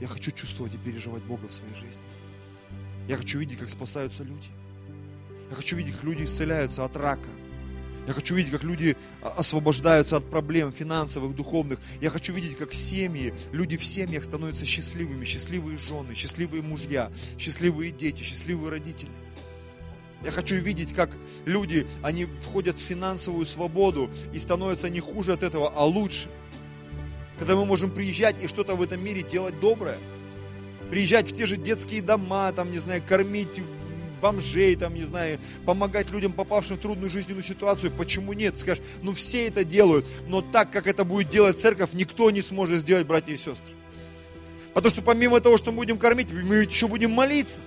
Я 0.00 0.06
хочу 0.06 0.30
чувствовать 0.30 0.74
и 0.74 0.78
переживать 0.78 1.22
Бога 1.22 1.48
в 1.48 1.52
своей 1.52 1.74
жизни. 1.74 2.02
Я 3.06 3.18
хочу 3.18 3.38
видеть, 3.38 3.58
как 3.58 3.68
спасаются 3.68 4.24
люди. 4.24 4.48
Я 5.50 5.56
хочу 5.56 5.76
видеть, 5.76 5.96
как 5.96 6.04
люди 6.04 6.24
исцеляются 6.24 6.86
от 6.86 6.96
рака. 6.96 7.28
Я 8.06 8.14
хочу 8.14 8.34
видеть, 8.34 8.52
как 8.52 8.64
люди 8.64 8.96
освобождаются 9.20 10.16
от 10.16 10.30
проблем 10.30 10.72
финансовых, 10.72 11.36
духовных. 11.36 11.78
Я 12.00 12.08
хочу 12.08 12.32
видеть, 12.32 12.56
как 12.56 12.72
семьи, 12.72 13.34
люди 13.52 13.76
в 13.76 13.84
семьях 13.84 14.24
становятся 14.24 14.64
счастливыми. 14.64 15.26
Счастливые 15.26 15.76
жены, 15.76 16.14
счастливые 16.14 16.62
мужья, 16.62 17.12
счастливые 17.38 17.90
дети, 17.90 18.22
счастливые 18.22 18.70
родители. 18.70 19.10
Я 20.24 20.30
хочу 20.30 20.56
видеть, 20.56 20.94
как 20.94 21.10
люди, 21.44 21.86
они 22.02 22.24
входят 22.24 22.78
в 22.78 22.82
финансовую 22.82 23.46
свободу 23.46 24.10
и 24.32 24.38
становятся 24.38 24.90
не 24.90 25.00
хуже 25.00 25.32
от 25.32 25.42
этого, 25.42 25.72
а 25.74 25.84
лучше. 25.84 26.28
Когда 27.38 27.54
мы 27.54 27.64
можем 27.64 27.90
приезжать 27.90 28.42
и 28.42 28.48
что-то 28.48 28.74
в 28.76 28.82
этом 28.82 29.04
мире 29.04 29.22
делать 29.22 29.60
доброе– 29.60 29.98
приезжать 30.90 31.30
в 31.30 31.36
те 31.36 31.46
же 31.46 31.56
детские 31.56 32.02
дома, 32.02 32.52
там, 32.52 32.70
не 32.70 32.78
знаю, 32.78 33.02
кормить 33.06 33.48
бомжей, 34.20 34.76
там, 34.76 34.94
не 34.94 35.04
знаю, 35.04 35.38
помогать 35.64 36.10
людям, 36.10 36.32
попавшим 36.32 36.76
в 36.76 36.80
трудную 36.80 37.10
жизненную 37.10 37.44
ситуацию. 37.44 37.92
Почему 37.92 38.32
нет? 38.32 38.58
Скажешь, 38.58 38.82
ну 39.02 39.12
все 39.12 39.46
это 39.46 39.64
делают, 39.64 40.06
но 40.26 40.40
так, 40.40 40.70
как 40.70 40.86
это 40.86 41.04
будет 41.04 41.30
делать 41.30 41.60
церковь, 41.60 41.90
никто 41.92 42.30
не 42.30 42.42
сможет 42.42 42.80
сделать, 42.80 43.06
братья 43.06 43.32
и 43.32 43.36
сестры. 43.36 43.74
Потому 44.72 44.90
что 44.90 45.02
помимо 45.02 45.40
того, 45.40 45.58
что 45.58 45.70
мы 45.70 45.78
будем 45.78 45.98
кормить, 45.98 46.28
мы 46.32 46.56
еще 46.56 46.86
будем 46.86 47.10
молиться. 47.10 47.60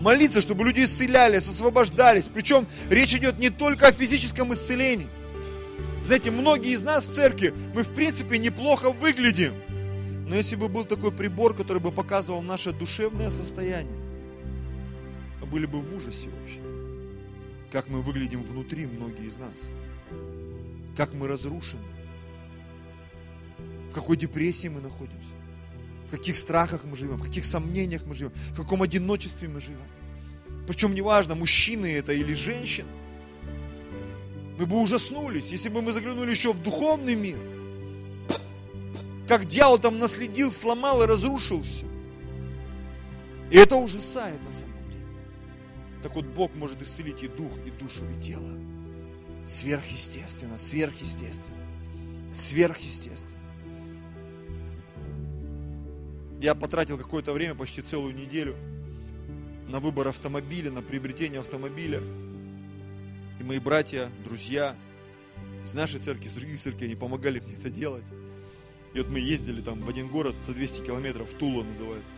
Молиться, 0.00 0.40
чтобы 0.40 0.64
люди 0.64 0.84
исцелялись, 0.84 1.48
освобождались. 1.48 2.28
Причем 2.32 2.66
речь 2.88 3.14
идет 3.14 3.38
не 3.38 3.50
только 3.50 3.88
о 3.88 3.92
физическом 3.92 4.54
исцелении. 4.54 5.08
Знаете, 6.04 6.30
многие 6.30 6.72
из 6.72 6.82
нас 6.82 7.04
в 7.04 7.12
церкви, 7.12 7.52
мы 7.74 7.82
в 7.82 7.94
принципе 7.94 8.38
неплохо 8.38 8.90
выглядим. 8.92 9.54
Но 10.26 10.36
если 10.36 10.56
бы 10.56 10.68
был 10.68 10.84
такой 10.84 11.12
прибор, 11.12 11.54
который 11.54 11.82
бы 11.82 11.92
показывал 11.92 12.40
наше 12.40 12.72
душевное 12.72 13.30
состояние, 13.30 14.00
мы 15.40 15.46
были 15.46 15.66
бы 15.66 15.80
в 15.80 15.94
ужасе 15.94 16.28
вообще. 16.30 16.60
Как 17.70 17.88
мы 17.88 18.00
выглядим 18.00 18.42
внутри, 18.42 18.86
многие 18.86 19.28
из 19.28 19.36
нас. 19.36 19.68
Как 20.96 21.12
мы 21.12 21.28
разрушены. 21.28 21.82
В 23.90 23.94
какой 23.94 24.16
депрессии 24.16 24.68
мы 24.68 24.80
находимся. 24.80 25.34
В 26.10 26.16
каких 26.16 26.36
страхах 26.38 26.82
мы 26.82 26.96
живем, 26.96 27.16
в 27.18 27.22
каких 27.22 27.44
сомнениях 27.44 28.02
мы 28.04 28.16
живем, 28.16 28.32
в 28.50 28.56
каком 28.56 28.82
одиночестве 28.82 29.46
мы 29.46 29.60
живем. 29.60 29.86
Причем 30.66 30.92
неважно, 30.92 31.36
мужчины 31.36 31.86
это 31.86 32.12
или 32.12 32.34
женщины. 32.34 32.88
Мы 34.58 34.66
бы 34.66 34.82
ужаснулись, 34.82 35.52
если 35.52 35.68
бы 35.68 35.82
мы 35.82 35.92
заглянули 35.92 36.32
еще 36.32 36.52
в 36.52 36.60
духовный 36.60 37.14
мир. 37.14 37.38
Как 39.28 39.46
дьявол 39.46 39.78
там 39.78 40.00
наследил, 40.00 40.50
сломал 40.50 41.00
и 41.04 41.06
разрушил 41.06 41.62
все. 41.62 41.86
И 43.52 43.56
это 43.56 43.76
ужасает 43.76 44.42
на 44.42 44.52
самом 44.52 44.90
деле. 44.90 45.04
Так 46.02 46.16
вот, 46.16 46.24
Бог 46.24 46.52
может 46.56 46.82
исцелить 46.82 47.22
и 47.22 47.28
дух, 47.28 47.52
и 47.64 47.70
душу, 47.70 48.02
и 48.10 48.20
тело. 48.20 48.58
Сверхъестественно, 49.46 50.56
сверхъестественно, 50.56 51.64
сверхъестественно. 52.34 53.39
Я 56.40 56.54
потратил 56.54 56.96
какое-то 56.96 57.34
время, 57.34 57.54
почти 57.54 57.82
целую 57.82 58.14
неделю, 58.14 58.56
на 59.68 59.78
выбор 59.78 60.08
автомобиля, 60.08 60.70
на 60.70 60.80
приобретение 60.80 61.40
автомобиля. 61.40 62.00
И 63.38 63.42
мои 63.42 63.58
братья, 63.58 64.08
друзья 64.24 64.74
из 65.66 65.74
нашей 65.74 66.00
церкви, 66.00 66.28
из 66.28 66.32
других 66.32 66.58
церквей, 66.58 66.86
они 66.86 66.96
помогали 66.96 67.40
мне 67.40 67.56
это 67.56 67.68
делать. 67.68 68.06
И 68.94 68.98
вот 68.98 69.10
мы 69.10 69.18
ездили 69.18 69.60
там 69.60 69.82
в 69.82 69.88
один 69.90 70.08
город 70.08 70.34
за 70.46 70.54
200 70.54 70.86
километров, 70.86 71.28
Тула 71.38 71.62
называется. 71.62 72.14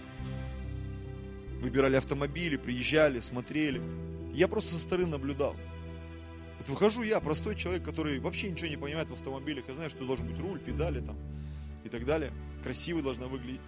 Выбирали 1.61 1.97
автомобили, 1.97 2.57
приезжали, 2.57 3.19
смотрели. 3.19 3.83
Я 4.33 4.47
просто 4.47 4.75
со 4.75 4.81
стороны 4.81 5.09
наблюдал. 5.09 5.57
Вот 6.61 6.69
выхожу 6.69 7.03
я, 7.03 7.19
простой 7.19 7.57
человек, 7.57 7.85
который 7.85 8.21
вообще 8.21 8.53
ничего 8.53 8.69
не 8.69 8.77
понимает 8.77 9.09
в 9.09 9.15
автомобилях. 9.15 9.65
Я 9.67 9.75
знаю, 9.75 9.91
что 9.91 10.07
должен 10.07 10.29
быть 10.29 10.41
руль, 10.41 10.61
педали 10.61 11.01
там 11.01 11.17
и 11.83 11.89
так 11.89 12.05
далее. 12.07 12.33
Красиво 12.63 13.03
должна 13.03 13.27
выглядеть. 13.27 13.61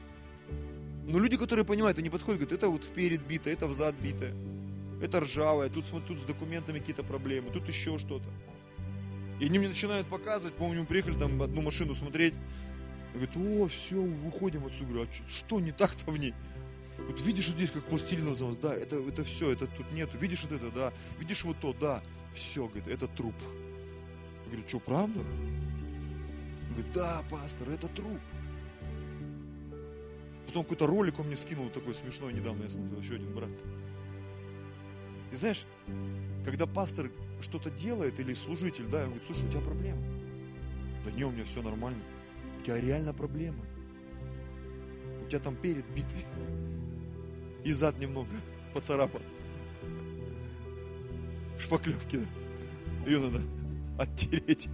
Но 1.07 1.18
люди, 1.18 1.36
которые 1.36 1.64
понимают, 1.64 1.98
они 1.98 2.09
подходят, 2.09 2.40
говорят, 2.40 2.59
это 2.59 2.68
вот 2.68 2.84
вперед 2.84 3.22
бито, 3.26 3.50
это 3.50 3.66
взад 3.66 3.94
бито, 3.96 4.32
это 5.02 5.20
ржавое, 5.20 5.68
тут, 5.68 5.84
тут 6.07 6.20
с 6.20 6.24
документами 6.24 6.78
какие-то 6.78 7.02
проблемы, 7.02 7.50
тут 7.50 7.68
еще 7.68 7.98
что-то. 7.98 8.26
И 9.40 9.46
они 9.46 9.59
мне 9.59 9.68
начинают 9.68 10.07
показывать, 10.09 10.55
помню, 10.55 10.80
мы 10.80 10.86
приехали 10.86 11.18
там 11.18 11.42
одну 11.42 11.61
машину 11.61 11.94
смотреть, 11.94 12.34
говорит, 13.12 13.36
о, 13.36 13.68
все, 13.68 13.96
уходим 13.96 14.64
отсюда. 14.64 14.86
Говорю, 14.86 15.09
а 15.09 15.30
что 15.30 15.61
не 15.61 15.72
так-то 15.72 16.11
в 16.11 16.18
ней? 16.18 16.34
Вот 16.98 17.20
видишь 17.20 17.48
вот 17.48 17.57
здесь, 17.57 17.70
как 17.70 17.84
пластилином 17.84 18.36
завоз, 18.36 18.57
да, 18.57 18.74
это, 18.74 18.96
это 18.96 19.24
все, 19.24 19.52
это 19.52 19.66
тут 19.66 19.90
нету. 19.92 20.16
Видишь 20.18 20.44
вот 20.44 20.52
это, 20.52 20.70
да, 20.70 20.92
видишь 21.18 21.44
вот 21.44 21.59
то, 21.61 21.74
да. 21.78 22.02
Все, 22.32 22.66
говорит, 22.66 22.88
это 22.88 23.07
труп. 23.09 23.34
Я 24.46 24.52
говорю, 24.52 24.68
что, 24.68 24.80
правда? 24.80 25.20
Говорит, 26.70 26.92
да, 26.92 27.22
пастор, 27.30 27.70
это 27.70 27.88
труп. 27.88 28.20
Потом 30.55 30.66
какой-то 30.66 30.86
ролик 30.86 31.18
он 31.18 31.26
мне 31.26 31.36
скинул 31.36 31.68
такой 31.68 31.96
смешной 31.96 32.32
недавно, 32.32 32.62
я 32.62 32.68
смотрел, 32.68 33.00
еще 33.00 33.16
один 33.16 33.34
брат. 33.34 33.50
И 35.32 35.34
знаешь, 35.34 35.66
когда 36.44 36.64
пастор 36.68 37.11
что-то 37.40 37.72
делает 37.72 38.20
или 38.20 38.34
служитель, 38.34 38.86
да, 38.86 38.98
он 38.98 39.07
говорит, 39.07 39.24
слушай, 39.26 39.48
у 39.48 39.50
тебя 39.50 39.62
проблема. 39.62 40.00
Да 41.05 41.11
не, 41.11 41.24
у 41.24 41.32
меня 41.32 41.44
все 41.44 41.61
нормально. 41.61 42.00
У 42.61 42.62
тебя 42.62 42.80
реально 42.80 43.12
проблема. 43.12 43.64
У 45.24 45.28
тебя 45.28 45.40
там 45.40 45.57
перед 45.57 45.84
битый. 45.90 46.24
И 47.64 47.72
зад 47.72 47.98
немного 47.98 48.30
поцарапан. 48.74 49.22
Шпаклевки. 51.59 52.28
Ее 53.09 53.18
надо 53.18 53.42
оттереть. 53.98 54.68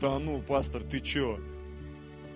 Да 0.00 0.20
ну, 0.20 0.40
пастор, 0.40 0.84
ты 0.84 1.00
чё? 1.00 1.40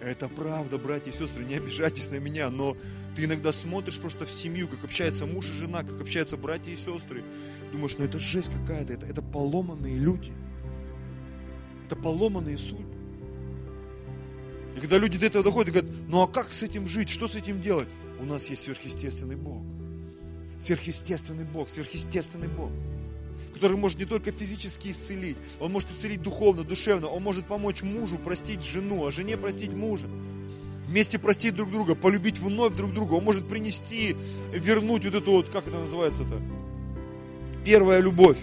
Это 0.00 0.28
правда, 0.28 0.78
братья 0.78 1.10
и 1.10 1.14
сестры, 1.14 1.44
не 1.44 1.54
обижайтесь 1.54 2.10
на 2.10 2.18
меня, 2.18 2.50
но 2.50 2.76
ты 3.14 3.24
иногда 3.24 3.52
смотришь 3.52 3.98
просто 3.98 4.26
в 4.26 4.30
семью, 4.30 4.68
как 4.68 4.84
общаются 4.84 5.26
муж 5.26 5.48
и 5.48 5.52
жена, 5.52 5.82
как 5.82 6.00
общаются 6.00 6.36
братья 6.36 6.70
и 6.70 6.76
сестры. 6.76 7.24
Думаешь, 7.72 7.96
ну 7.98 8.04
это 8.04 8.18
жесть 8.18 8.50
какая-то, 8.50 8.92
это, 8.92 9.06
это 9.06 9.22
поломанные 9.22 9.98
люди. 9.98 10.32
Это 11.86 11.96
поломанные 11.96 12.58
судьбы. 12.58 12.94
И 14.76 14.80
когда 14.80 14.98
люди 14.98 15.18
до 15.18 15.26
этого 15.26 15.42
доходят, 15.42 15.72
говорят, 15.72 15.90
ну 16.08 16.22
а 16.22 16.28
как 16.28 16.52
с 16.52 16.62
этим 16.62 16.86
жить, 16.86 17.08
что 17.08 17.28
с 17.28 17.34
этим 17.34 17.62
делать? 17.62 17.88
У 18.20 18.24
нас 18.24 18.48
есть 18.50 18.62
сверхъестественный 18.62 19.36
Бог. 19.36 19.62
Сверхъестественный 20.58 21.44
Бог, 21.44 21.70
сверхъестественный 21.70 22.48
Бог 22.48 22.70
который 23.56 23.76
может 23.76 23.98
не 23.98 24.04
только 24.04 24.32
физически 24.32 24.92
исцелить, 24.92 25.36
он 25.60 25.72
может 25.72 25.90
исцелить 25.90 26.22
духовно, 26.22 26.62
душевно, 26.62 27.08
он 27.08 27.22
может 27.22 27.46
помочь 27.46 27.82
мужу 27.82 28.18
простить 28.18 28.62
жену, 28.62 29.06
а 29.06 29.12
жене 29.12 29.36
простить 29.36 29.72
мужа. 29.72 30.06
Вместе 30.86 31.18
простить 31.18 31.54
друг 31.54 31.70
друга, 31.70 31.94
полюбить 31.94 32.38
вновь 32.38 32.74
друг 32.74 32.92
друга. 32.92 33.14
Он 33.14 33.24
может 33.24 33.48
принести, 33.48 34.14
вернуть 34.52 35.04
вот 35.04 35.14
эту 35.14 35.30
вот, 35.32 35.48
как 35.48 35.66
это 35.66 35.78
называется-то? 35.78 36.40
Первая 37.64 38.00
любовь. 38.00 38.38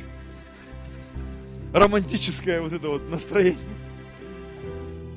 Романтическое 1.74 2.62
вот 2.62 2.74
это 2.74 2.90
вот 2.90 3.10
настроение. 3.10 3.58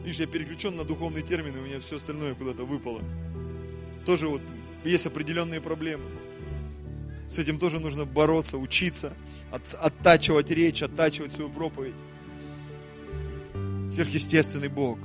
Видишь, 0.05 0.21
я 0.21 0.27
переключен 0.27 0.77
на 0.77 0.85
духовные 0.85 1.23
термины, 1.23 1.59
у 1.59 1.63
меня 1.63 1.81
все 1.81 1.97
остальное 1.97 2.35
куда-то 2.35 2.65
выпало. 2.65 3.03
Тоже 4.05 4.29
вот 4.29 4.43
есть 4.85 5.07
определенные 5.07 5.61
проблемы. 5.61 6.05
С 7.29 7.39
этим 7.39 7.59
тоже 7.59 7.81
нужно 7.81 8.05
бороться, 8.05 8.59
учиться, 8.59 9.13
от, 9.51 9.75
оттачивать 9.75 10.51
речь, 10.51 10.83
оттачивать 10.83 11.33
свою 11.33 11.51
проповедь. 11.51 11.95
Сверхъестественный 13.91 14.69
Бог 14.69 14.99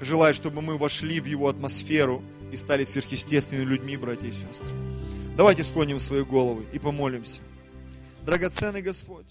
желает, 0.00 0.36
чтобы 0.36 0.62
мы 0.62 0.76
вошли 0.76 1.20
в 1.20 1.24
Его 1.24 1.48
атмосферу 1.48 2.22
и 2.52 2.56
стали 2.56 2.84
сверхъестественными 2.84 3.66
людьми, 3.66 3.96
братья 3.96 4.26
и 4.26 4.32
сестры. 4.32 4.68
Давайте 5.36 5.64
склоним 5.64 6.00
свои 6.00 6.22
головы 6.22 6.64
и 6.72 6.78
помолимся. 6.78 7.40
Драгоценный 8.22 8.82
Господь, 8.82 9.26